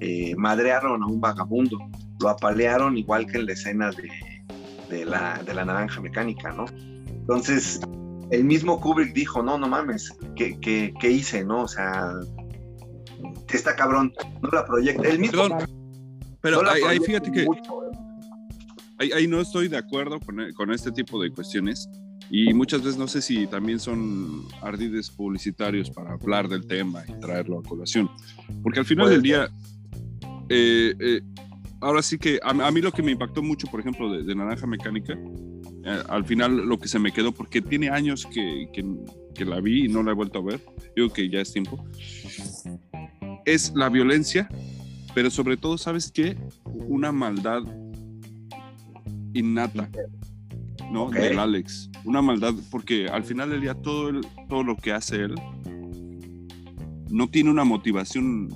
eh, 0.00 0.34
madrearon 0.36 1.02
a 1.02 1.06
un 1.06 1.20
vagabundo, 1.20 1.78
lo 2.20 2.28
apalearon 2.28 2.96
igual 2.96 3.26
que 3.26 3.38
en 3.38 3.46
la 3.46 3.52
escena 3.52 3.90
de, 3.90 4.08
de 4.94 5.04
la, 5.04 5.42
de 5.42 5.54
la 5.54 5.64
naranja 5.64 6.00
mecánica, 6.00 6.52
¿no? 6.52 6.66
Entonces, 7.06 7.80
el 8.30 8.44
mismo 8.44 8.80
Kubrick 8.80 9.12
dijo, 9.14 9.42
no, 9.42 9.58
no 9.58 9.68
mames, 9.68 10.12
¿qué, 10.36 10.58
qué, 10.60 10.94
qué 11.00 11.10
hice, 11.10 11.44
no? 11.44 11.62
O 11.62 11.68
sea, 11.68 12.12
está 13.52 13.74
cabrón, 13.76 14.12
no 14.42 14.50
la 14.50 14.64
proyecta. 14.66 15.08
El 15.08 15.18
mismo... 15.18 15.48
Perdón, 15.48 15.68
pero 16.40 16.62
no 16.62 16.70
ahí, 16.70 16.98
fíjate 17.00 17.32
que 17.32 17.42
¿eh? 17.42 17.48
ahí, 18.98 19.12
ahí 19.12 19.26
no 19.26 19.40
estoy 19.40 19.68
de 19.68 19.78
acuerdo 19.78 20.20
con, 20.20 20.40
e- 20.40 20.52
con 20.52 20.70
este 20.70 20.92
tipo 20.92 21.22
de 21.22 21.30
cuestiones 21.30 21.88
y 22.28 22.52
muchas 22.52 22.82
veces 22.82 22.98
no 22.98 23.08
sé 23.08 23.22
si 23.22 23.46
también 23.46 23.80
son 23.80 24.42
ardides 24.60 25.10
publicitarios 25.10 25.90
para 25.90 26.12
hablar 26.12 26.48
del 26.48 26.66
tema 26.66 27.02
y 27.08 27.18
traerlo 27.20 27.58
a 27.58 27.62
colación. 27.62 28.10
Porque 28.62 28.80
al 28.80 28.84
final 28.84 29.08
del 29.08 29.22
día, 29.22 29.48
eh, 30.48 30.94
eh, 30.98 31.22
ahora 31.84 32.02
sí 32.02 32.18
que 32.18 32.40
a, 32.42 32.50
a 32.50 32.70
mí 32.70 32.80
lo 32.80 32.90
que 32.92 33.02
me 33.02 33.12
impactó 33.12 33.42
mucho, 33.42 33.66
por 33.68 33.80
ejemplo, 33.80 34.10
de, 34.12 34.22
de 34.24 34.34
Naranja 34.34 34.66
Mecánica, 34.66 35.12
eh, 35.84 36.02
al 36.08 36.24
final 36.24 36.56
lo 36.66 36.78
que 36.78 36.88
se 36.88 36.98
me 36.98 37.12
quedó, 37.12 37.32
porque 37.32 37.60
tiene 37.62 37.88
años 37.90 38.26
que, 38.26 38.68
que, 38.72 38.84
que 39.34 39.44
la 39.44 39.60
vi 39.60 39.84
y 39.84 39.88
no 39.88 40.02
la 40.02 40.10
he 40.12 40.14
vuelto 40.14 40.38
a 40.38 40.42
ver, 40.42 40.60
digo 40.96 41.10
que 41.12 41.28
ya 41.28 41.40
es 41.40 41.52
tiempo, 41.52 41.84
es 43.44 43.72
la 43.74 43.88
violencia, 43.88 44.48
pero 45.14 45.30
sobre 45.30 45.56
todo, 45.56 45.78
¿sabes 45.78 46.10
qué? 46.10 46.36
Una 46.64 47.12
maldad 47.12 47.62
innata, 49.32 49.88
¿no? 50.90 51.10
Del 51.10 51.38
Alex. 51.38 51.90
Una 52.04 52.22
maldad, 52.22 52.54
porque 52.70 53.06
al 53.08 53.24
final 53.24 53.50
del 53.50 53.60
día 53.60 53.74
todo, 53.74 54.08
el- 54.10 54.26
todo 54.48 54.62
lo 54.62 54.76
que 54.76 54.92
hace 54.92 55.16
él 55.16 55.34
no 57.10 57.28
tiene 57.28 57.50
una 57.50 57.64
motivación, 57.64 58.48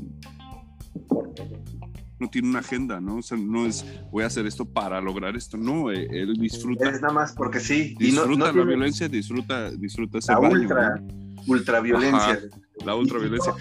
no 2.21 2.29
tiene 2.29 2.49
una 2.49 2.59
agenda, 2.61 3.01
¿no? 3.01 3.17
O 3.17 3.23
sea, 3.23 3.37
no 3.39 3.67
es 3.67 3.85
voy 4.11 4.25
a 4.25 4.27
hacer 4.27 4.47
esto 4.47 4.65
para 4.65 5.01
lograr 5.01 5.37
esto, 5.37 5.57
no, 5.57 5.91
eh, 5.91 6.07
él 6.11 6.35
disfruta, 6.35 6.91
Es 6.91 7.01
nada 7.01 7.15
más 7.15 7.33
porque 7.33 7.61
sí. 7.61 7.95
y 8.01 8.13
no- 8.13 8.23
disfruta 8.23 8.39
no 8.39 8.47
la 8.47 8.53
tiene 8.53 8.67
violencia, 8.67 9.09
disfruta, 9.09 9.71
disfruta 9.71 10.19
ese 10.19 10.33
la 10.33 10.39
baño, 10.39 10.55
ultra, 10.61 10.97
¿no? 10.97 11.43
ultraviolencia. 11.47 12.19
Ajá. 12.33 12.39
la 12.85 12.95
ultraviolencia. 12.95 13.53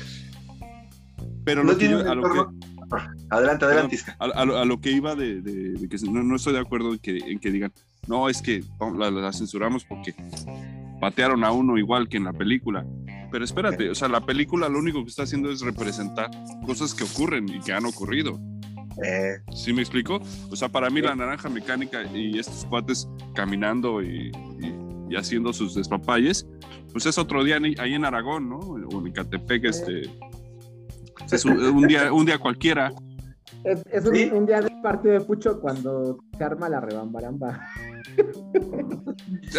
Pero 1.44 1.64
No 1.64 1.72
lo 1.72 1.78
que 1.78 1.86
tiene 1.88 1.94
yo- 1.96 2.02
un 2.02 2.08
a 2.08 2.16
lo 2.16 2.24
que, 2.32 2.68
Adelante, 3.30 3.66
adelante, 3.66 3.98
a, 4.18 4.24
a 4.26 4.46
lo, 4.46 4.58
a 4.60 4.64
lo 4.66 4.80
que 4.80 4.92
iba 4.92 5.14
de, 5.14 5.42
de- 5.42 5.74
de 5.74 5.90
que 5.90 5.98
no, 6.10 6.24
no 6.24 6.36
estoy 6.38 6.54
de 6.54 6.60
acuerdo 6.60 6.94
en 6.94 7.00
que, 7.00 7.18
en 7.18 7.38
que 7.40 7.52
digan, 7.52 7.74
no, 8.08 8.30
es 8.30 8.42
que 8.42 8.64
la 8.98 9.34
censuramos 9.34 9.84
porque 9.84 10.16
patearon 11.02 11.44
a 11.44 11.52
uno 11.52 11.78
igual 11.78 12.08
que 12.08 12.16
en 12.18 12.24
la 12.24 12.32
película. 12.34 12.86
Pero 13.32 13.44
espérate, 13.44 13.90
o 13.90 13.96
sea, 13.96 14.08
la 14.08 14.22
película 14.22 14.70
lo 14.70 14.80
único 14.80 15.04
que 15.04 15.10
está 15.10 15.24
haciendo 15.24 15.50
es 15.52 15.62
representar 15.62 16.30
cosas 16.66 16.94
que 16.94 17.04
ocurren 17.04 17.48
y 17.50 17.60
que 17.60 17.74
han 17.74 17.86
ocurrido. 17.86 18.40
Eh, 19.04 19.36
¿Sí 19.54 19.74
me 19.74 19.82
explico? 19.82 20.20
O 20.50 20.56
sea, 20.56 20.70
para 20.70 20.90
mí 20.90 21.02
la 21.02 21.14
naranja 21.16 21.50
mecánica 21.50 22.04
y 22.14 22.40
estos 22.40 22.66
cuates 22.66 23.08
caminando 23.36 24.02
y, 24.02 24.32
y- 24.60 24.88
y 25.10 25.16
haciendo 25.16 25.54
sus 25.54 25.74
despapalles, 25.76 26.46
pues 26.92 27.06
es 27.06 27.18
otro 27.18 27.42
día 27.44 27.58
ahí 27.80 27.94
en 27.94 28.04
Aragón, 28.04 28.50
¿no? 28.50 28.58
O 28.60 29.06
en 29.06 29.12
Catepec, 29.14 29.64
este... 29.66 30.02
Es 31.32 31.46
un, 31.46 31.58
un 31.60 31.88
día, 31.88 32.12
un 32.12 32.26
día 32.26 32.38
cualquiera. 32.38 32.92
Es, 33.64 33.84
es 33.92 34.06
un, 34.06 34.16
Sí. 34.16 34.30
un 34.34 34.46
día 34.46 34.62
de 34.62 34.70
partido 34.84 35.14
de 35.14 35.22
Pucho 35.22 35.60
cuando 35.62 36.20
se 36.38 36.44
arma 36.44 36.68
la 36.68 36.82
rebambaramba. 36.82 37.60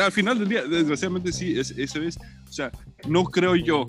Al 0.02 0.12
final 0.12 0.38
del 0.38 0.48
día, 0.48 0.64
desgraciadamente 0.64 1.32
sí, 1.32 1.58
es, 1.58 1.70
eso 1.76 2.00
es. 2.02 2.16
O 2.48 2.52
sea, 2.52 2.70
no 3.08 3.24
creo 3.24 3.56
yo 3.56 3.86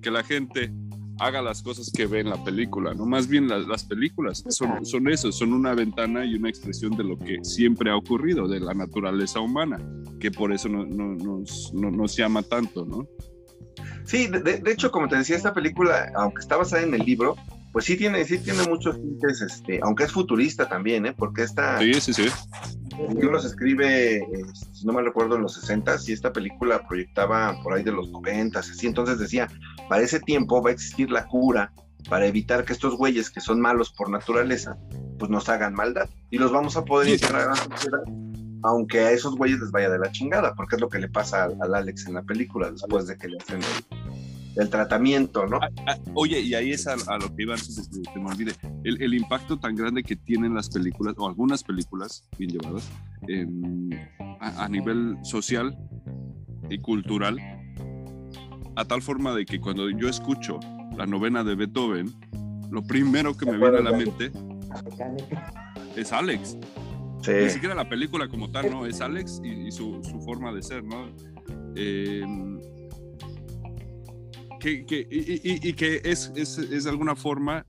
que 0.00 0.10
la 0.10 0.22
gente 0.24 0.72
haga 1.20 1.40
las 1.42 1.62
cosas 1.62 1.90
que 1.94 2.06
ve 2.06 2.20
en 2.20 2.30
la 2.30 2.42
película, 2.42 2.94
¿no? 2.94 3.06
Más 3.06 3.28
bien 3.28 3.46
las, 3.48 3.66
las 3.68 3.84
películas 3.84 4.42
son, 4.48 4.84
son 4.84 5.08
eso, 5.08 5.30
son 5.30 5.52
una 5.52 5.74
ventana 5.74 6.24
y 6.24 6.34
una 6.34 6.48
expresión 6.48 6.96
de 6.96 7.04
lo 7.04 7.16
que 7.18 7.38
siempre 7.44 7.90
ha 7.90 7.96
ocurrido, 7.96 8.48
de 8.48 8.58
la 8.58 8.74
naturaleza 8.74 9.38
humana, 9.38 9.78
que 10.18 10.30
por 10.32 10.52
eso 10.52 10.68
no, 10.68 10.84
no- 10.84 11.14
nos, 11.14 11.72
no- 11.74 12.06
llama 12.06 12.42
tanto, 12.42 12.84
¿no? 12.84 13.06
Sí, 14.04 14.26
de- 14.26 14.40
de 14.58 14.72
hecho, 14.72 14.90
como 14.90 15.06
te 15.06 15.16
decía, 15.16 15.36
esta 15.36 15.54
película, 15.54 16.10
aunque 16.16 16.40
está 16.40 16.56
basada 16.56 16.82
en 16.82 16.94
el 16.94 17.02
libro, 17.04 17.36
pues 17.72 17.84
sí 17.86 17.96
tiene, 17.96 18.24
sí 18.24 18.38
tiene 18.38 18.62
muchos 18.68 19.00
tintes, 19.00 19.40
este, 19.40 19.80
aunque 19.82 20.04
es 20.04 20.12
futurista 20.12 20.68
también, 20.68 21.06
¿eh? 21.06 21.14
Porque 21.16 21.42
esta, 21.42 21.78
Sí, 21.78 21.94
sí, 21.94 22.12
sí. 22.12 22.28
se 22.28 23.46
escribe, 23.46 24.16
eh, 24.18 24.24
si 24.72 24.86
no 24.86 24.92
me 24.92 25.02
recuerdo, 25.02 25.36
en 25.36 25.42
los 25.42 25.54
60 25.54 25.96
y 26.06 26.12
esta 26.12 26.32
película 26.32 26.86
proyectaba 26.86 27.56
por 27.62 27.72
ahí 27.74 27.82
de 27.82 27.92
los 27.92 28.10
90 28.10 28.58
así, 28.58 28.86
entonces 28.86 29.18
decía, 29.18 29.48
para 29.88 30.02
ese 30.02 30.20
tiempo 30.20 30.62
va 30.62 30.70
a 30.70 30.72
existir 30.74 31.10
la 31.10 31.26
cura 31.26 31.72
para 32.10 32.26
evitar 32.26 32.64
que 32.64 32.72
estos 32.72 32.96
güeyes 32.96 33.30
que 33.30 33.40
son 33.40 33.60
malos 33.60 33.92
por 33.92 34.10
naturaleza, 34.10 34.76
pues 35.18 35.30
nos 35.30 35.48
hagan 35.48 35.72
maldad 35.72 36.08
y 36.30 36.38
los 36.38 36.52
vamos 36.52 36.76
a 36.76 36.84
poder 36.84 37.06
Sí. 37.08 37.14
integrar 37.14 37.42
a 37.42 37.50
la 37.50 37.56
sociedad, 37.56 38.00
aunque 38.64 39.00
a 39.00 39.10
esos 39.12 39.36
güeyes 39.36 39.60
les 39.60 39.70
vaya 39.70 39.88
de 39.88 39.98
la 39.98 40.10
chingada, 40.12 40.52
porque 40.54 40.74
es 40.76 40.80
lo 40.82 40.88
que 40.88 40.98
le 40.98 41.08
pasa 41.08 41.44
al, 41.44 41.56
al 41.62 41.74
Alex 41.74 42.06
en 42.06 42.14
la 42.14 42.22
película 42.22 42.70
después 42.70 43.06
de 43.06 43.16
que 43.16 43.28
le 43.28 43.38
hacen 43.38 43.60
el, 44.56 44.62
el 44.62 44.70
tratamiento, 44.70 45.46
¿no? 45.46 45.58
Ah, 45.86 45.96
oye, 46.14 46.40
y 46.40 46.54
ahí 46.54 46.72
es 46.72 46.86
a, 46.86 46.94
a 46.94 47.18
lo 47.18 47.34
que 47.34 47.42
iba 47.42 47.54
antes 47.54 47.90
de 47.90 48.02
que 48.02 48.20
me 48.20 48.30
olvide. 48.30 48.52
El, 48.84 49.02
el 49.02 49.14
impacto 49.14 49.58
tan 49.58 49.74
grande 49.74 50.02
que 50.02 50.16
tienen 50.16 50.54
las 50.54 50.68
películas, 50.68 51.14
o 51.18 51.28
algunas 51.28 51.62
películas 51.62 52.28
bien 52.38 52.52
llevadas, 52.52 52.90
em, 53.28 53.90
a, 54.40 54.64
a 54.64 54.68
nivel 54.68 55.16
social 55.22 55.76
y 56.70 56.78
cultural, 56.78 57.38
a 58.76 58.84
tal 58.84 59.02
forma 59.02 59.34
de 59.34 59.44
que 59.44 59.60
cuando 59.60 59.90
yo 59.90 60.08
escucho 60.08 60.58
la 60.96 61.06
novena 61.06 61.44
de 61.44 61.54
Beethoven, 61.54 62.12
lo 62.70 62.82
primero 62.82 63.36
que 63.36 63.44
me 63.46 63.58
viene 63.58 63.78
a 63.78 63.82
la 63.82 63.92
mente 63.92 64.32
es 65.96 66.12
Alex. 66.12 66.56
Sí. 67.22 67.32
Ni 67.44 67.50
siquiera 67.50 67.74
la 67.74 67.88
película 67.88 68.28
como 68.28 68.50
tal, 68.50 68.70
¿no? 68.70 68.86
Es 68.86 69.00
Alex 69.00 69.40
y, 69.44 69.68
y 69.68 69.72
su, 69.72 70.02
su 70.02 70.20
forma 70.22 70.52
de 70.52 70.62
ser, 70.62 70.82
¿no? 70.82 71.06
Eh, 71.76 72.24
que, 74.62 74.86
que- 74.86 75.06
y, 75.10 75.32
y- 75.52 75.68
y 75.70 75.72
que 75.72 76.00
es, 76.04 76.30
es, 76.36 76.56
es 76.58 76.84
de 76.84 76.90
alguna 76.90 77.16
forma 77.16 77.66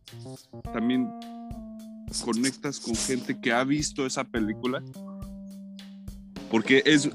también 0.73 1.09
conectas 2.23 2.79
con 2.79 2.95
gente 2.95 3.39
que 3.41 3.51
ha 3.51 3.63
visto 3.63 4.05
esa 4.05 4.23
película. 4.23 4.83
Porque 6.51 6.83
es, 6.85 7.11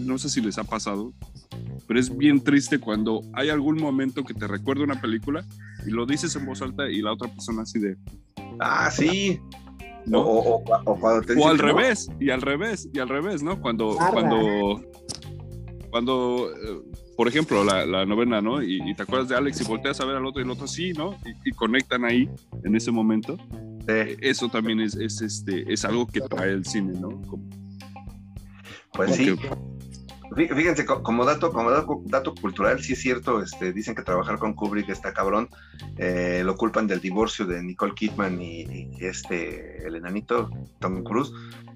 no 0.00 0.18
sé 0.18 0.28
si 0.28 0.40
les 0.40 0.58
ha 0.58 0.64
pasado, 0.64 1.12
pero 1.86 2.00
es 2.00 2.16
bien 2.16 2.42
triste 2.42 2.80
cuando 2.80 3.20
hay 3.32 3.48
algún 3.48 3.76
momento 3.80 4.24
que 4.24 4.34
te 4.34 4.48
recuerda 4.48 4.82
una 4.82 5.00
película 5.00 5.44
y 5.86 5.90
lo 5.90 6.04
dices 6.04 6.34
en 6.34 6.44
voz 6.46 6.62
alta 6.62 6.88
y 6.90 7.00
la 7.00 7.12
otra 7.12 7.28
persona 7.32 7.62
así 7.62 7.78
de... 7.78 7.96
Ah, 8.58 8.90
sí. 8.90 9.38
¿no? 10.04 10.20
O, 10.20 10.56
o- 10.56 10.64
o 10.84 10.98
cuando 10.98 11.22
te 11.24 11.32
O 11.34 11.36
dicen 11.36 11.50
al 11.50 11.56
no. 11.58 11.62
revés, 11.62 12.08
y 12.18 12.30
al 12.30 12.42
revés, 12.42 12.88
y 12.92 12.98
al 12.98 13.08
revés, 13.08 13.40
¿no? 13.44 13.60
Cuando, 13.60 14.00
Arda. 14.00 14.12
cuando, 14.12 14.82
cuando, 15.90 16.50
eh, 16.50 16.82
por 17.22 17.28
ejemplo, 17.28 17.62
la, 17.62 17.86
la 17.86 18.04
novena, 18.04 18.40
¿no? 18.40 18.60
Y, 18.64 18.82
y 18.84 18.94
te 18.96 19.04
acuerdas 19.04 19.28
de 19.28 19.36
Alex 19.36 19.60
y 19.60 19.64
volteas 19.64 20.00
a 20.00 20.04
ver 20.06 20.16
al 20.16 20.26
otro 20.26 20.40
y 20.42 20.44
el 20.44 20.50
otro 20.50 20.66
sí, 20.66 20.92
¿no? 20.92 21.16
Y, 21.24 21.50
y 21.50 21.52
conectan 21.52 22.04
ahí, 22.04 22.28
en 22.64 22.74
ese 22.74 22.90
momento. 22.90 23.36
Sí, 23.86 24.16
Eso 24.20 24.48
también 24.48 24.80
es, 24.80 24.96
es, 24.96 25.22
este, 25.22 25.72
es 25.72 25.84
algo 25.84 26.04
que 26.08 26.20
trae 26.22 26.50
el 26.50 26.64
cine, 26.64 26.94
¿no? 26.98 27.10
Como- 27.22 27.48
pues 28.92 29.14
sí. 29.14 29.36
que- 29.36 29.50
Fí- 30.34 30.52
Fíjense, 30.52 30.84
co- 30.84 31.00
como 31.04 31.24
dato, 31.24 31.52
como 31.52 31.70
dato, 31.70 32.02
dato 32.06 32.34
cultural, 32.34 32.82
sí 32.82 32.94
es 32.94 33.00
cierto, 33.00 33.40
este, 33.40 33.72
dicen 33.72 33.94
que 33.94 34.02
trabajar 34.02 34.38
con 34.40 34.54
Kubrick 34.54 34.88
está 34.88 35.12
cabrón, 35.12 35.48
eh, 35.98 36.42
lo 36.44 36.56
culpan 36.56 36.88
del 36.88 37.00
divorcio 37.00 37.44
de 37.46 37.62
Nicole 37.62 37.94
Kidman 37.94 38.42
y, 38.42 38.62
y 38.62 38.96
este, 39.00 39.86
el 39.86 39.94
enanito, 39.94 40.50
Tom 40.80 41.04
Cruise, 41.04 41.30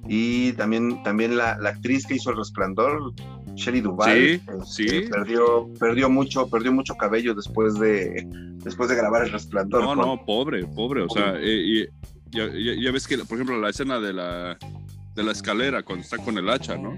y 0.08 0.52
también, 0.54 1.02
también 1.04 1.36
la, 1.36 1.56
la 1.58 1.68
actriz 1.68 2.04
que 2.06 2.14
hizo 2.14 2.30
El 2.30 2.38
Resplandor, 2.38 3.12
Shelley 3.56 3.80
Duvall, 3.80 4.12
Sí, 4.14 4.40
este, 4.46 5.00
sí. 5.02 5.08
perdió, 5.10 5.68
perdió 5.80 6.08
mucho, 6.10 6.48
perdió 6.48 6.72
mucho 6.72 6.94
cabello 6.94 7.34
después 7.34 7.74
de, 7.80 8.26
después 8.62 8.88
de 8.88 8.96
grabar 8.96 9.24
El 9.24 9.32
Resplandor. 9.32 9.82
No, 9.82 9.96
no, 9.96 10.24
pobre, 10.24 10.64
pobre. 10.66 11.02
O 11.02 11.08
sea, 11.08 11.34
eh, 11.40 11.62
y- 11.64 11.86
ya, 12.30 12.46
ya- 12.52 12.80
ya 12.80 12.92
ves 12.92 13.06
que, 13.06 13.16
por 13.18 13.34
ejemplo, 13.38 13.58
la 13.60 13.70
escena 13.70 13.98
de 13.98 14.12
la, 14.12 14.58
de 15.14 15.22
la 15.22 15.32
escalera 15.32 15.82
cuando 15.82 16.02
está 16.04 16.18
con 16.18 16.36
el 16.38 16.48
hacha, 16.50 16.76
¿no? 16.76 16.94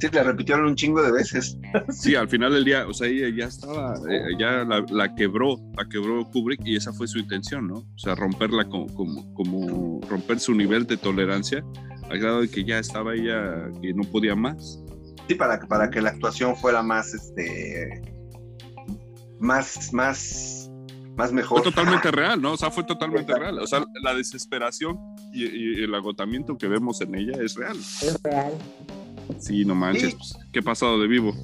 Sí, 0.00 0.08
la 0.12 0.22
repitieron 0.24 0.66
un 0.66 0.74
chingo 0.74 1.02
de 1.02 1.12
veces. 1.12 1.56
Sí, 1.90 2.14
al 2.14 2.28
final 2.28 2.52
del 2.52 2.64
día, 2.64 2.86
o 2.88 2.92
sea, 2.94 3.06
ella 3.08 3.28
ya 3.36 3.46
estaba, 3.46 3.94
eh, 4.10 4.22
ya 4.38 4.64
la, 4.64 4.84
la 4.90 5.14
quebró, 5.14 5.56
la 5.76 5.88
quebró 5.88 6.24
Kubrick 6.30 6.60
y 6.64 6.76
esa 6.76 6.92
fue 6.92 7.06
su 7.06 7.18
intención, 7.18 7.68
¿no? 7.68 7.76
O 7.76 7.98
sea, 7.98 8.14
romperla 8.14 8.64
como, 8.64 8.86
como, 8.94 9.34
como 9.34 10.00
romper 10.08 10.40
su 10.40 10.54
nivel 10.54 10.86
de 10.86 10.96
tolerancia 10.96 11.62
al 12.10 12.18
grado 12.18 12.40
de 12.42 12.48
que 12.50 12.64
ya 12.64 12.78
estaba 12.78 13.14
ella 13.14 13.70
que 13.82 13.92
no 13.94 14.02
podía 14.04 14.34
más. 14.34 14.80
Sí, 15.28 15.34
para, 15.34 15.58
para 15.60 15.90
que 15.90 16.00
la 16.02 16.10
actuación 16.10 16.54
fuera 16.56 16.82
más, 16.82 17.14
este, 17.14 18.02
más, 19.38 19.92
más, 19.92 20.70
más 21.16 21.32
mejor. 21.32 21.62
Fue 21.62 21.70
totalmente 21.72 22.10
real, 22.10 22.40
¿no? 22.40 22.52
O 22.52 22.56
sea, 22.56 22.70
fue 22.70 22.84
totalmente 22.94 23.34
real. 23.34 23.58
O 23.58 23.66
sea, 23.66 23.84
la 24.02 24.14
desesperación 24.14 24.98
y, 25.32 25.44
y 25.44 25.82
el 25.82 25.94
agotamiento 25.94 26.56
que 26.58 26.68
vemos 26.68 27.00
en 27.00 27.14
ella 27.14 27.32
es 27.42 27.54
real. 27.54 27.76
Es 27.78 28.20
real. 28.22 28.52
Sí, 29.38 29.64
no 29.64 29.74
manches, 29.74 30.10
Sí. 30.10 30.16
pues, 30.16 30.36
qué 30.52 30.62
pasado 30.62 31.00
de 31.00 31.06
vivo. 31.08 31.34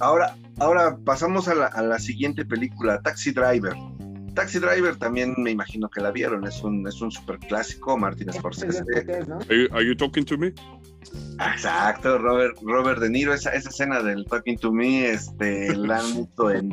Ahora, 0.00 0.34
ahora 0.58 0.96
pasamos 1.04 1.48
a 1.48 1.54
la, 1.54 1.66
a 1.66 1.82
la 1.82 1.98
siguiente 1.98 2.46
película, 2.46 3.00
Taxi 3.02 3.32
Driver. 3.32 3.74
Taxi 4.34 4.58
Driver 4.58 4.96
también 4.96 5.34
me 5.38 5.50
imagino 5.50 5.88
que 5.88 6.00
la 6.00 6.10
vieron, 6.10 6.46
es 6.46 6.62
un, 6.62 6.86
es 6.86 7.00
un 7.00 7.10
super 7.10 7.38
clásico, 7.38 7.96
Martin 7.96 8.32
Scorsese. 8.32 8.82
Are 9.48 9.56
you, 9.56 9.68
are 9.72 9.84
you 9.84 9.94
talking 9.94 10.24
to 10.24 10.38
me? 10.38 10.52
Exacto, 11.40 12.18
Robert, 12.18 12.58
Robert 12.62 13.00
De 13.00 13.08
Niro, 13.08 13.32
esa, 13.32 13.50
esa 13.50 13.70
escena 13.70 14.02
del 14.02 14.26
Talking 14.26 14.58
to 14.58 14.72
Me, 14.72 15.10
este, 15.10 15.74
la 15.76 15.98
han 15.98 16.16
visto 16.16 16.50
en, 16.50 16.70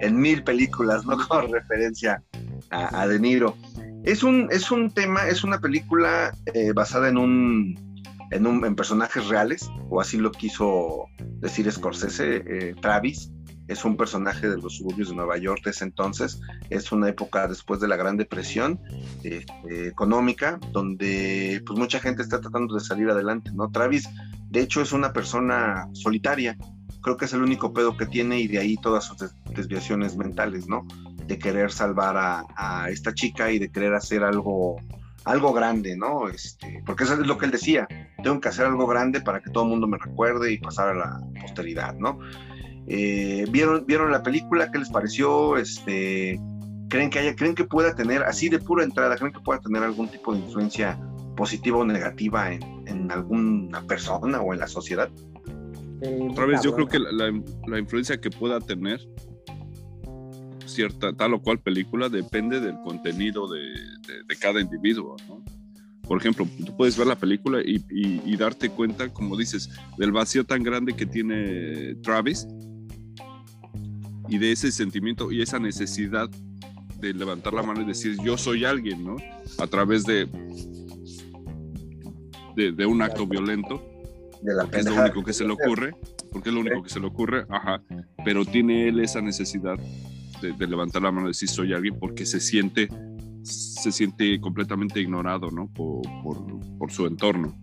en 0.00 0.20
mil 0.20 0.42
películas, 0.42 1.06
¿no? 1.06 1.16
Con 1.28 1.52
referencia 1.52 2.22
a, 2.70 3.02
a 3.02 3.06
De 3.06 3.18
Niro. 3.18 3.56
Es 4.04 4.22
un, 4.24 4.48
es 4.50 4.70
un 4.70 4.90
tema, 4.90 5.28
es 5.28 5.44
una 5.44 5.60
película 5.60 6.36
eh, 6.54 6.72
basada 6.72 7.08
en 7.08 7.16
un, 7.16 8.02
en 8.32 8.46
un 8.46 8.64
en 8.64 8.74
personajes 8.74 9.28
reales, 9.28 9.70
o 9.88 10.00
así 10.00 10.18
lo 10.18 10.32
quiso 10.32 11.06
decir 11.40 11.70
Scorsese, 11.70 12.42
eh, 12.46 12.74
Travis. 12.80 13.30
Es 13.72 13.84
un 13.84 13.96
personaje 13.96 14.48
de 14.48 14.56
los 14.58 14.76
suburbios 14.76 15.08
de 15.08 15.16
Nueva 15.16 15.38
York 15.38 15.62
de 15.64 15.70
ese 15.70 15.84
entonces. 15.84 16.40
Es 16.70 16.92
una 16.92 17.08
época 17.08 17.48
después 17.48 17.80
de 17.80 17.88
la 17.88 17.96
Gran 17.96 18.16
Depresión 18.16 18.78
eh, 19.24 19.44
eh, 19.70 19.86
económica, 19.88 20.60
donde 20.72 21.62
pues 21.66 21.78
mucha 21.78 21.98
gente 21.98 22.22
está 22.22 22.40
tratando 22.40 22.74
de 22.74 22.80
salir 22.80 23.08
adelante, 23.08 23.50
¿no? 23.54 23.70
Travis, 23.70 24.08
de 24.50 24.60
hecho, 24.60 24.82
es 24.82 24.92
una 24.92 25.12
persona 25.12 25.88
solitaria. 25.92 26.56
Creo 27.02 27.16
que 27.16 27.24
es 27.24 27.32
el 27.32 27.42
único 27.42 27.72
pedo 27.72 27.96
que 27.96 28.06
tiene 28.06 28.38
y 28.40 28.46
de 28.46 28.58
ahí 28.58 28.76
todas 28.76 29.04
sus 29.04 29.18
des- 29.18 29.34
desviaciones 29.56 30.16
mentales, 30.16 30.68
¿no? 30.68 30.86
De 31.26 31.38
querer 31.38 31.72
salvar 31.72 32.16
a, 32.16 32.44
a 32.56 32.90
esta 32.90 33.12
chica 33.14 33.50
y 33.50 33.58
de 33.58 33.70
querer 33.70 33.94
hacer 33.94 34.22
algo, 34.22 34.76
algo 35.24 35.52
grande, 35.52 35.96
¿no? 35.96 36.28
Este, 36.28 36.82
porque 36.84 37.04
eso 37.04 37.14
es 37.14 37.26
lo 37.26 37.38
que 37.38 37.46
él 37.46 37.50
decía. 37.52 37.88
Tengo 38.22 38.40
que 38.40 38.48
hacer 38.50 38.66
algo 38.66 38.86
grande 38.86 39.20
para 39.20 39.40
que 39.40 39.50
todo 39.50 39.64
el 39.64 39.70
mundo 39.70 39.86
me 39.88 39.98
recuerde 39.98 40.52
y 40.52 40.58
pasar 40.58 40.90
a 40.90 40.94
la 40.94 41.20
posteridad, 41.40 41.94
¿no? 41.94 42.18
Eh, 42.86 43.46
¿vieron, 43.50 43.84
¿Vieron 43.86 44.10
la 44.10 44.22
película? 44.22 44.70
¿Qué 44.70 44.78
les 44.78 44.90
pareció? 44.90 45.56
Este, 45.56 46.38
¿creen, 46.88 47.10
que 47.10 47.18
haya, 47.20 47.34
¿Creen 47.36 47.54
que 47.54 47.64
pueda 47.64 47.94
tener, 47.94 48.22
así 48.24 48.48
de 48.48 48.58
pura 48.58 48.84
entrada, 48.84 49.16
creen 49.16 49.32
que 49.32 49.40
pueda 49.40 49.60
tener 49.60 49.82
algún 49.82 50.08
tipo 50.10 50.34
de 50.34 50.40
influencia 50.40 50.98
positiva 51.36 51.78
o 51.78 51.84
negativa 51.84 52.52
en, 52.52 52.60
en 52.86 53.10
alguna 53.10 53.82
persona 53.82 54.40
o 54.40 54.52
en 54.52 54.60
la 54.60 54.66
sociedad? 54.66 55.08
Eh, 56.02 56.28
Otra 56.30 56.46
vez, 56.46 56.60
yo 56.62 56.74
creo 56.74 56.88
que 56.88 56.98
la, 56.98 57.12
la- 57.12 57.42
la 57.68 57.78
influencia 57.78 58.20
que 58.20 58.30
pueda 58.30 58.58
tener 58.60 59.00
cierta 60.66 61.12
tal 61.12 61.34
o 61.34 61.40
cual 61.42 61.58
película 61.60 62.08
depende 62.08 62.60
del 62.60 62.76
contenido 62.82 63.46
de, 63.48 63.60
de- 63.60 64.22
de 64.26 64.36
cada 64.40 64.60
individuo, 64.60 65.16
¿no? 65.28 65.42
Por 66.08 66.18
ejemplo, 66.18 66.46
tú 66.66 66.76
puedes 66.76 66.96
ver 66.96 67.06
la 67.06 67.16
película 67.16 67.60
y, 67.64 67.76
y- 67.90 68.20
y 68.24 68.36
darte 68.36 68.68
cuenta, 68.70 69.08
como 69.10 69.36
dices, 69.36 69.70
del 69.98 70.12
vacío 70.12 70.44
tan 70.44 70.62
grande 70.62 70.94
que 70.94 71.06
tiene 71.06 71.94
Travis 72.02 72.46
y 74.32 74.38
de 74.38 74.50
ese 74.50 74.72
sentimiento 74.72 75.30
y 75.30 75.42
esa 75.42 75.58
necesidad 75.58 76.30
de 76.98 77.12
levantar 77.12 77.52
la 77.52 77.62
mano 77.62 77.82
y 77.82 77.84
decir 77.84 78.16
yo 78.24 78.38
soy 78.38 78.64
alguien, 78.64 79.04
¿no? 79.04 79.16
A 79.58 79.66
través 79.66 80.04
de, 80.04 80.26
de, 82.56 82.72
de 82.72 82.86
un 82.86 83.02
acto 83.02 83.26
violento 83.26 83.82
De 84.40 84.54
la 84.54 84.62
porque 84.62 84.78
es 84.78 84.86
lo 84.86 84.94
único 84.94 85.22
que 85.22 85.34
se 85.34 85.44
le 85.44 85.52
ocurre, 85.52 85.94
porque 86.30 86.48
es 86.48 86.54
lo 86.54 86.62
único 86.62 86.82
que 86.82 86.88
se 86.88 86.98
le 86.98 87.08
ocurre, 87.08 87.44
ajá, 87.50 87.82
pero 88.24 88.46
tiene 88.46 88.88
él 88.88 89.00
esa 89.00 89.20
necesidad 89.20 89.76
de, 90.40 90.52
de 90.52 90.66
levantar 90.66 91.02
la 91.02 91.12
mano 91.12 91.26
y 91.26 91.32
decir 91.32 91.50
soy 91.50 91.74
alguien 91.74 91.98
porque 91.98 92.24
se 92.24 92.40
siente, 92.40 92.88
se 93.42 93.92
siente 93.92 94.40
completamente 94.40 94.98
ignorado, 94.98 95.50
¿no? 95.50 95.68
Por, 95.74 96.00
por, 96.22 96.78
por 96.78 96.90
su 96.90 97.06
entorno. 97.06 97.54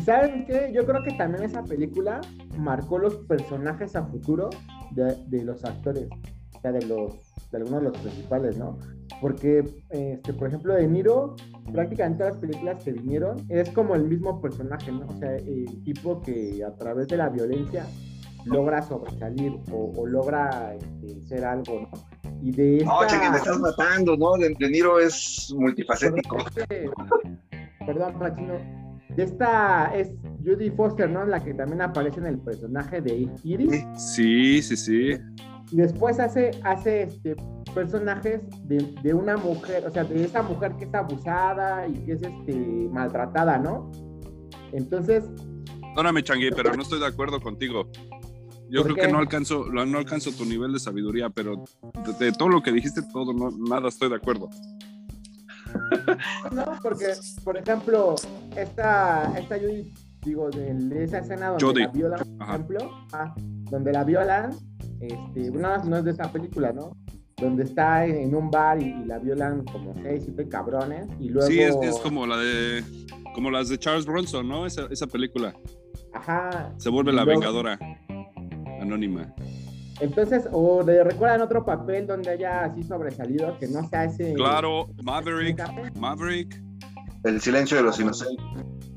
¿Y 0.00 0.02
saben 0.02 0.46
qué? 0.46 0.72
Yo 0.72 0.86
creo 0.86 1.02
que 1.02 1.12
también 1.12 1.44
esa 1.44 1.62
película 1.62 2.22
marcó 2.56 2.98
los 2.98 3.16
personajes 3.16 3.94
a 3.94 4.02
futuro 4.06 4.48
de, 4.92 5.14
de 5.26 5.44
los 5.44 5.62
actores, 5.62 6.08
o 6.56 6.60
sea, 6.62 6.72
de, 6.72 6.86
los, 6.86 7.18
de 7.50 7.58
algunos 7.58 7.82
de 7.82 7.88
los 7.90 7.98
principales, 7.98 8.56
¿no? 8.56 8.78
Porque, 9.20 9.62
este, 9.90 10.32
por 10.32 10.48
ejemplo, 10.48 10.72
De 10.72 10.88
Niro, 10.88 11.36
prácticamente 11.70 12.20
todas 12.20 12.32
las 12.32 12.40
películas 12.40 12.82
que 12.82 12.92
vinieron, 12.92 13.44
es 13.50 13.68
como 13.72 13.94
el 13.94 14.04
mismo 14.04 14.40
personaje, 14.40 14.90
¿no? 14.90 15.06
O 15.06 15.18
sea, 15.18 15.36
el 15.36 15.82
tipo 15.84 16.22
que 16.22 16.64
a 16.64 16.74
través 16.76 17.06
de 17.08 17.18
la 17.18 17.28
violencia 17.28 17.84
logra 18.46 18.80
sobresalir 18.80 19.52
o, 19.70 19.92
o 19.98 20.06
logra 20.06 20.76
este, 20.76 21.20
ser 21.26 21.44
algo, 21.44 21.78
¿no? 21.78 21.90
Y 22.40 22.52
de 22.52 22.78
esta... 22.78 22.90
No, 22.90 23.06
cheque, 23.06 23.30
me 23.30 23.36
estás 23.36 23.58
matando, 23.58 24.16
¿no? 24.16 24.32
De, 24.38 24.56
De 24.58 24.70
Niro 24.70 24.98
es 24.98 25.54
multifacético. 25.54 26.38
Perdón, 27.86 28.18
Pachino. 28.18 28.79
Esta 29.16 29.92
es 29.94 30.10
Judy 30.44 30.70
Foster, 30.70 31.10
¿no? 31.10 31.24
La 31.24 31.42
que 31.42 31.54
también 31.54 31.82
aparece 31.82 32.20
en 32.20 32.26
el 32.26 32.38
personaje 32.38 33.00
de 33.00 33.28
Iris. 33.44 33.84
Sí, 33.96 34.62
sí, 34.62 34.76
sí. 34.76 35.18
Y 35.70 35.76
después 35.76 36.18
hace, 36.18 36.50
hace 36.64 37.02
este, 37.02 37.36
personajes 37.74 38.40
de, 38.64 38.78
de 39.02 39.14
una 39.14 39.36
mujer, 39.36 39.86
o 39.86 39.90
sea, 39.90 40.04
de 40.04 40.24
esa 40.24 40.42
mujer 40.42 40.74
que 40.76 40.84
es 40.84 40.94
abusada 40.94 41.86
y 41.86 41.94
que 42.04 42.12
es 42.12 42.22
este, 42.22 42.54
maltratada, 42.90 43.58
¿no? 43.58 43.90
Entonces, 44.72 45.24
Perdóname, 45.80 46.22
Changuí, 46.22 46.50
pero 46.50 46.72
no 46.74 46.82
estoy 46.82 47.00
de 47.00 47.06
acuerdo 47.06 47.40
contigo. 47.40 47.90
Yo 48.70 48.82
¿Por 48.82 48.94
creo 48.94 49.06
que 49.06 49.12
no 49.12 49.18
alcanzo, 49.18 49.66
no 49.72 49.84
no 49.84 49.98
alcanzo 49.98 50.30
tu 50.30 50.44
nivel 50.44 50.72
de 50.72 50.78
sabiduría, 50.78 51.28
pero 51.28 51.64
de, 52.06 52.26
de 52.26 52.32
todo 52.32 52.48
lo 52.48 52.62
que 52.62 52.70
dijiste, 52.70 53.02
todo, 53.12 53.32
no, 53.32 53.50
nada 53.50 53.88
estoy 53.88 54.08
de 54.08 54.14
acuerdo. 54.14 54.48
no, 56.52 56.64
porque, 56.82 57.06
por 57.44 57.56
ejemplo, 57.56 58.14
esta, 58.56 59.32
esta 59.38 59.58
Judy, 59.58 59.92
digo, 60.22 60.50
de, 60.50 61.04
esa 61.04 61.18
escena 61.18 61.50
donde 61.58 61.80
la 61.80 61.88
violan, 61.88 62.18
por 62.18 62.42
Ajá. 62.42 62.54
ejemplo, 62.54 62.90
ah, 63.12 63.34
donde 63.36 63.92
la 63.92 64.04
violan, 64.04 64.50
este, 65.00 65.50
no, 65.50 65.84
no 65.84 65.96
es 65.98 66.04
de 66.04 66.10
esa 66.10 66.30
película, 66.30 66.72
¿no? 66.72 66.96
Donde 67.36 67.64
está 67.64 68.04
en, 68.04 68.34
un 68.34 68.50
bar 68.50 68.80
y, 68.82 68.86
y 68.86 69.04
la 69.06 69.18
violan 69.18 69.64
como 69.64 69.94
seis, 70.02 70.22
siete 70.24 70.48
cabrones, 70.48 71.06
y 71.18 71.30
luego... 71.30 71.48
Sí, 71.48 71.60
es, 71.60 71.74
es 71.82 71.98
como 71.98 72.26
la 72.26 72.36
de, 72.36 72.84
como 73.34 73.50
las 73.50 73.68
de 73.68 73.78
Charles 73.78 74.04
Bronson, 74.04 74.46
¿no? 74.48 74.66
Esa, 74.66 74.86
esa 74.90 75.06
película. 75.06 75.54
Ajá. 76.12 76.72
Se 76.76 76.90
vuelve 76.90 77.12
la 77.12 77.24
luego- 77.24 77.40
vengadora 77.40 77.78
anónima. 78.80 79.32
Entonces, 80.00 80.48
o 80.52 80.82
le 80.82 81.04
recuerdan 81.04 81.40
otro 81.42 81.64
papel 81.64 82.06
donde 82.06 82.30
haya 82.30 82.64
así 82.64 82.82
sobresalido, 82.82 83.58
que 83.58 83.68
no 83.68 83.86
sea 83.88 84.04
ese... 84.04 84.34
Claro, 84.34 84.88
Maverick. 85.02 85.60
Maverick. 85.98 86.62
El 87.24 87.40
silencio 87.40 87.76
de 87.76 87.82
los 87.82 88.00
inocentes. 88.00 88.44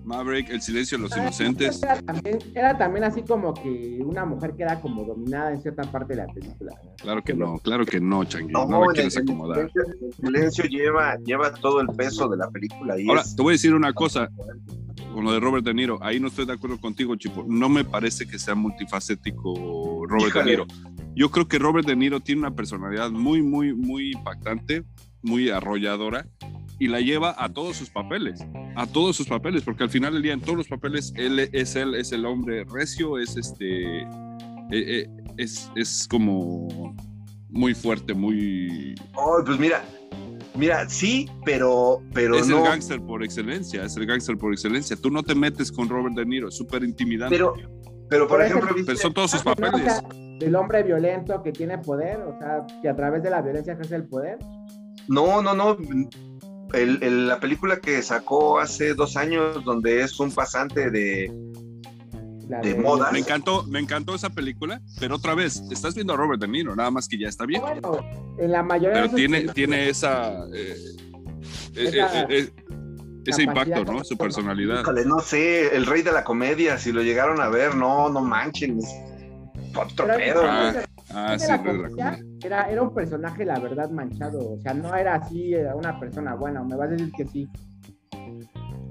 Maverick, 0.06 0.50
El 0.50 0.62
silencio 0.62 0.98
de 0.98 1.04
los 1.04 1.16
inocentes. 1.18 1.82
Era 1.84 2.02
también, 2.02 2.40
era 2.56 2.78
también 2.78 3.04
así 3.06 3.22
como 3.22 3.54
que 3.54 4.00
una 4.06 4.26
mujer 4.26 4.54
que 4.56 4.64
era 4.64 4.80
como 4.82 5.04
dominada 5.06 5.52
en 5.52 5.62
cierta 5.62 5.84
parte 5.84 6.16
de 6.16 6.26
la 6.26 6.34
película. 6.34 6.74
¿no? 6.84 6.92
Claro 7.02 7.22
que 7.24 7.34
no, 7.34 7.58
claro 7.60 7.86
que 7.86 8.00
no, 8.02 8.24
Changi. 8.26 8.52
No, 8.52 8.66
No, 8.66 8.86
la 8.86 8.94
quieres 8.94 9.16
el 9.18 9.24
acomodar. 9.24 9.70
silencio- 9.72 9.84
el 10.08 10.14
silencio 10.14 10.64
lleva, 10.66 11.18
lleva 11.26 11.54
todo 11.54 11.80
el 11.82 11.88
peso 11.88 12.28
de 12.30 12.38
la 12.38 12.50
película. 12.50 13.00
Y 13.00 13.08
Ahora, 13.10 13.22
es- 13.22 13.36
te 13.36 13.42
voy 13.42 13.52
a 13.52 13.56
decir 13.56 13.74
una 13.74 13.94
cosa 13.94 14.30
con 15.14 15.24
lo 15.24 15.32
de 15.32 15.40
Robert 15.40 15.66
De 15.66 15.74
Niro. 15.74 15.98
Ahí 16.02 16.20
no 16.20 16.28
estoy 16.28 16.46
de 16.46 16.54
acuerdo 16.54 16.80
contigo, 16.82 17.16
Chipo. 17.16 17.46
No 17.48 17.70
me 17.70 17.84
parece 17.86 18.26
que 18.26 18.38
sea 18.40 18.56
multifacético 18.56 20.06
Robert 20.08 20.34
De. 20.36 20.44
Niro. 20.46 20.66
Yo 21.16 21.30
creo 21.30 21.48
que 21.48 21.60
Robert 21.60 21.88
De 21.88 21.96
Niro 21.96 22.20
tiene 22.20 22.40
una 22.42 22.56
personalidad 22.56 23.12
muy, 23.12 23.42
muy, 23.42 23.74
muy 23.74 24.12
impactante, 24.14 24.84
muy 25.22 25.50
arrolladora 25.50 26.28
y 26.80 26.88
la 26.88 27.00
lleva 27.02 27.36
a 27.38 27.50
todos 27.54 27.78
sus 27.78 27.90
papeles, 27.90 28.44
a 28.76 28.88
todos 28.88 29.16
sus 29.16 29.28
papeles, 29.28 29.64
porque 29.64 29.84
al 29.84 29.90
final 29.90 30.14
del 30.14 30.24
día 30.24 30.34
en 30.34 30.42
todos 30.42 30.58
los 30.58 30.68
papeles 30.68 31.14
él 31.16 31.40
es 31.40 31.76
él, 31.76 31.94
es 31.96 32.12
el 32.12 32.26
hombre 32.26 32.66
recio, 32.66 33.20
es 33.20 33.38
este, 33.38 34.02
eh, 34.02 34.08
eh, 34.72 35.08
es, 35.38 35.72
es 35.76 36.08
como 36.10 36.96
muy 37.50 37.74
fuerte, 37.76 38.14
muy... 38.16 38.96
Oh, 39.16 39.42
pues 39.46 39.60
mira, 39.60 39.86
mira, 40.56 40.90
sí, 40.90 41.30
pero, 41.46 42.02
pero 42.12 42.36
es 42.36 42.48
no. 42.48 42.58
el 42.58 42.64
gángster 42.64 43.00
por 43.02 43.24
excelencia, 43.24 43.86
es 43.86 43.96
el 43.96 44.08
gángster 44.08 44.36
por 44.38 44.52
excelencia. 44.52 44.96
Tú 44.98 45.12
no 45.12 45.22
te 45.22 45.36
metes 45.36 45.72
con 45.72 45.88
Robert 45.88 46.16
De 46.16 46.26
Niro, 46.26 46.50
es 46.50 46.58
súper 46.58 46.84
intimidante. 46.84 47.36
Pero, 47.36 47.54
pero 48.10 48.28
por 48.28 48.42
es 48.42 48.50
ejemplo. 48.50 48.76
Pero 48.84 48.98
son 48.98 49.14
todos 49.14 49.30
sus 49.32 49.42
Ah, 49.42 49.56
papeles. 49.56 50.02
Del 50.40 50.56
hombre 50.56 50.84
violento 50.84 51.42
que 51.44 51.52
tiene 51.52 51.78
poder, 51.78 52.18
o 52.22 52.38
sea, 52.40 52.66
que 52.82 52.90
a 52.90 52.96
través 52.96 53.24
de 53.24 53.30
la 53.30 53.42
violencia 53.42 53.74
ejerce 53.74 53.96
el 53.96 54.06
poder. 54.08 54.38
no, 55.08 55.42
no, 55.42 55.54
no. 55.54 55.78
El- 56.74 57.04
el- 57.04 57.28
la 57.28 57.40
película 57.40 57.78
que 57.78 58.02
sacó 58.02 58.60
hace 58.60 58.96
dos 58.96 59.16
años, 59.16 59.64
donde 59.64 60.02
es 60.02 60.20
un 60.20 60.32
pasante 60.32 60.90
de. 60.90 61.32
De 62.62 62.76
moda. 62.76 63.12
Me 63.12 63.20
encantó, 63.20 63.64
me 63.68 63.80
encantó 63.80 64.14
esa 64.16 64.30
película, 64.30 64.82
pero 65.00 65.16
otra 65.16 65.34
vez, 65.36 65.62
estás 65.72 65.96
viendo 65.96 66.14
a 66.14 66.18
Robert 66.18 66.42
De 66.42 66.48
Niro, 66.48 66.76
nada 66.76 66.90
más 66.92 67.08
que 67.08 67.18
ya 67.18 67.28
está 67.30 67.46
bien. 67.46 67.62
Bueno, 67.62 67.98
en 68.38 68.52
la 68.52 68.64
mayoría 68.64 68.90
de 68.90 68.96
Pero 68.96 69.08
sus 69.10 69.16
tiene, 69.16 69.38
películas- 69.38 69.56
tiene 69.56 69.90
esa, 69.90 70.46
eh, 70.54 70.76
eh, 71.76 71.90
Esa 71.94 72.22
eh, 72.24 72.28
eh, 72.30 72.50
ese 73.26 73.44
impacto, 73.44 73.86
¿no? 73.86 74.04
Su 74.04 74.18
personalidad. 74.18 74.82
Híjole, 74.82 75.06
no 75.06 75.20
sé, 75.20 75.76
el 75.76 75.86
rey 75.86 76.02
de 76.02 76.12
la 76.12 76.24
comedia, 76.24 76.78
si 76.78 76.92
lo 76.92 77.02
llegaron 77.02 77.40
a 77.40 77.48
ver, 77.50 77.76
no, 77.76 78.10
no 78.10 78.20
manchen. 78.22 78.80
Es 79.82 79.92
Otro 79.92 80.06
Pero- 80.08 80.18
pedo, 80.18 80.42
Ah, 80.46 80.72
güey. 80.74 80.86
Ah, 81.16 81.38
sí, 81.38 81.46
la 81.48 82.20
era, 82.44 82.64
era 82.72 82.82
un 82.82 82.94
personaje, 82.94 83.46
la 83.46 83.60
verdad, 83.60 83.90
manchado. 83.92 84.54
O 84.54 84.60
sea, 84.62 84.74
no 84.74 84.96
era 84.96 85.16
así, 85.16 85.54
era 85.54 85.76
una 85.76 86.00
persona 86.00 86.34
buena. 86.36 86.64
Me 86.64 86.76
vas 86.76 86.88
a 86.88 86.92
decir 86.92 87.12
que 87.16 87.28
sí. 87.28 87.48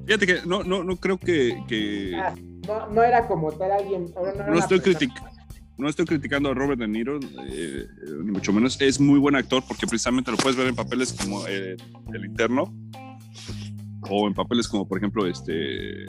Fíjate 0.07 0.27
que 0.27 0.37
no, 0.47 0.63
no, 0.63 0.85
no 0.85 0.97
creo 0.97 1.19
que, 1.19 1.63
que- 1.67 2.13
Ah, 2.17 2.35
No, 2.67 2.87
no 2.89 3.03
era 3.03 3.27
como 3.27 3.51
tal 3.53 3.73
alguien. 3.73 4.07
No, 4.47 4.55
estoy 4.55 4.79
criticando. 4.81 5.31
No 5.79 5.89
estoy 5.89 6.05
criticando 6.05 6.51
a 6.51 6.55
Robert 6.55 6.79
De 6.79 6.87
Niro, 6.87 7.19
eh, 7.51 7.87
ni 8.23 8.31
mucho 8.31 8.53
menos. 8.53 8.81
Es 8.81 9.01
muy 9.01 9.19
buen 9.19 9.35
actor 9.35 9.65
porque 9.67 9.87
precisamente 9.87 10.31
lo 10.31 10.37
puedes 10.37 10.57
ver 10.57 10.69
en 10.69 10.77
papeles 10.77 11.13
como 11.13 11.45
eh, 11.49 11.77
El 12.13 12.25
Interno 12.25 12.73
o 14.09 14.29
en 14.29 14.35
papeles 14.35 14.69
como, 14.69 14.87
por 14.87 14.99
ejemplo, 14.99 15.27
este. 15.27 16.05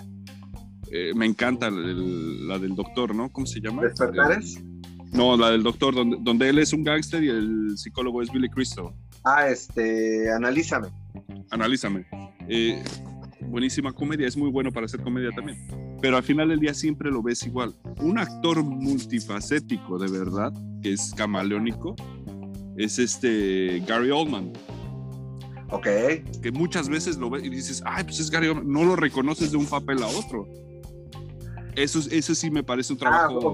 Eh, 0.95 1.11
me 1.15 1.25
encanta 1.25 1.67
el- 1.67 2.47
la 2.47 2.59
del 2.59 2.75
doctor, 2.75 3.15
¿no? 3.15 3.31
¿Cómo 3.31 3.47
se 3.47 3.59
llama? 3.59 3.81
¿Despertares? 3.81 4.61
No, 5.11 5.35
la 5.37 5.49
del 5.51 5.63
doctor, 5.63 5.93
donde, 5.95 6.17
donde 6.21 6.49
él 6.49 6.59
es 6.59 6.71
un 6.73 6.83
gángster 6.83 7.23
y 7.23 7.29
el 7.29 7.77
psicólogo 7.77 8.21
es 8.21 8.31
Billy 8.31 8.49
Crystal. 8.49 8.85
Ah, 9.23 9.47
este, 9.47 10.31
analízame. 10.31 10.89
Analízame. 11.51 12.05
Eh, 12.47 12.83
buenísima 13.47 13.91
comedia, 13.93 14.27
es 14.27 14.35
muy 14.37 14.49
bueno 14.51 14.71
para 14.71 14.85
hacer 14.85 15.01
comedia 15.01 15.29
también. 15.35 15.57
Pero 16.01 16.17
al 16.17 16.23
final 16.23 16.49
del 16.49 16.59
día 16.59 16.73
siempre 16.73 17.09
lo 17.11 17.21
ves 17.23 17.43
igual. 17.45 17.73
Un 18.01 18.17
actor 18.19 18.61
multifacético, 18.63 19.97
de 19.97 20.11
verdad, 20.11 20.51
que 20.81 20.93
es 20.93 21.13
camaleónico, 21.15 21.95
es 22.75 22.99
este 22.99 23.81
Gary 23.87 24.09
Oldman, 24.11 24.51
Ok. 25.69 25.87
que 26.41 26.51
muchas 26.51 26.89
veces 26.89 27.17
lo 27.17 27.29
ves 27.29 27.43
y 27.43 27.49
dices, 27.49 27.81
ay, 27.85 28.03
pues 28.03 28.19
es 28.19 28.29
Gary 28.29 28.47
Oldman, 28.47 28.71
no 28.71 28.83
lo 28.83 28.95
reconoces 28.95 29.51
de 29.51 29.57
un 29.57 29.65
papel 29.65 30.01
a 30.03 30.07
otro. 30.07 30.47
Eso, 31.75 31.99
eso 32.11 32.35
sí 32.35 32.51
me 32.51 32.63
parece 32.63 32.93
un 32.93 32.97
Ah, 33.03 33.27
trabajo 33.27 33.53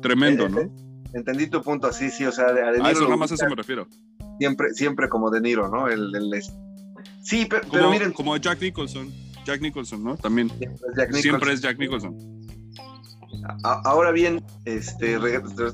tremendo, 0.00 0.46
Eh, 0.46 0.48
¿no? 0.50 0.60
eh, 0.60 0.70
Entendí 1.14 1.46
tu 1.46 1.62
punto, 1.62 1.90
sí, 1.92 2.10
sí, 2.10 2.24
o 2.26 2.32
sea, 2.32 2.52
de, 2.52 2.62
a 2.62 2.66
De 2.70 2.78
Niro 2.78 2.90
eso 2.90 3.04
nada 3.04 3.16
más 3.16 3.30
a 3.32 3.34
eso 3.34 3.48
me 3.48 3.54
refiero. 3.54 3.86
siempre, 4.38 4.74
siempre 4.74 5.08
como 5.08 5.30
De 5.30 5.40
Niro, 5.40 5.68
¿no? 5.68 5.88
El, 5.88 6.14
el- 6.14 6.34
es- 6.34 6.52
Sí, 7.22 7.46
pero, 7.48 7.62
pero 7.70 7.84
Como, 7.84 7.92
miren, 7.94 8.12
como 8.12 8.36
Jack 8.36 8.60
Nicholson. 8.60 9.10
Jack 9.46 9.60
Nicholson, 9.62 10.02
¿no? 10.04 10.16
También. 10.16 10.48
siempre 10.50 10.74
es 10.74 10.96
Jack 10.96 11.08
Nicholson. 11.08 11.22
Siempre 11.22 11.52
es 11.54 11.60
Jack 11.62 11.78
Nicholson. 11.78 12.16
Ahora 13.64 14.10
bien, 14.12 14.42
este, 14.64 15.18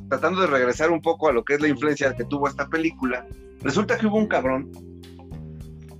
tratando 0.08 0.40
de 0.42 0.46
regresar 0.46 0.90
un 0.90 1.00
poco 1.02 1.28
a 1.28 1.32
lo 1.32 1.44
que 1.44 1.54
es 1.54 1.60
la 1.60 1.68
influencia 1.68 2.14
que 2.14 2.24
tuvo 2.24 2.46
esta 2.48 2.68
película, 2.68 3.26
resulta 3.62 3.98
que 3.98 4.06
hubo 4.06 4.16
un 4.16 4.26
cabrón 4.28 4.70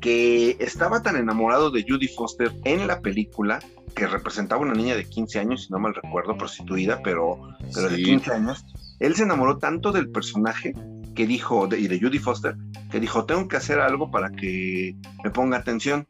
que 0.00 0.56
estaba 0.60 1.02
tan 1.02 1.16
enamorado 1.16 1.70
de 1.70 1.84
Judy 1.88 2.08
Foster 2.08 2.52
en 2.64 2.86
la 2.86 3.00
película 3.00 3.60
que 3.94 4.06
representaba 4.06 4.62
una 4.62 4.74
niña 4.74 4.96
de 4.96 5.08
15 5.08 5.38
años, 5.38 5.64
si 5.64 5.72
no 5.72 5.78
mal 5.78 5.94
recuerdo, 5.94 6.36
prostituida, 6.36 7.00
pero, 7.02 7.38
pero 7.74 7.88
de 7.88 7.96
Sí. 7.96 8.04
15 8.04 8.32
años. 8.32 8.64
Él 9.00 9.14
se 9.14 9.22
enamoró 9.22 9.58
tanto 9.58 9.92
del 9.92 10.10
personaje 10.10 10.74
que 11.14 11.26
dijo, 11.26 11.66
de- 11.68 11.78
y 11.78 11.86
de 11.88 12.00
Judy 12.00 12.18
Foster, 12.18 12.56
que 12.90 12.98
dijo, 13.00 13.24
tengo 13.24 13.46
que 13.48 13.56
hacer 13.56 13.78
algo 13.80 14.10
para 14.10 14.30
que 14.30 14.96
me 15.22 15.30
ponga 15.30 15.58
atención. 15.58 16.06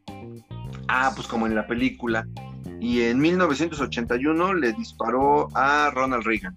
Ah, 0.88 1.12
pues 1.14 1.26
como 1.28 1.46
en 1.46 1.54
la 1.54 1.66
película. 1.66 2.26
Y 2.80 3.02
en 3.02 3.18
1981 3.18 4.54
le 4.54 4.72
disparó 4.72 5.48
a 5.54 5.90
Ronald 5.94 6.24
Reagan. 6.24 6.56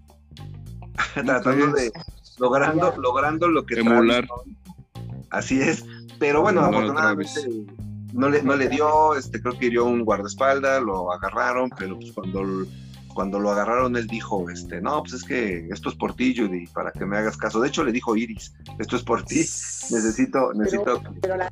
Tratando 1.14 1.72
de, 1.72 1.90
logrando, 2.38 2.94
logrando 2.98 3.48
lo 3.48 3.64
que 3.64 3.80
Emular. 3.80 4.26
Travis, 4.26 4.54
¿no? 4.56 5.22
Así 5.30 5.60
es. 5.60 5.84
Pero 6.18 6.40
bueno, 6.42 6.62
a 6.62 6.68
afortunadamente 6.68 7.40
no 7.48 7.87
le, 8.12 8.42
no 8.42 8.56
le 8.56 8.68
dio, 8.68 9.14
este, 9.14 9.40
creo 9.40 9.58
que 9.58 9.66
hirió 9.66 9.84
un 9.84 10.04
guardaespaldas, 10.04 10.82
lo 10.82 11.12
agarraron, 11.12 11.70
pero 11.78 11.98
pues 11.98 12.12
cuando, 12.12 12.66
cuando 13.14 13.38
lo 13.38 13.50
agarraron 13.50 13.96
él 13.96 14.06
dijo, 14.06 14.48
este, 14.50 14.80
no, 14.80 15.02
pues 15.02 15.14
es 15.14 15.24
que 15.24 15.68
esto 15.68 15.88
es 15.88 15.94
por 15.94 16.14
ti, 16.14 16.34
Judy, 16.36 16.66
para 16.68 16.92
que 16.92 17.04
me 17.04 17.16
hagas 17.16 17.36
caso. 17.36 17.60
De 17.60 17.68
hecho 17.68 17.84
le 17.84 17.92
dijo 17.92 18.16
Iris, 18.16 18.54
esto 18.78 18.96
es 18.96 19.02
por 19.02 19.24
ti, 19.24 19.36
necesito, 19.36 20.52
necesito. 20.54 21.02
Pero 21.20 21.36
la... 21.36 21.50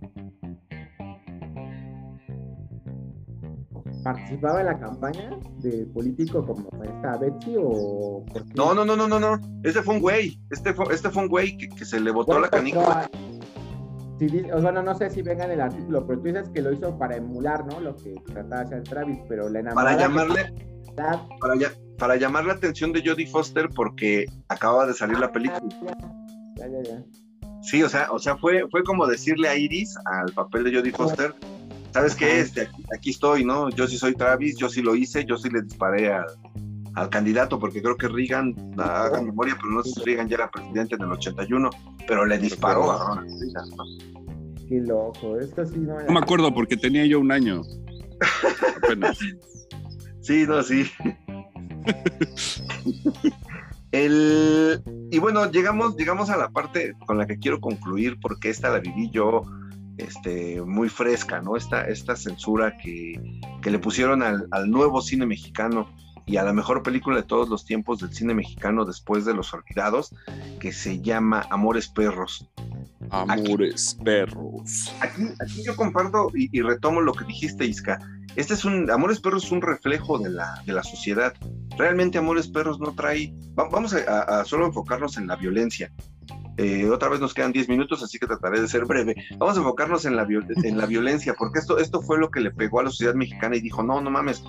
¿Participaba 4.03 4.61
en 4.61 4.67
la 4.67 4.79
campaña 4.79 5.31
de 5.59 5.85
político 5.87 6.47
como 6.47 6.69
esta 6.85 7.17
Betsy 7.17 7.57
o? 7.59 8.25
No, 8.55 8.73
no, 8.73 8.85
no, 8.85 8.95
no, 8.95 9.09
no, 9.09 9.19
no. 9.19 9.41
Este 9.65 9.83
fue 9.83 9.97
un 9.97 10.01
güey. 10.01 10.41
Este 10.49 10.73
fue, 10.73 10.95
este 10.95 11.11
fue 11.11 11.25
un 11.25 11.29
güey 11.29 11.57
que, 11.57 11.69
que 11.69 11.85
se 11.85 11.99
le 11.99 12.13
botó 12.13 12.39
la 12.39 12.49
canica. 12.49 13.11
Si 14.19 14.27
bueno, 14.63 14.83
no 14.83 14.95
sé 14.95 15.11
si 15.11 15.23
venga 15.23 15.45
en 15.45 15.53
el 15.53 15.61
artículo, 15.61 16.07
pero 16.07 16.21
tú 16.21 16.27
dices 16.27 16.49
que 16.51 16.63
lo 16.63 16.73
hizo 16.73 16.97
para 16.99 17.17
emular, 17.17 17.67
¿no? 17.67 17.81
Lo 17.81 17.97
que 17.97 18.15
trataba 18.27 18.63
de 18.63 18.67
hacer 18.67 18.83
Travis, 18.85 19.19
pero 19.29 19.49
la 19.49 19.61
enamorada... 19.61 19.97
Para 19.97 20.01
llamarle, 20.09 20.55
para, 21.41 21.57
ya- 21.57 21.73
para 21.99 22.17
llamar 22.17 22.45
la 22.45 22.55
atención 22.55 22.93
de 22.93 23.03
Jodie 23.05 23.27
Foster 23.27 23.69
porque 23.75 24.27
acababa 24.49 24.87
de 24.87 24.95
salir 24.95 25.19
la 25.19 25.31
película. 25.33 25.61
Ya, 26.57 26.67
ya, 26.69 26.83
ya. 26.83 27.05
Sí, 27.63 27.83
o 27.83 27.89
sea, 27.89 28.11
o 28.13 28.19
sea, 28.19 28.37
fue, 28.37 28.67
fue 28.71 28.83
como 28.85 29.07
decirle 29.07 29.49
a 29.49 29.57
Iris, 29.57 29.97
al 30.07 30.33
papel 30.33 30.65
de 30.65 30.77
Jodie 30.77 30.93
Foster, 30.93 31.35
¿sabes 31.91 32.15
qué? 32.15 32.41
Este, 32.41 32.63
aquí, 32.63 32.85
aquí 32.97 33.11
estoy, 33.11 33.45
¿no? 33.45 33.71
Yo 33.71 33.87
sí 33.87 33.99
soy 33.99 34.15
Travis, 34.15 34.57
yo 34.57 34.69
sí 34.69 34.83
lo 34.83 34.95
hice, 34.95 35.25
yo 35.25 35.37
sí 35.37 35.51
le 35.51 35.63
disparé 35.63 36.13
al, 36.13 36.27
al 36.97 37.11
candidato, 37.11 37.59
porque 37.59 37.83
creo 37.83 37.97
que 37.97 38.09
Reagan, 38.09 38.55
haga 38.79 39.21
memoria, 39.21 39.55
pero 39.61 39.71
no 39.71 39.83
sé 39.83 39.91
si 39.91 40.03
Reagan 40.03 40.29
ya 40.29 40.37
era 40.37 40.51
presidente 40.51 40.95
en 40.95 41.03
el 41.03 41.13
81, 41.13 41.71
pero 42.09 42.25
le 42.25 42.39
disparó 42.39 42.91
a 42.91 42.99
Ronald 42.99 43.39
Reagan, 43.39 43.69
¿no? 43.77 43.85
Qué 44.67 44.81
loco, 44.81 45.39
esto 45.39 45.65
sí 45.67 45.79
no 45.79 46.01
No 46.03 46.13
me 46.13 46.19
acuerdo 46.19 46.53
porque 46.53 46.77
tenía 46.77 47.05
yo 47.05 47.21
un 47.21 47.31
año. 47.31 47.63
Apenas. 48.83 49.19
Sí, 50.23 50.47
no, 50.49 50.63
sí. 50.63 50.91
El, 53.93 54.83
y 55.11 55.19
bueno, 55.19 55.51
llegamos, 55.51 55.97
llegamos 55.97 56.31
a 56.31 56.37
la 56.37 56.49
parte 56.49 56.95
con 57.07 57.19
la 57.19 57.27
que 57.27 57.39
quiero 57.39 57.61
concluir, 57.61 58.19
porque 58.21 58.49
esta 58.49 58.71
la 58.71 58.81
viví 58.81 59.11
yo 59.11 59.43
este, 59.99 60.63
muy 60.63 60.89
fresca, 60.89 61.43
¿no? 61.43 61.57
Esta, 61.57 61.87
esta 61.87 62.17
censura 62.17 62.77
que, 62.79 63.21
que 63.63 63.71
le 63.71 63.79
pusieron 63.79 64.23
al, 64.23 64.49
al 64.51 64.71
nuevo 64.71 65.03
cine 65.03 65.27
mexicano 65.27 65.89
y 66.27 66.37
a 66.39 66.43
la 66.43 66.53
mejor 66.53 66.83
película 66.83 67.17
de 67.17 67.23
todos 67.23 67.49
los 67.49 67.65
tiempos 67.65 68.01
del 68.01 68.13
cine 68.13 68.35
mexicano 68.35 68.85
después 68.85 69.25
de 69.25 69.33
Los 69.35 69.55
Olvidados, 69.55 70.13
que 70.61 70.73
se 70.73 71.01
llama 71.01 71.47
Amores 71.51 71.89
Perros. 71.89 72.49
Amores 73.11 73.97
perros. 74.05 74.93
Aquí, 75.01 75.23
aquí 75.41 75.63
yo 75.65 75.77
comparto 75.77 76.31
y, 76.35 76.49
y 76.57 76.63
retomo 76.63 77.01
lo 77.01 77.13
que 77.13 77.25
dijiste, 77.25 77.65
Isca. 77.65 77.99
Este 78.35 78.55
es 78.55 78.65
un, 78.65 78.91
Amores 78.91 79.21
Perros 79.21 79.45
es 79.45 79.53
un 79.53 79.63
reflejo 79.63 80.19
de 80.19 80.29
la, 80.31 80.63
de 80.67 80.73
la 80.73 80.83
sociedad. 80.83 81.33
Realmente 81.79 82.19
Amores 82.19 82.49
Perros 82.49 82.81
no 82.81 82.93
trae, 82.95 83.33
va- 83.59 83.69
vamos 83.71 83.95
a 83.95 84.45
solo 84.45 84.67
enfocarnos 84.67 85.17
en 85.17 85.27
la 85.29 85.37
violencia. 85.37 85.93
Eh, 86.59 86.89
otra 86.91 87.09
vez 87.11 87.21
nos 87.21 87.35
quedan 87.35 87.53
10 87.53 87.69
minutos, 87.69 88.03
así 88.03 88.19
que 88.19 88.27
trataré 88.27 88.61
de 88.61 88.69
ser 88.69 88.85
breve. 88.87 89.15
Vamos 89.39 89.57
a 89.57 89.61
enfocarnos 89.61 90.05
en 90.07 90.17
la, 90.17 90.27
en 90.65 90.77
la 90.79 90.87
violencia, 90.87 91.35
porque 91.39 91.59
esto, 91.61 91.79
esto 91.79 92.03
fue 92.03 92.19
lo 92.19 92.31
que 92.31 92.41
le 92.41 92.51
pegó 92.51 92.81
a 92.81 92.85
la 92.85 92.91
sociedad 92.91 93.15
mexicana 93.15 93.57
y 93.57 93.61
dijo, 93.61 93.83
no, 93.83 94.01
no 94.01 94.11
mames, 94.11 94.43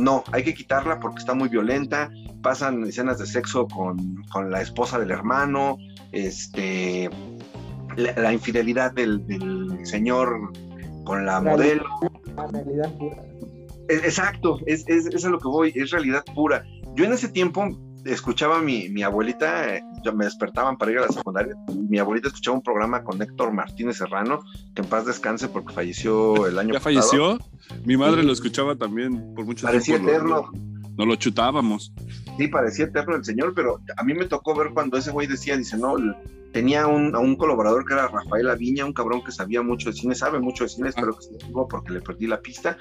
no, 0.00 0.24
hay 0.32 0.42
que 0.42 0.54
quitarla 0.54 0.98
porque 0.98 1.18
está 1.18 1.34
muy 1.34 1.48
violenta, 1.48 2.10
pasan 2.42 2.84
escenas 2.84 3.18
de 3.18 3.26
sexo 3.26 3.68
con, 3.68 4.22
con 4.32 4.50
la 4.50 4.62
esposa 4.62 4.98
del 4.98 5.10
hermano, 5.10 5.76
este, 6.12 7.10
la, 7.96 8.32
infidelidad 8.32 8.92
del, 8.92 9.22
señor 9.84 10.52
con 11.04 11.26
la 11.26 11.40
modelo. 11.40 11.84
Realidad 12.36 12.92
pura. 12.98 13.22
E, 13.88 13.94
exacto, 13.94 14.58
es, 14.66 14.84
es, 14.88 15.06
es, 15.06 15.24
a 15.24 15.28
lo 15.28 15.38
que 15.38 15.48
voy, 15.48 15.72
es 15.74 15.90
realidad 15.90 16.24
pura. 16.34 16.64
Yo 16.94 17.04
en 17.04 17.12
ese 17.12 17.28
tiempo 17.28 17.68
escuchaba 18.04 18.58
a 18.58 18.62
mi, 18.62 18.88
mi 18.88 19.02
abuelita, 19.02 19.76
eh, 19.76 19.82
me 20.14 20.24
despertaban 20.24 20.76
para 20.76 20.92
ir 20.92 20.98
a 20.98 21.02
la 21.02 21.08
secundaria, 21.08 21.54
mi 21.88 21.98
abuelita 21.98 22.28
escuchaba 22.28 22.56
un 22.56 22.62
programa 22.62 23.02
con 23.04 23.20
Héctor 23.20 23.52
Martínez 23.52 23.98
Serrano, 23.98 24.40
que 24.74 24.82
en 24.82 24.88
paz 24.88 25.06
descanse 25.06 25.48
porque 25.48 25.74
falleció 25.74 26.46
el 26.46 26.58
año 26.58 26.74
¿Ya 26.74 26.80
falleció? 26.80 27.38
Mi 27.84 27.96
madre 27.96 28.22
lo 28.22 28.32
escuchaba 28.32 28.76
también 28.76 29.34
por 29.34 29.44
mucho 29.44 29.66
Parecía 29.66 29.96
tiempo. 29.96 30.12
Parecía 30.12 30.36
eterno. 30.36 30.70
No 30.96 31.06
lo 31.06 31.16
chutábamos. 31.16 31.92
Sí, 32.36 32.48
parecía 32.48 32.86
eterno 32.86 33.16
el 33.16 33.24
señor, 33.24 33.54
pero 33.54 33.80
a 33.96 34.02
mí 34.02 34.12
me 34.14 34.26
tocó 34.26 34.54
ver 34.54 34.72
cuando 34.74 34.98
ese 34.98 35.10
güey 35.10 35.26
decía, 35.26 35.56
dice, 35.56 35.78
no, 35.78 35.96
tenía 36.52 36.86
un, 36.86 37.14
a 37.14 37.18
un 37.18 37.36
colaborador 37.36 37.84
que 37.84 37.94
era 37.94 38.08
Rafael 38.08 38.48
Aviña, 38.48 38.84
un 38.84 38.92
cabrón 38.92 39.22
que 39.24 39.32
sabía 39.32 39.62
mucho 39.62 39.90
de 39.90 39.96
cine, 39.96 40.14
sabe 40.14 40.40
mucho 40.40 40.64
de 40.64 40.70
cine, 40.70 40.88
espero 40.88 41.16
que 41.16 41.24
se 41.24 41.50
lo 41.50 41.68
porque 41.68 41.92
le 41.92 42.00
perdí 42.00 42.26
la 42.26 42.40
pista, 42.40 42.76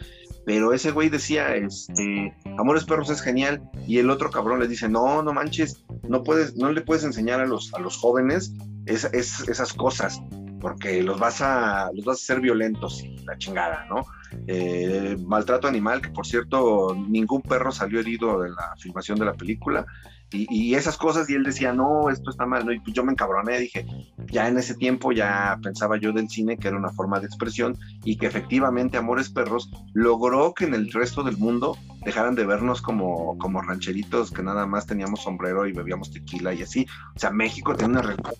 pero 0.49 0.73
ese 0.73 0.89
güey 0.89 1.09
decía, 1.09 1.55
este, 1.55 2.35
Amores 2.57 2.83
Perros 2.83 3.11
es 3.11 3.21
genial, 3.21 3.61
y 3.85 3.99
el 3.99 4.09
otro 4.09 4.31
cabrón 4.31 4.59
le 4.59 4.67
dice, 4.67 4.89
no, 4.89 5.21
no 5.21 5.31
manches, 5.31 5.85
no 6.07 6.23
puedes, 6.23 6.55
no 6.55 6.71
le 6.71 6.81
puedes 6.81 7.03
enseñar 7.03 7.39
a 7.39 7.45
los, 7.45 7.71
a 7.75 7.79
los 7.79 7.97
jóvenes 7.97 8.51
esas 8.87 9.73
cosas, 9.73 10.19
porque 10.59 11.03
los 11.03 11.19
vas 11.19 11.41
a, 11.41 11.91
los 11.93 12.03
vas 12.03 12.17
a 12.17 12.23
hacer 12.23 12.41
violentos 12.41 13.03
y 13.03 13.19
la 13.25 13.37
chingada, 13.37 13.85
¿no? 13.91 14.07
Eh, 14.47 15.17
maltrato 15.23 15.67
animal, 15.67 16.01
que 16.01 16.09
por 16.09 16.25
cierto, 16.25 16.95
ningún 16.95 17.43
perro 17.43 17.71
salió 17.71 17.99
herido 17.99 18.41
de 18.41 18.49
la 18.49 18.73
filmación 18.79 19.19
de 19.19 19.25
la 19.25 19.33
película, 19.33 19.85
y, 20.31 20.75
esas 20.75 20.97
cosas, 20.97 21.29
y 21.29 21.33
él 21.33 21.43
decía, 21.43 21.73
no, 21.73 22.09
esto 22.09 22.29
está 22.29 22.45
mal, 22.45 22.65
¿no? 22.65 22.71
y 22.71 22.79
pues 22.79 22.93
yo 22.93 23.03
me 23.03 23.11
encabroné, 23.11 23.59
dije, 23.59 23.85
ya 24.27 24.47
en 24.47 24.57
ese 24.57 24.75
tiempo 24.75 25.11
ya 25.11 25.57
pensaba 25.63 25.97
yo 25.97 26.11
del 26.11 26.29
cine 26.29 26.57
que 26.57 26.67
era 26.67 26.77
una 26.77 26.91
forma 26.91 27.19
de 27.19 27.25
expresión 27.25 27.77
y 28.03 28.17
que 28.17 28.27
efectivamente 28.27 28.97
Amores 28.97 29.29
Perros 29.29 29.71
logró 29.93 30.53
que 30.53 30.65
en 30.65 30.75
el 30.75 30.91
resto 30.91 31.23
del 31.23 31.37
mundo 31.37 31.77
dejaran 32.05 32.35
de 32.35 32.45
vernos 32.45 32.81
como, 32.81 33.37
como 33.37 33.61
rancheritos 33.61 34.31
que 34.31 34.43
nada 34.43 34.65
más 34.65 34.85
teníamos 34.85 35.21
sombrero 35.21 35.67
y 35.67 35.73
bebíamos 35.73 36.11
tequila 36.11 36.53
y 36.53 36.63
así. 36.63 36.85
O 37.15 37.19
sea, 37.19 37.31
México 37.31 37.75
tiene 37.75 37.93
una 37.93 38.01
realidad 38.01 38.33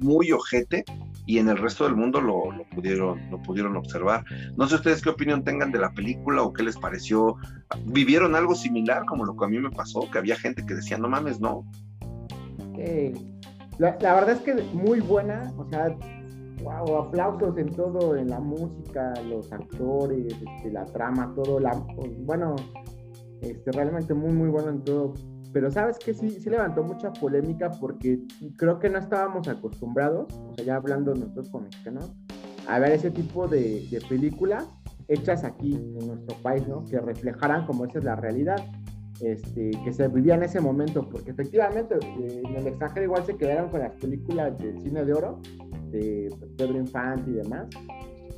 muy 0.00 0.32
ojete 0.32 0.84
y 1.26 1.38
en 1.38 1.48
el 1.48 1.58
resto 1.58 1.84
del 1.84 1.94
mundo 1.94 2.20
lo, 2.20 2.44
pudieron, 2.74 3.30
lo 3.30 3.40
pudieron 3.42 3.76
observar. 3.76 4.24
No 4.56 4.66
sé 4.66 4.76
ustedes 4.76 5.02
qué 5.02 5.10
opinión 5.10 5.44
tengan 5.44 5.70
de 5.72 5.78
la 5.78 5.92
película 5.92 6.42
o 6.42 6.52
qué 6.52 6.62
les 6.62 6.76
pareció. 6.76 7.36
¿Vivieron 7.86 8.34
algo 8.34 8.54
similar 8.54 9.04
como 9.06 9.24
lo 9.24 9.36
que 9.36 9.44
a 9.44 9.48
mí 9.48 9.58
me 9.58 9.70
pasó? 9.70 10.10
Que 10.10 10.18
había 10.18 10.36
gente 10.36 10.64
que 10.64 10.74
decía, 10.74 10.98
no 10.98 11.08
mames, 11.08 11.40
no. 11.40 11.64
la, 13.78 13.96
verdad 14.00 14.30
es 14.30 14.40
que 14.40 14.54
muy 14.72 15.00
buena, 15.00 15.52
o 15.56 15.68
sea, 15.68 15.96
wow, 16.62 16.96
aplausos 16.96 17.56
en 17.58 17.70
todo, 17.70 18.16
en 18.16 18.30
la 18.30 18.40
música, 18.40 19.14
los 19.28 19.52
actores, 19.52 20.26
este, 20.26 20.70
la 20.72 20.84
trama, 20.86 21.32
todo, 21.34 21.60
la, 21.60 21.74
bueno, 22.20 22.56
este, 23.42 23.72
realmente 23.72 24.14
muy, 24.14 24.32
muy 24.32 24.48
bueno 24.48 24.70
en 24.70 24.82
todo. 24.82 25.14
Pero 25.52 25.70
sabes 25.70 25.98
que 25.98 26.14
sí, 26.14 26.30
sí 26.30 26.48
levantó 26.48 26.82
mucha 26.82 27.12
polémica 27.12 27.70
porque 27.70 28.20
creo 28.56 28.78
que 28.78 28.88
no 28.88 28.98
estábamos 28.98 29.46
acostumbrados, 29.48 30.32
o 30.32 30.54
sea, 30.54 30.64
ya 30.64 30.76
hablando 30.76 31.14
nosotros 31.14 31.50
con 31.50 31.64
mexicanos, 31.64 32.14
a 32.66 32.78
ver 32.78 32.92
ese 32.92 33.10
tipo 33.10 33.46
de, 33.48 33.86
de 33.90 34.00
películas 34.08 34.66
hechas 35.08 35.44
aquí 35.44 35.74
en 35.74 36.06
nuestro 36.06 36.36
país, 36.42 36.66
¿no? 36.66 36.84
Que 36.84 36.98
reflejaran 37.00 37.66
como 37.66 37.84
esa 37.84 37.98
es 37.98 38.04
la 38.04 38.16
realidad. 38.16 38.56
Este, 39.20 39.70
que 39.84 39.92
se 39.92 40.08
vivía 40.08 40.34
en 40.34 40.42
ese 40.42 40.60
momento, 40.60 41.08
porque 41.08 41.30
efectivamente 41.30 41.94
eh, 41.94 42.42
en 42.44 42.56
el 42.56 42.66
extranjero 42.66 43.04
igual 43.04 43.24
se 43.24 43.36
quedaron 43.36 43.70
con 43.70 43.78
las 43.78 43.92
películas 43.92 44.58
del 44.58 44.80
cine 44.80 45.04
de 45.04 45.12
oro, 45.12 45.40
de 45.92 46.28
Pedro 46.56 46.78
Infante 46.78 47.30
y 47.30 47.34
demás, 47.34 47.68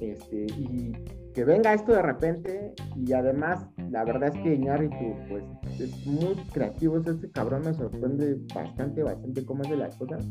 este, 0.00 0.44
y 0.44 0.92
que 1.34 1.44
venga 1.44 1.74
esto 1.74 1.92
de 1.92 2.02
repente, 2.02 2.74
y 2.96 3.12
además 3.12 3.66
la 3.90 4.04
verdad 4.04 4.34
es 4.34 4.42
que 4.42 4.54
Iñárritu 4.54 5.16
pues 5.28 5.44
es 5.80 6.06
muy 6.06 6.34
creativo, 6.52 6.98
ese 6.98 7.30
cabrón 7.32 7.62
me 7.64 7.74
sorprende 7.74 8.38
bastante, 8.54 9.02
bastante 9.02 9.44
cómo 9.44 9.64
de 9.64 9.76
las 9.76 9.96
cosas, 9.96 10.24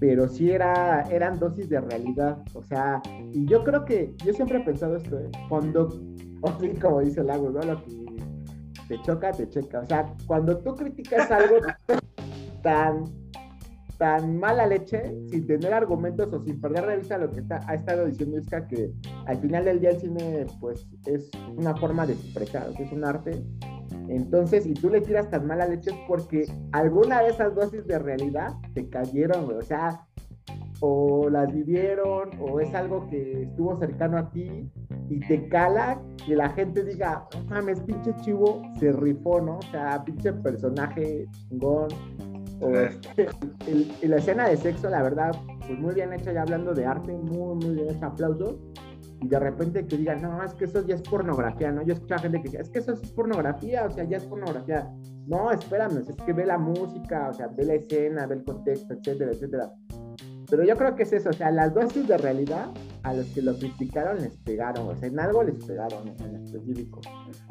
pero 0.00 0.28
sí 0.28 0.50
era, 0.50 1.02
eran 1.10 1.38
dosis 1.38 1.68
de 1.68 1.80
realidad, 1.80 2.38
o 2.54 2.62
sea, 2.62 3.00
y 3.32 3.46
yo 3.46 3.62
creo 3.62 3.84
que, 3.84 4.12
yo 4.24 4.32
siempre 4.32 4.58
he 4.58 4.64
pensado 4.64 4.96
esto, 4.96 5.18
¿eh? 5.18 5.30
cuando, 5.48 5.88
como 6.82 7.00
dice 7.00 7.22
Lago, 7.22 7.50
¿no? 7.50 7.60
Lo 7.60 7.82
que 7.84 8.08
te 8.88 9.00
choca, 9.02 9.30
te 9.32 9.48
checa. 9.48 9.80
O 9.80 9.86
sea, 9.86 10.12
cuando 10.26 10.56
tú 10.58 10.74
criticas 10.74 11.30
algo 11.30 11.56
tan, 12.62 13.04
tan 13.98 14.38
mala 14.38 14.66
leche, 14.66 15.14
sin 15.30 15.46
tener 15.46 15.74
argumentos 15.74 16.32
o 16.32 16.42
sin 16.42 16.60
perder 16.60 16.86
de 16.86 16.96
vista 16.96 17.18
lo 17.18 17.30
que 17.30 17.40
está, 17.40 17.60
ha 17.66 17.74
estado 17.74 18.06
diciendo 18.06 18.38
Iska, 18.38 18.66
que 18.66 18.92
al 19.28 19.36
final 19.36 19.66
del 19.66 19.80
día 19.80 19.90
el 19.90 20.00
cine, 20.00 20.46
pues, 20.58 20.88
es 21.04 21.30
una 21.54 21.76
forma 21.76 22.06
de 22.06 22.14
expresar, 22.14 22.70
es 22.78 22.90
un 22.90 23.04
arte. 23.04 23.44
Entonces, 24.08 24.64
si 24.64 24.72
tú 24.72 24.88
le 24.88 25.02
tiras 25.02 25.28
tan 25.28 25.46
mala 25.46 25.66
leche 25.66 25.90
es 25.90 25.96
porque 26.08 26.50
alguna 26.72 27.20
de 27.20 27.28
esas 27.28 27.54
dosis 27.54 27.86
de 27.86 27.98
realidad 27.98 28.54
te 28.72 28.88
cayeron, 28.88 29.44
güey. 29.44 29.58
O 29.58 29.62
sea, 29.62 30.06
o 30.80 31.28
las 31.28 31.52
vivieron, 31.52 32.30
o 32.40 32.58
es 32.60 32.74
algo 32.74 33.06
que 33.08 33.42
estuvo 33.42 33.78
cercano 33.78 34.16
a 34.16 34.30
ti 34.30 34.70
y 35.10 35.20
te 35.20 35.46
cala 35.48 36.00
que 36.26 36.34
la 36.34 36.48
gente 36.50 36.82
diga, 36.82 37.28
mames, 37.50 37.80
pinche 37.80 38.14
chivo 38.22 38.62
se 38.80 38.92
rifó, 38.92 39.42
¿no? 39.42 39.58
O 39.58 39.62
sea, 39.70 40.02
pinche 40.04 40.32
personaje 40.32 41.26
chingón. 41.32 41.88
O 42.62 42.70
la 42.70 44.16
escena 44.16 44.48
de 44.48 44.56
sexo, 44.56 44.88
la 44.88 45.02
verdad, 45.02 45.32
pues 45.66 45.78
muy 45.78 45.94
bien 45.94 46.14
hecha, 46.14 46.32
ya 46.32 46.42
hablando 46.42 46.72
de 46.72 46.86
arte, 46.86 47.12
muy, 47.12 47.56
muy 47.56 47.74
bien 47.74 47.94
hecha, 47.94 48.06
aplausos. 48.06 48.56
Y 49.20 49.28
de 49.28 49.38
repente 49.38 49.86
que 49.86 49.96
digan, 49.96 50.22
no, 50.22 50.42
es 50.44 50.54
que 50.54 50.66
eso 50.66 50.86
ya 50.86 50.94
es 50.94 51.02
pornografía, 51.02 51.72
¿no? 51.72 51.82
Yo 51.82 51.94
escucho 51.94 52.14
a 52.14 52.18
gente 52.18 52.38
que 52.38 52.50
dice, 52.50 52.60
es 52.60 52.70
que 52.70 52.78
eso 52.78 52.92
es 52.92 53.00
pornografía, 53.12 53.84
o 53.84 53.90
sea, 53.90 54.04
ya 54.04 54.18
es 54.18 54.24
pornografía. 54.24 54.88
No, 55.26 55.50
espérame, 55.50 55.98
es 56.08 56.16
que 56.16 56.32
ve 56.32 56.46
la 56.46 56.58
música, 56.58 57.28
o 57.28 57.34
sea, 57.34 57.48
ve 57.48 57.64
la 57.64 57.74
escena, 57.74 58.26
ve 58.26 58.36
el 58.36 58.44
contexto, 58.44 58.94
etcétera, 58.94 59.32
etcétera. 59.32 59.72
Pero 60.50 60.64
yo 60.64 60.76
creo 60.76 60.94
que 60.94 61.02
es 61.02 61.12
eso, 61.12 61.28
o 61.28 61.32
sea, 61.32 61.50
las 61.50 61.74
dosis 61.74 62.08
de 62.08 62.16
realidad 62.16 62.68
a 63.02 63.12
los 63.12 63.26
que 63.26 63.42
lo 63.42 63.58
criticaron 63.58 64.16
les 64.16 64.36
pegaron, 64.38 64.88
o 64.88 64.96
sea, 64.96 65.08
en 65.08 65.20
algo 65.20 65.42
les 65.42 65.62
pegaron 65.64 66.08
en 66.08 66.36
específico, 66.36 67.00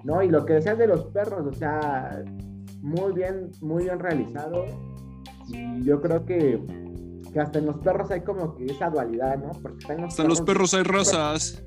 ¿no? 0.03 0.24
Y 0.24 0.30
lo 0.30 0.45
que 0.45 0.53
decías 0.53 0.78
de 0.78 0.88
los 0.88 1.05
perros, 1.07 1.45
o 1.45 1.53
sea, 1.53 2.24
muy 2.82 3.11
bien, 3.13 3.51
muy 3.61 3.84
bien 3.84 3.99
realizado. 3.99 4.65
Y 5.49 5.84
yo 5.84 6.01
creo 6.01 6.26
que, 6.26 6.59
que 7.38 7.42
hasta 7.42 7.60
en 7.60 7.68
los 7.68 7.78
perros 7.78 8.10
hay 8.10 8.22
como 8.22 8.56
que 8.56 8.66
esa 8.66 8.90
dualidad, 8.90 9.38
¿no? 9.38 9.52
Porque 9.62 9.78
están 9.78 10.02
los 10.02 10.10
hasta 10.10 10.24
en 10.24 10.30
los 10.30 10.42
perros 10.42 10.74
hay 10.74 10.82
razas. 10.82 11.64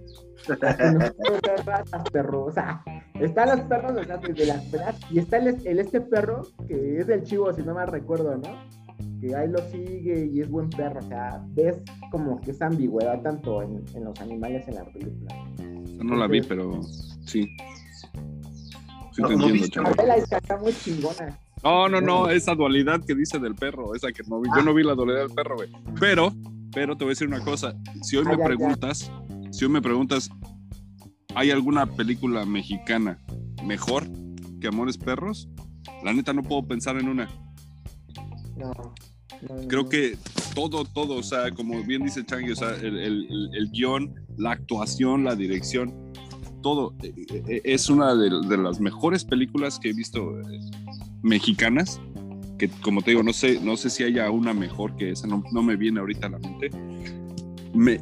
en 0.49 0.99
los 0.99 1.11
perros 1.13 1.41
hay 1.49 1.65
razas, 1.65 2.11
perros. 2.11 2.49
O 2.49 2.53
sea, 2.53 2.83
están 3.21 3.51
los 3.51 3.61
perros 3.69 3.95
de 3.95 4.47
las 4.47 4.65
peras 4.65 4.97
y 5.13 5.21
está 5.21 5.37
el, 5.37 5.65
el, 5.65 5.79
este 5.79 6.01
perro 6.01 6.43
que 6.67 6.99
es 6.99 7.07
del 7.07 7.23
chivo, 7.23 7.53
si 7.53 7.63
no 7.63 7.75
mal 7.75 7.87
recuerdo, 7.87 8.37
¿no? 8.37 8.81
que 9.21 9.37
ahí 9.37 9.49
lo 9.49 9.61
sigue 9.71 10.29
y 10.33 10.41
es 10.41 10.51
buen 10.51 10.71
perro. 10.71 10.99
O 10.99 11.09
sea, 11.09 11.41
ves 11.51 11.77
como 12.11 12.41
que 12.41 12.51
esa 12.51 12.67
ambigüedad 12.67 13.23
tanto 13.23 13.63
en, 13.63 13.85
los 14.03 14.21
animales 14.21 14.67
en 14.67 14.75
la 14.75 14.85
película. 14.87 15.37
no 16.03 16.17
la 16.17 16.27
vi, 16.27 16.43
pero 16.43 16.83
sí. 16.83 17.49
Sí, 19.13 19.23
te 19.23 19.33
entiendo, 19.35 20.59
muy 20.61 20.73
chingona. 20.73 21.39
No, 21.63 21.89
no, 21.89 22.01
no, 22.01 22.31
esa 22.31 22.55
dualidad 22.55 23.05
que 23.05 23.15
dice 23.15 23.39
del 23.39 23.55
perro, 23.55 23.95
esa 23.95 24.13
que 24.13 24.23
no 24.29 24.41
vi. 24.41 24.49
Yo 24.57 24.63
no 24.63 24.73
vi 24.73 24.83
la 24.83 24.95
dualidad 24.95 25.21
del 25.21 25.31
perro, 25.31 25.57
güey. 25.57 25.71
Pero, 25.99 26.33
pero 26.73 26.97
te 26.97 27.05
voy 27.05 27.11
a 27.11 27.15
decir 27.15 27.29
una 27.29 27.41
cosa. 27.41 27.75
Si 28.03 28.17
hoy 28.17 28.25
ah, 28.27 28.37
me 28.37 28.45
preguntas, 28.45 29.11
si 29.51 29.65
hoy 29.65 29.71
me 29.71 29.83
preguntas, 29.83 30.31
¿hay 31.35 31.51
alguna 31.51 31.87
película 31.87 32.47
mexicana 32.47 33.19
mejor 33.65 34.05
que 34.61 34.69
Amores 34.69 34.97
Perros? 34.97 35.49
La 36.03 36.13
neta 36.13 36.33
no 36.33 36.43
puedo 36.43 36.67
pensar 36.67 36.97
en 36.97 37.09
una. 37.09 37.29
No. 38.57 38.95
Creo 39.69 39.89
que 39.89 40.19
todo, 40.55 40.85
todo, 40.85 41.17
o 41.17 41.23
sea, 41.23 41.51
como 41.51 41.83
bien 41.83 42.03
dice 42.05 42.25
Changi, 42.25 42.53
o 42.53 42.57
sea, 42.57 42.75
el, 42.77 42.99
el, 42.99 43.71
guion, 43.71 44.15
la 44.37 44.53
actuación, 44.53 45.25
la 45.25 45.35
dirección, 45.35 46.13
todo. 46.63 46.95
Eh, 47.03 47.13
eh, 47.49 47.61
es 47.65 47.89
una 47.89 48.15
de, 48.15 48.31
las 48.59 48.81
mejores 48.81 49.25
películas 49.25 49.79
que 49.79 49.91
he 49.91 49.93
visto 49.93 50.39
eh, 50.41 50.61
mexicanas, 51.23 52.01
que 52.59 52.69
como 52.69 53.03
te 53.03 53.13
digo, 53.13 53.23
no 53.23 53.33
sé, 53.33 53.61
no 53.61 53.77
sé 53.77 53.91
si 53.91 54.05
haya 54.05 54.31
una 54.31 54.53
mejor 54.53 54.97
que 54.97 55.11
esa, 55.11 55.27
no, 55.27 55.43
no 55.53 55.63
me 55.63 55.77
viene 55.77 56.01
ahorita 56.01 56.27
a 56.27 56.31
la 56.31 56.39
mente. 56.39 56.71
Me, 57.73 58.01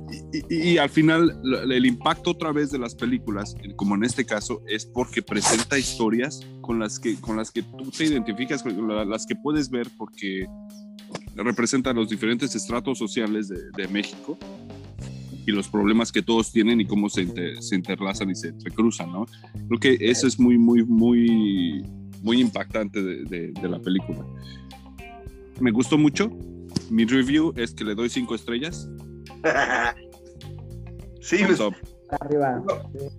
y, 0.48 0.70
y, 0.70 0.78
al 0.78 0.88
final 0.88 1.38
el 1.70 1.84
impacto 1.84 2.30
otra 2.30 2.52
vez 2.52 2.70
de 2.70 2.78
las 2.78 2.94
películas, 2.94 3.54
como 3.76 3.96
en 3.96 4.04
este 4.04 4.24
caso, 4.24 4.62
es 4.66 4.86
porque 4.86 5.20
presenta 5.20 5.78
historias 5.78 6.40
con 6.62 6.78
las 6.78 6.98
que, 6.98 7.16
con 7.16 7.36
las 7.36 7.50
que 7.50 7.62
tú 7.62 7.90
te 7.90 8.04
identificas, 8.04 8.62
con 8.62 9.10
las 9.10 9.26
que 9.26 9.36
puedes 9.36 9.68
ver, 9.68 9.88
porque 9.98 10.46
representa 11.34 11.92
los 11.92 12.08
diferentes 12.08 12.54
estratos 12.54 12.98
sociales 12.98 13.48
de, 13.48 13.58
de 13.76 13.88
México 13.88 14.38
y 15.48 15.50
los 15.50 15.66
problemas 15.66 16.12
que 16.12 16.20
todos 16.20 16.52
tienen 16.52 16.78
y 16.80 16.86
cómo 16.86 17.08
se, 17.08 17.22
inter, 17.22 17.62
se 17.62 17.74
interlazan 17.74 18.30
y 18.30 18.34
se 18.34 18.48
entrecruzan, 18.48 19.10
¿no? 19.10 19.24
Creo 19.68 19.80
que 19.80 20.10
eso 20.10 20.26
es 20.26 20.38
muy, 20.38 20.58
muy, 20.58 20.84
muy, 20.84 21.82
muy 22.22 22.40
impactante 22.40 23.02
de, 23.02 23.24
de, 23.24 23.52
de 23.52 23.68
la 23.68 23.78
película. 23.78 24.24
Me 25.60 25.70
gustó 25.70 25.98
mucho. 25.98 26.30
Mi 26.90 27.04
review 27.04 27.52
es 27.56 27.72
que 27.74 27.84
le 27.84 27.94
doy 27.94 28.08
cinco 28.08 28.34
estrellas. 28.34 28.88
sí, 31.20 31.38
pues. 31.46 31.60
Arriba. 32.20 32.62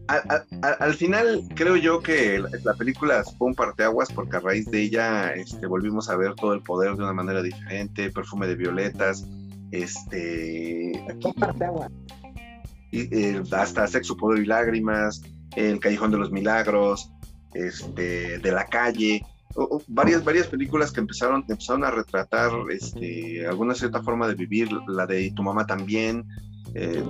al, 0.08 0.22
al- 0.64 0.76
al 0.80 0.93
final 0.95 1.43
creo 1.54 1.76
yo 1.76 2.00
que 2.02 2.39
la, 2.39 2.50
la 2.64 2.74
película 2.74 3.24
fue 3.38 3.47
un 3.50 3.54
parteaguas 3.54 4.12
porque 4.12 4.38
a 4.38 4.39
raíz 4.39 4.66
de 4.72 4.82
ella 4.82 5.30
este, 5.34 5.68
volvimos 5.68 6.10
a 6.10 6.16
ver 6.18 6.34
todo 6.34 6.54
el 6.56 6.64
poder 6.64 6.95
de 6.95 7.04
una 7.04 7.14
manera 7.14 7.43
diferente, 7.43 8.10
perfume 8.10 8.47
de 8.47 8.56
violetas, 8.56 9.28
este, 9.70 10.91
aquí, 11.08 11.20
Comparte 11.22 11.66
agua. 11.66 11.91
y, 12.91 13.16
eh, 13.16 13.43
hasta 13.52 13.86
Sexo, 13.88 14.18
Poder 14.18 14.41
y 14.41 14.47
Lágrimas, 14.47 15.22
El 15.56 15.80
Callejón 15.80 16.10
de 16.10 16.18
los 16.18 16.32
Milagros, 16.32 17.12
este, 17.54 18.39
De 18.39 18.52
la 18.52 18.66
Calle, 18.66 19.24
o- 19.56 19.78
o 19.78 19.84
varias, 19.88 20.24
varias 20.24 20.47
películas 20.47 20.91
que 20.91 21.00
empezaron, 21.02 21.43
empezaron 21.47 21.84
a 21.84 21.91
retratar 21.91 22.52
este, 22.70 23.45
alguna 23.47 23.74
cierta 23.76 24.02
forma 24.04 24.28
de 24.28 24.36
vivir, 24.36 24.70
la 24.88 25.06
de 25.06 25.32
Tu 25.36 25.41
Mamá 25.43 25.66
también, 25.66 26.26
eh, 26.76 27.04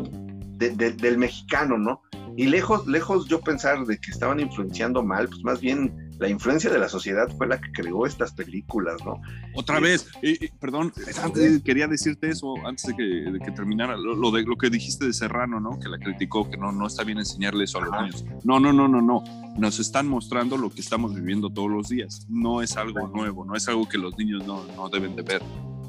de- 0.58 0.72
de- 0.72 0.92
del 0.94 1.18
mexicano, 1.18 1.78
¿no? 1.78 2.02
Y 2.38 2.46
lejos, 2.46 2.88
lejos 2.88 3.28
yo 3.28 3.42
pensar 3.42 3.86
de 3.86 3.98
que 3.98 4.12
estaban 4.12 4.40
influenciando 4.40 5.04
mal, 5.04 5.28
pues 5.28 5.44
más 5.44 5.60
bien 5.60 5.94
la 6.20 6.28
influencia 6.28 6.70
de 6.70 6.78
la 6.78 6.90
sociedad 6.90 7.30
fue 7.38 7.48
la 7.48 7.60
que 7.60 7.72
creó 7.72 8.06
estas 8.06 8.34
películas, 8.34 8.98
¿no? 9.06 9.22
Otra 9.56 9.80
vez, 9.80 10.08
perdón, 10.60 10.92
antes, 11.24 11.64
quería 11.64 11.88
decirte 11.88 12.30
eso 12.30 12.56
antes 12.66 12.88
de 12.88 12.96
que, 12.96 13.04
de 13.04 13.40
que 13.40 13.52
terminara, 13.52 13.96
lo, 13.96 14.16
lo 14.16 14.30
de, 14.32 14.44
lo 14.44 14.58
que 14.58 14.70
dijiste 14.70 15.06
de 15.06 15.14
Serrano, 15.14 15.62
¿no? 15.62 15.80
Que 15.80 15.88
la 15.88 15.98
criticó, 15.98 16.50
que 16.50 16.58
no, 16.58 16.74
no 16.74 16.88
está 16.88 17.06
bien 17.06 17.20
enseñarle 17.20 17.64
eso 17.64 17.80
a 17.80 17.86
los 17.86 17.94
Ajá. 17.94 18.04
niños. 18.04 18.26
No, 18.44 18.60
no, 18.60 18.74
no, 18.74 18.90
no, 18.90 19.02
no. 19.02 19.24
Nos 19.58 19.80
están 19.80 20.08
mostrando 20.10 20.58
lo 20.58 20.70
que 20.70 20.82
estamos 20.82 21.16
viviendo 21.16 21.50
todos 21.50 21.72
los 21.72 21.88
días. 21.88 22.26
No 22.30 22.62
es 22.62 22.76
algo 22.76 23.08
nuevo, 23.08 23.46
no 23.46 23.56
es 23.56 23.68
algo 23.70 23.88
que 23.88 23.98
los 23.98 24.18
niños 24.18 24.46
no, 24.46 24.66
no 24.76 24.90
deben 24.90 25.16
de 25.16 25.22
ver. 25.22 25.42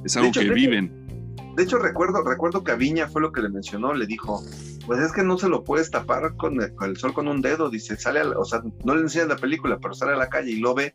Es 0.04 0.16
algo 0.16 0.28
hecho, 0.28 0.40
que 0.40 0.50
viven. 0.50 1.19
De 1.56 1.62
hecho, 1.64 1.78
recuerdo, 1.78 2.22
recuerdo 2.22 2.62
que 2.64 2.72
a 2.72 2.76
Viña 2.76 3.08
fue 3.08 3.20
lo 3.20 3.32
que 3.32 3.42
le 3.42 3.48
mencionó, 3.48 3.92
le 3.92 4.06
dijo, 4.06 4.42
pues 4.86 5.00
es 5.00 5.12
que 5.12 5.22
no 5.22 5.36
se 5.36 5.48
lo 5.48 5.64
puedes 5.64 5.90
tapar 5.90 6.36
con 6.36 6.58
el, 6.60 6.96
sol 6.96 7.12
con 7.12 7.28
un 7.28 7.42
dedo, 7.42 7.68
dice, 7.70 7.96
sale, 7.96 8.20
a 8.20 8.24
la- 8.24 8.38
o 8.38 8.44
sea, 8.44 8.62
no 8.84 8.94
le 8.94 9.02
enseñan 9.02 9.28
la 9.28 9.36
película, 9.36 9.78
pero 9.80 9.94
sale 9.94 10.12
a 10.12 10.16
la 10.16 10.28
calle 10.28 10.52
y 10.52 10.60
lo 10.60 10.74
ve, 10.74 10.94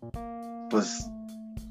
pues, 0.70 1.06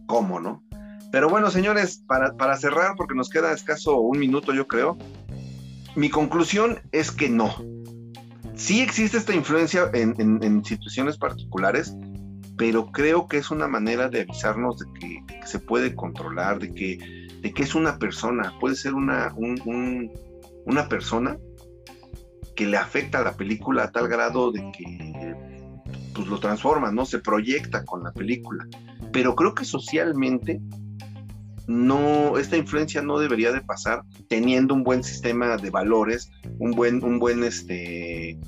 ¿cómo, 0.06 0.38
no? 0.40 0.62
Pero 1.10 1.28
bueno, 1.28 1.50
señores, 1.50 2.02
para, 2.06 2.36
para 2.36 2.56
cerrar, 2.56 2.94
porque 2.96 3.14
nos 3.14 3.30
queda 3.30 3.52
escaso 3.52 3.96
un 4.00 4.18
minuto, 4.18 4.52
yo 4.52 4.66
creo, 4.66 4.98
mi 5.96 6.10
conclusión 6.10 6.80
es 6.92 7.10
que 7.10 7.28
no. 7.28 7.54
Sí 8.54 8.80
existe 8.80 9.16
esta 9.18 9.34
influencia 9.34 9.90
en, 9.94 10.14
en- 10.18 10.64
situaciones 10.64 11.16
particulares, 11.18 11.94
pero 12.56 12.92
creo 12.92 13.26
que 13.26 13.38
es 13.38 13.50
una 13.50 13.66
manera 13.66 14.08
de 14.08 14.20
avisarnos 14.22 14.78
de 14.78 14.86
que 15.00 15.46
se 15.46 15.58
puede 15.58 15.94
controlar, 15.94 16.58
de 16.60 16.72
que, 16.72 17.23
de 17.44 17.52
que 17.52 17.62
es 17.62 17.74
una 17.74 17.98
persona, 17.98 18.54
puede 18.58 18.74
ser 18.74 18.94
una, 18.94 19.32
un- 19.36 19.60
un- 19.66 20.10
una 20.64 20.88
persona 20.88 21.36
que 22.56 22.66
le 22.66 22.78
afecta 22.78 23.18
a 23.18 23.22
la 23.24 23.34
película 23.36 23.84
a 23.84 23.92
tal 23.92 24.08
grado 24.08 24.50
de 24.50 24.60
que 24.72 25.34
pues 26.14 26.26
lo 26.28 26.38
transforma, 26.40 26.90
¿no? 26.90 27.04
Se 27.04 27.18
proyecta 27.18 27.84
con 27.84 28.02
la 28.02 28.12
película. 28.12 28.66
Pero 29.12 29.34
creo 29.34 29.54
que 29.54 29.64
socialmente 29.66 30.58
no, 31.66 32.38
esta 32.38 32.56
influencia 32.56 33.02
no 33.02 33.18
debería 33.18 33.52
de 33.52 33.60
pasar 33.60 34.02
teniendo 34.28 34.72
un 34.74 34.82
buen 34.84 35.02
sistema 35.04 35.56
de 35.58 35.68
valores, 35.70 36.30
un 36.58 36.70
buen, 36.70 37.04
un 37.04 37.18
buen 37.18 37.42
este, 37.44 38.38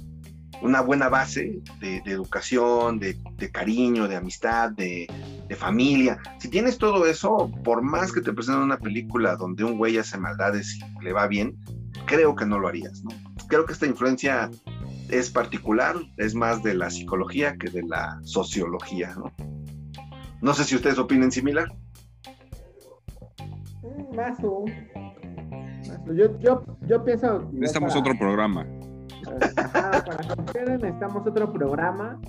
una 0.62 0.80
buena 0.80 1.08
base 1.08 1.60
de, 1.80 2.00
de 2.02 2.10
educación, 2.12 2.98
de, 2.98 3.16
de 3.36 3.50
cariño, 3.50 4.08
de 4.08 4.16
amistad, 4.16 4.70
de, 4.72 5.06
de 5.48 5.54
familia. 5.56 6.18
Si 6.38 6.48
tienes 6.48 6.78
todo 6.78 7.06
eso, 7.06 7.50
por 7.64 7.82
más 7.82 8.12
que 8.12 8.20
te 8.20 8.32
presenten 8.32 8.62
una 8.64 8.78
película 8.78 9.36
donde 9.36 9.64
un 9.64 9.76
güey 9.78 9.98
hace 9.98 10.18
maldades 10.18 10.78
y 11.00 11.04
le 11.04 11.12
va 11.12 11.26
bien, 11.26 11.56
creo 12.06 12.34
que 12.34 12.46
no 12.46 12.58
lo 12.58 12.68
harías, 12.68 13.02
¿no? 13.04 13.10
Creo 13.48 13.64
que 13.66 13.72
esta 13.74 13.86
influencia 13.86 14.50
es 15.08 15.30
particular, 15.30 15.94
es 16.16 16.34
más 16.34 16.62
de 16.62 16.74
la 16.74 16.90
psicología 16.90 17.56
que 17.56 17.70
de 17.70 17.82
la 17.84 18.18
sociología, 18.22 19.14
¿no? 19.16 19.32
No 20.42 20.52
sé 20.54 20.64
si 20.64 20.74
ustedes 20.74 20.98
opinen 20.98 21.30
similar. 21.32 21.72
Mm, 23.82 24.16
Más 24.16 24.38
o. 24.42 24.64
más 24.64 26.00
o. 26.08 26.12
Yo, 26.14 26.38
yo, 26.40 26.64
yo 26.86 27.04
pienso. 27.04 27.48
Necesitamos 27.52 27.92
para- 27.94 28.00
otro 28.00 28.18
programa. 28.18 28.66
Ajá, 29.56 30.04
para 30.04 30.16
que 30.34 30.40
ustedes 30.42 30.80
necesitamos 30.80 31.26
otro 31.26 31.52
programa 31.52 32.20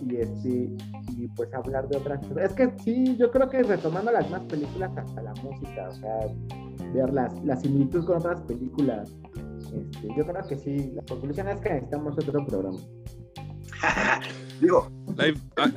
y 0.00 0.16
este 0.16 0.70
y 1.16 1.26
pues 1.34 1.52
hablar 1.54 1.88
de 1.88 1.96
otras 1.96 2.20
cosas. 2.26 2.44
Es 2.44 2.52
que 2.52 2.72
sí, 2.84 3.16
yo 3.16 3.30
creo 3.32 3.48
que 3.48 3.62
retomando 3.64 4.12
las 4.12 4.30
más 4.30 4.42
películas 4.42 4.90
hasta 4.96 5.20
la 5.22 5.32
música, 5.42 5.88
o 5.88 5.94
sea, 5.96 6.18
ver 6.94 7.12
las, 7.12 7.34
la 7.44 7.56
similitud 7.56 8.04
con 8.04 8.18
otras 8.18 8.40
películas. 8.42 9.10
Este, 9.74 10.08
yo 10.16 10.24
creo 10.26 10.46
que 10.48 10.56
sí, 10.56 10.92
la 10.94 11.02
conclusión 11.02 11.48
es 11.48 11.60
que 11.60 11.70
necesitamos 11.70 12.14
otro 12.16 12.46
programa. 12.46 12.78
Digo, 14.60 14.90
La- 15.16 15.24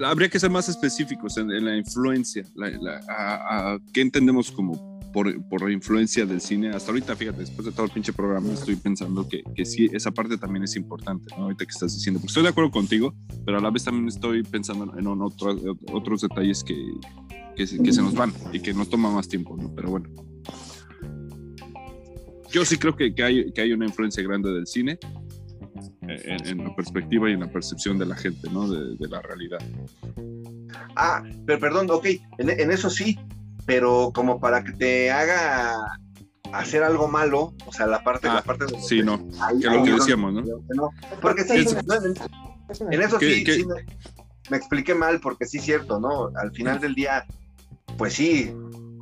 ha- 0.08 0.10
habría 0.10 0.30
que 0.30 0.40
ser 0.40 0.50
más 0.50 0.70
específicos 0.70 1.38
en, 1.38 1.52
en 1.52 1.66
la 1.66 1.76
influencia. 1.78 2.44
la- 2.56 2.70
la- 2.70 3.02
a- 3.10 3.74
a- 3.74 3.80
¿Qué 3.94 4.02
entendemos 4.02 4.52
como 4.52 4.91
por, 5.14 5.44
por 5.50 5.64
la 5.64 5.72
influencia 5.72 6.26
del 6.26 6.42
cine? 6.42 6.70
Hasta 6.70 6.92
ahorita, 6.92 7.16
fíjate, 7.16 7.40
después 7.40 7.66
de 7.66 7.72
todo 7.72 7.86
el 7.86 7.92
pinche 7.92 8.14
programa, 8.14 8.52
estoy 8.54 8.76
pensando 8.76 9.28
que, 9.28 9.44
que 9.56 9.66
sí, 9.66 9.90
esa 9.94 10.12
parte 10.12 10.38
también 10.38 10.64
es 10.64 10.76
importante, 10.76 11.34
¿no? 11.38 11.44
Ahorita 11.44 11.66
que 11.66 11.72
estás 11.72 11.94
diciendo, 11.94 12.20
porque 12.20 12.32
estoy 12.32 12.44
de 12.44 12.50
acuerdo 12.50 12.72
contigo, 12.72 13.14
pero 13.46 13.58
a 13.58 13.62
la 13.62 13.70
vez 13.70 13.84
también 13.84 14.08
estoy 14.08 14.44
pensando 14.44 14.92
en 14.98 15.08
otro- 15.08 15.56
otros 15.92 16.22
detalles 16.22 16.64
que, 16.64 16.76
que, 17.56 17.66
que 17.66 17.94
se 17.94 18.02
nos 18.02 18.14
van 18.14 18.34
y 18.54 18.60
que 18.60 18.74
nos 18.74 18.90
toma 18.90 19.12
más 19.12 19.28
tiempo, 19.28 19.56
¿no? 19.58 19.74
Pero 19.76 19.90
bueno. 19.90 20.10
Yo 22.52 22.66
sí 22.66 22.78
creo 22.78 22.96
que, 22.96 23.14
que 23.16 23.24
hay, 23.24 23.52
que 23.54 23.62
hay 23.62 23.72
una 23.72 23.86
influencia 23.86 24.22
grande 24.24 24.52
del 24.52 24.68
cine 24.68 25.00
eh, 26.08 26.22
en, 26.26 26.48
en 26.60 26.66
la 26.66 26.76
perspectiva 26.76 27.30
y 27.30 27.34
en 27.34 27.40
la 27.40 27.52
percepción 27.52 27.98
de 27.98 28.06
la 28.06 28.16
gente, 28.16 28.50
¿no? 28.52 28.70
De, 28.70 28.98
de 28.98 29.08
la 29.08 29.22
realidad. 29.22 29.60
ah, 30.98 31.24
pero 31.46 31.60
perdón, 31.60 31.88
ok, 31.90 32.06
en, 32.40 32.50
en 32.50 32.72
eso 32.72 32.90
sí, 32.90 33.18
pero 33.66 34.12
como 34.14 34.40
para 34.40 34.64
que 34.64 34.74
te 34.74 35.12
haga 35.12 35.76
hacer 36.54 36.84
algo 36.84 37.08
malo, 37.08 37.54
o 37.66 37.72
sea, 37.72 37.88
la 37.88 38.04
parte, 38.04 38.28
Ah, 38.30 38.36
la 38.36 38.42
parte 38.44 38.66
de 38.66 38.78
Sí, 38.80 39.02
no, 39.04 39.14
ahí- 39.42 39.60
que 39.60 39.68
es 39.68 39.74
lo 39.74 39.84
que 39.84 39.92
decíamos, 39.92 40.34
¿no? 40.34 40.44
porque 41.22 41.44
sí, 41.44 41.54
Es- 41.60 42.82
en- 42.82 43.02
eso 43.02 43.18
¿Qué- 43.20 43.34
sí, 43.36 43.44
qué? 43.44 43.56
sí 43.56 43.66
me, 43.66 43.76
me 44.50 44.58
expliqué 44.58 44.94
mal 44.96 45.20
porque 45.22 45.46
sí 45.46 45.58
es 45.58 45.64
cierto, 45.64 46.00
¿no? 46.00 46.30
Al 46.36 46.52
final 46.52 46.80
del 46.80 46.94
día, 46.96 47.26
pues 47.98 48.14
sí, 48.14 48.52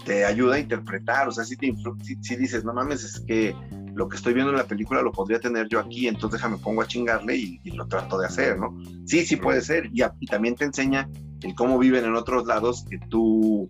te 0.06 0.26
ayuda 0.26 0.56
a 0.56 0.60
interpretar, 0.60 1.28
o 1.28 1.32
sea, 1.32 1.44
sí, 1.44 1.56
te 1.56 1.68
influ- 1.68 2.00
sí, 2.04 2.18
sí 2.22 2.36
dices, 2.36 2.64
no 2.64 2.74
mames, 2.74 3.04
es 3.04 3.20
que 3.22 3.56
lo 3.96 4.08
que 4.08 4.16
estoy 4.16 4.34
viendo 4.34 4.52
en 4.52 4.58
la 4.58 4.64
película 4.66 5.02
lo 5.02 5.12
podría 5.12 5.40
tener 5.40 5.68
yo 5.68 5.80
aquí, 5.80 6.08
entonces 6.08 6.40
déjame 6.40 6.58
pongo 6.58 6.82
a 6.82 6.88
chingarle 6.88 7.36
y, 7.36 7.60
y 7.64 7.72
lo 7.72 7.88
trato 7.88 8.18
de 8.18 8.28
hacer, 8.28 8.58
¿no? 8.60 8.78
Sí, 9.06 9.26
sí 9.26 9.36
puede 9.36 9.62
ser, 9.62 9.90
y, 9.92 10.02
a- 10.04 10.14
y 10.20 10.26
también 10.28 10.56
te 10.56 10.66
enseña 10.66 11.10
el 11.42 11.54
cómo 11.56 11.78
viven 11.78 12.06
en 12.06 12.16
otros 12.16 12.46
lados 12.46 12.86
que 12.90 12.98
tú, 13.10 13.68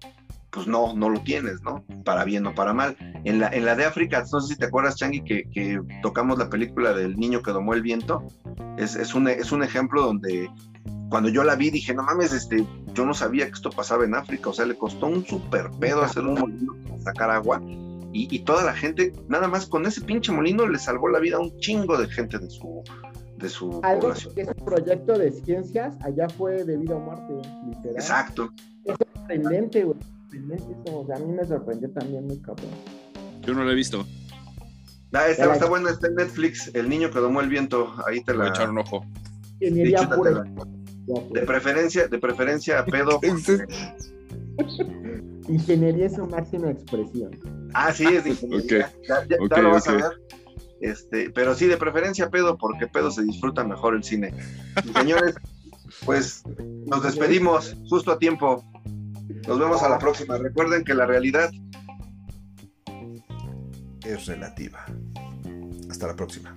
pues 0.52 0.68
no, 0.68 0.93
no 0.95 1.10
lo 1.10 1.22
tienes, 1.22 1.62
¿no? 1.62 1.84
Para 2.04 2.24
bien 2.24 2.45
o 2.47 2.56
para 2.56 2.74
mal. 2.74 2.95
En 3.24 3.39
la, 3.39 3.50
en 3.50 3.66
la 3.66 3.76
de 3.76 3.86
África, 3.86 4.24
no 4.32 4.41
sé 4.41 4.54
si 4.54 4.60
te 4.60 4.66
acuerdas, 4.66 4.95
Changi, 4.95 5.22
que, 5.22 5.43
que 5.52 5.82
tocamos 6.02 6.38
la 6.39 6.50
película 6.50 6.93
del 6.93 7.18
niño 7.18 7.41
que 7.41 7.52
domó 7.52 7.74
el 7.74 7.82
viento, 7.82 8.24
es, 8.78 8.95
es, 8.95 9.14
un, 9.14 9.28
es 9.28 9.52
un 9.52 9.64
ejemplo 9.64 10.02
donde 10.02 10.50
cuando 11.10 11.30
yo 11.30 11.43
la 11.43 11.56
vi 11.56 11.70
dije, 11.70 11.93
no 11.93 12.04
mames, 12.04 12.34
este, 12.34 12.66
yo 12.93 13.06
no 13.06 13.14
sabía 13.14 13.45
que 13.45 13.54
esto 13.54 13.70
pasaba 13.70 14.06
en 14.06 14.16
África, 14.16 14.50
o 14.50 14.54
sea, 14.54 14.66
le 14.66 14.76
costó 14.76 15.08
un 15.08 15.26
super 15.26 15.70
pedo 15.80 16.04
hacer 16.04 16.24
un 16.24 16.39
molino 16.39 16.76
para 16.88 17.02
sacar 17.02 17.32
agua 17.32 17.62
y, 18.12 18.28
y 18.36 18.39
toda 18.39 18.64
la 18.64 18.74
gente, 18.74 19.14
nada 19.28 19.47
más 19.47 19.66
con 19.66 19.86
ese 19.86 20.02
pinche 20.02 20.32
molino 20.32 20.68
le 20.68 20.80
salvó 20.80 21.10
la 21.10 21.20
vida 21.20 21.38
a 21.38 21.39
un 21.39 21.58
chingo 21.60 21.97
de 21.97 22.08
gente 22.08 22.39
de 22.39 22.50
su, 22.50 22.84
de 23.38 23.50
su 23.50 23.80
Algo 23.84 24.02
población. 24.02 24.36
que 24.36 24.41
es 24.41 24.47
un 24.47 24.66
proyecto 24.66 25.18
de 25.18 25.32
ciencias, 25.32 25.95
allá 26.02 26.28
fue 26.30 26.64
debido 26.64 26.97
a 26.97 27.00
muerte, 27.00 27.34
literal. 27.68 27.95
Exacto. 27.95 28.52
Sorprendente, 28.86 29.84
güey. 29.84 29.97
Eso, 30.32 30.99
o 30.99 31.05
sea, 31.07 31.15
a 31.15 31.19
mí 31.19 31.32
me 31.34 31.45
sorprendió 31.45 31.89
también 31.91 32.25
muy 32.27 32.39
cabrón. 32.39 32.69
Yo 33.41 33.53
no 33.53 33.63
lo 33.63 33.71
he 33.71 33.75
visto. 33.75 34.05
Ah, 35.11 35.27
está, 35.27 35.43
Ya 35.43 35.47
la- 35.47 35.53
está 35.53 35.65
bueno, 35.67 35.89
está 35.89 36.07
en 36.07 36.15
Netflix, 36.15 36.69
El 36.75 36.88
niño 36.89 37.09
que 37.09 37.19
domó 37.19 37.41
el 37.41 37.49
viento, 37.49 37.93
ahí 38.07 38.23
te 38.23 38.34
Voy 38.34 38.41
a 38.41 38.43
la... 38.45 38.49
echar 38.51 38.69
un 38.69 38.77
ojo. 38.80 39.03
Ingeniería 39.59 39.99
Sí, 39.99 40.07
pura. 40.15 40.43
De 41.34 41.41
preferencia, 41.41 42.07
de 42.07 42.19
preferencia 42.19 42.80
a 42.80 42.86
pedo. 42.86 43.19
Ingeniería 45.47 46.05
es 46.05 46.13
su 46.15 46.25
máxima 46.27 46.69
expresión. 46.69 47.32
Ah, 47.73 47.91
sí, 47.91 48.05
es 48.05 48.23
de 48.23 48.30
ingeniería. 48.32 48.91
Ya, 49.07 49.21
ya- 49.27 49.38
ya 49.38 49.43
Ok, 49.43 49.57
lo 49.63 49.71
vas 49.71 49.88
a 49.88 49.93
ok. 49.93 49.97
ver. 50.01 50.11
Este, 50.82 51.30
pero 51.32 51.55
sí, 51.55 51.65
de 51.67 51.77
preferencia 51.77 52.30
pedo, 52.30 52.57
porque 52.57 52.88
pedo 52.88 53.09
se 53.11 53.23
disfruta 53.23 53.63
mejor 53.63 53.95
el 53.95 54.03
cine. 54.03 54.32
Y, 54.86 54.93
señores, 54.93 55.36
pues 56.05 56.43
nos 56.86 57.01
despedimos 57.03 57.75
justo 57.89 58.11
a 58.11 58.19
tiempo. 58.19 58.63
Nos 59.48 59.60
vemos 59.60 59.82
a 59.84 59.90
la 59.90 60.00
próxima. 60.00 60.38
Recuerden 60.38 60.84
que 60.84 60.94
la 60.94 61.06
realidad 61.06 61.50
es 64.06 64.26
relativa. 64.26 64.86
Hasta 65.90 66.08
la 66.08 66.16
próxima. 66.16 66.54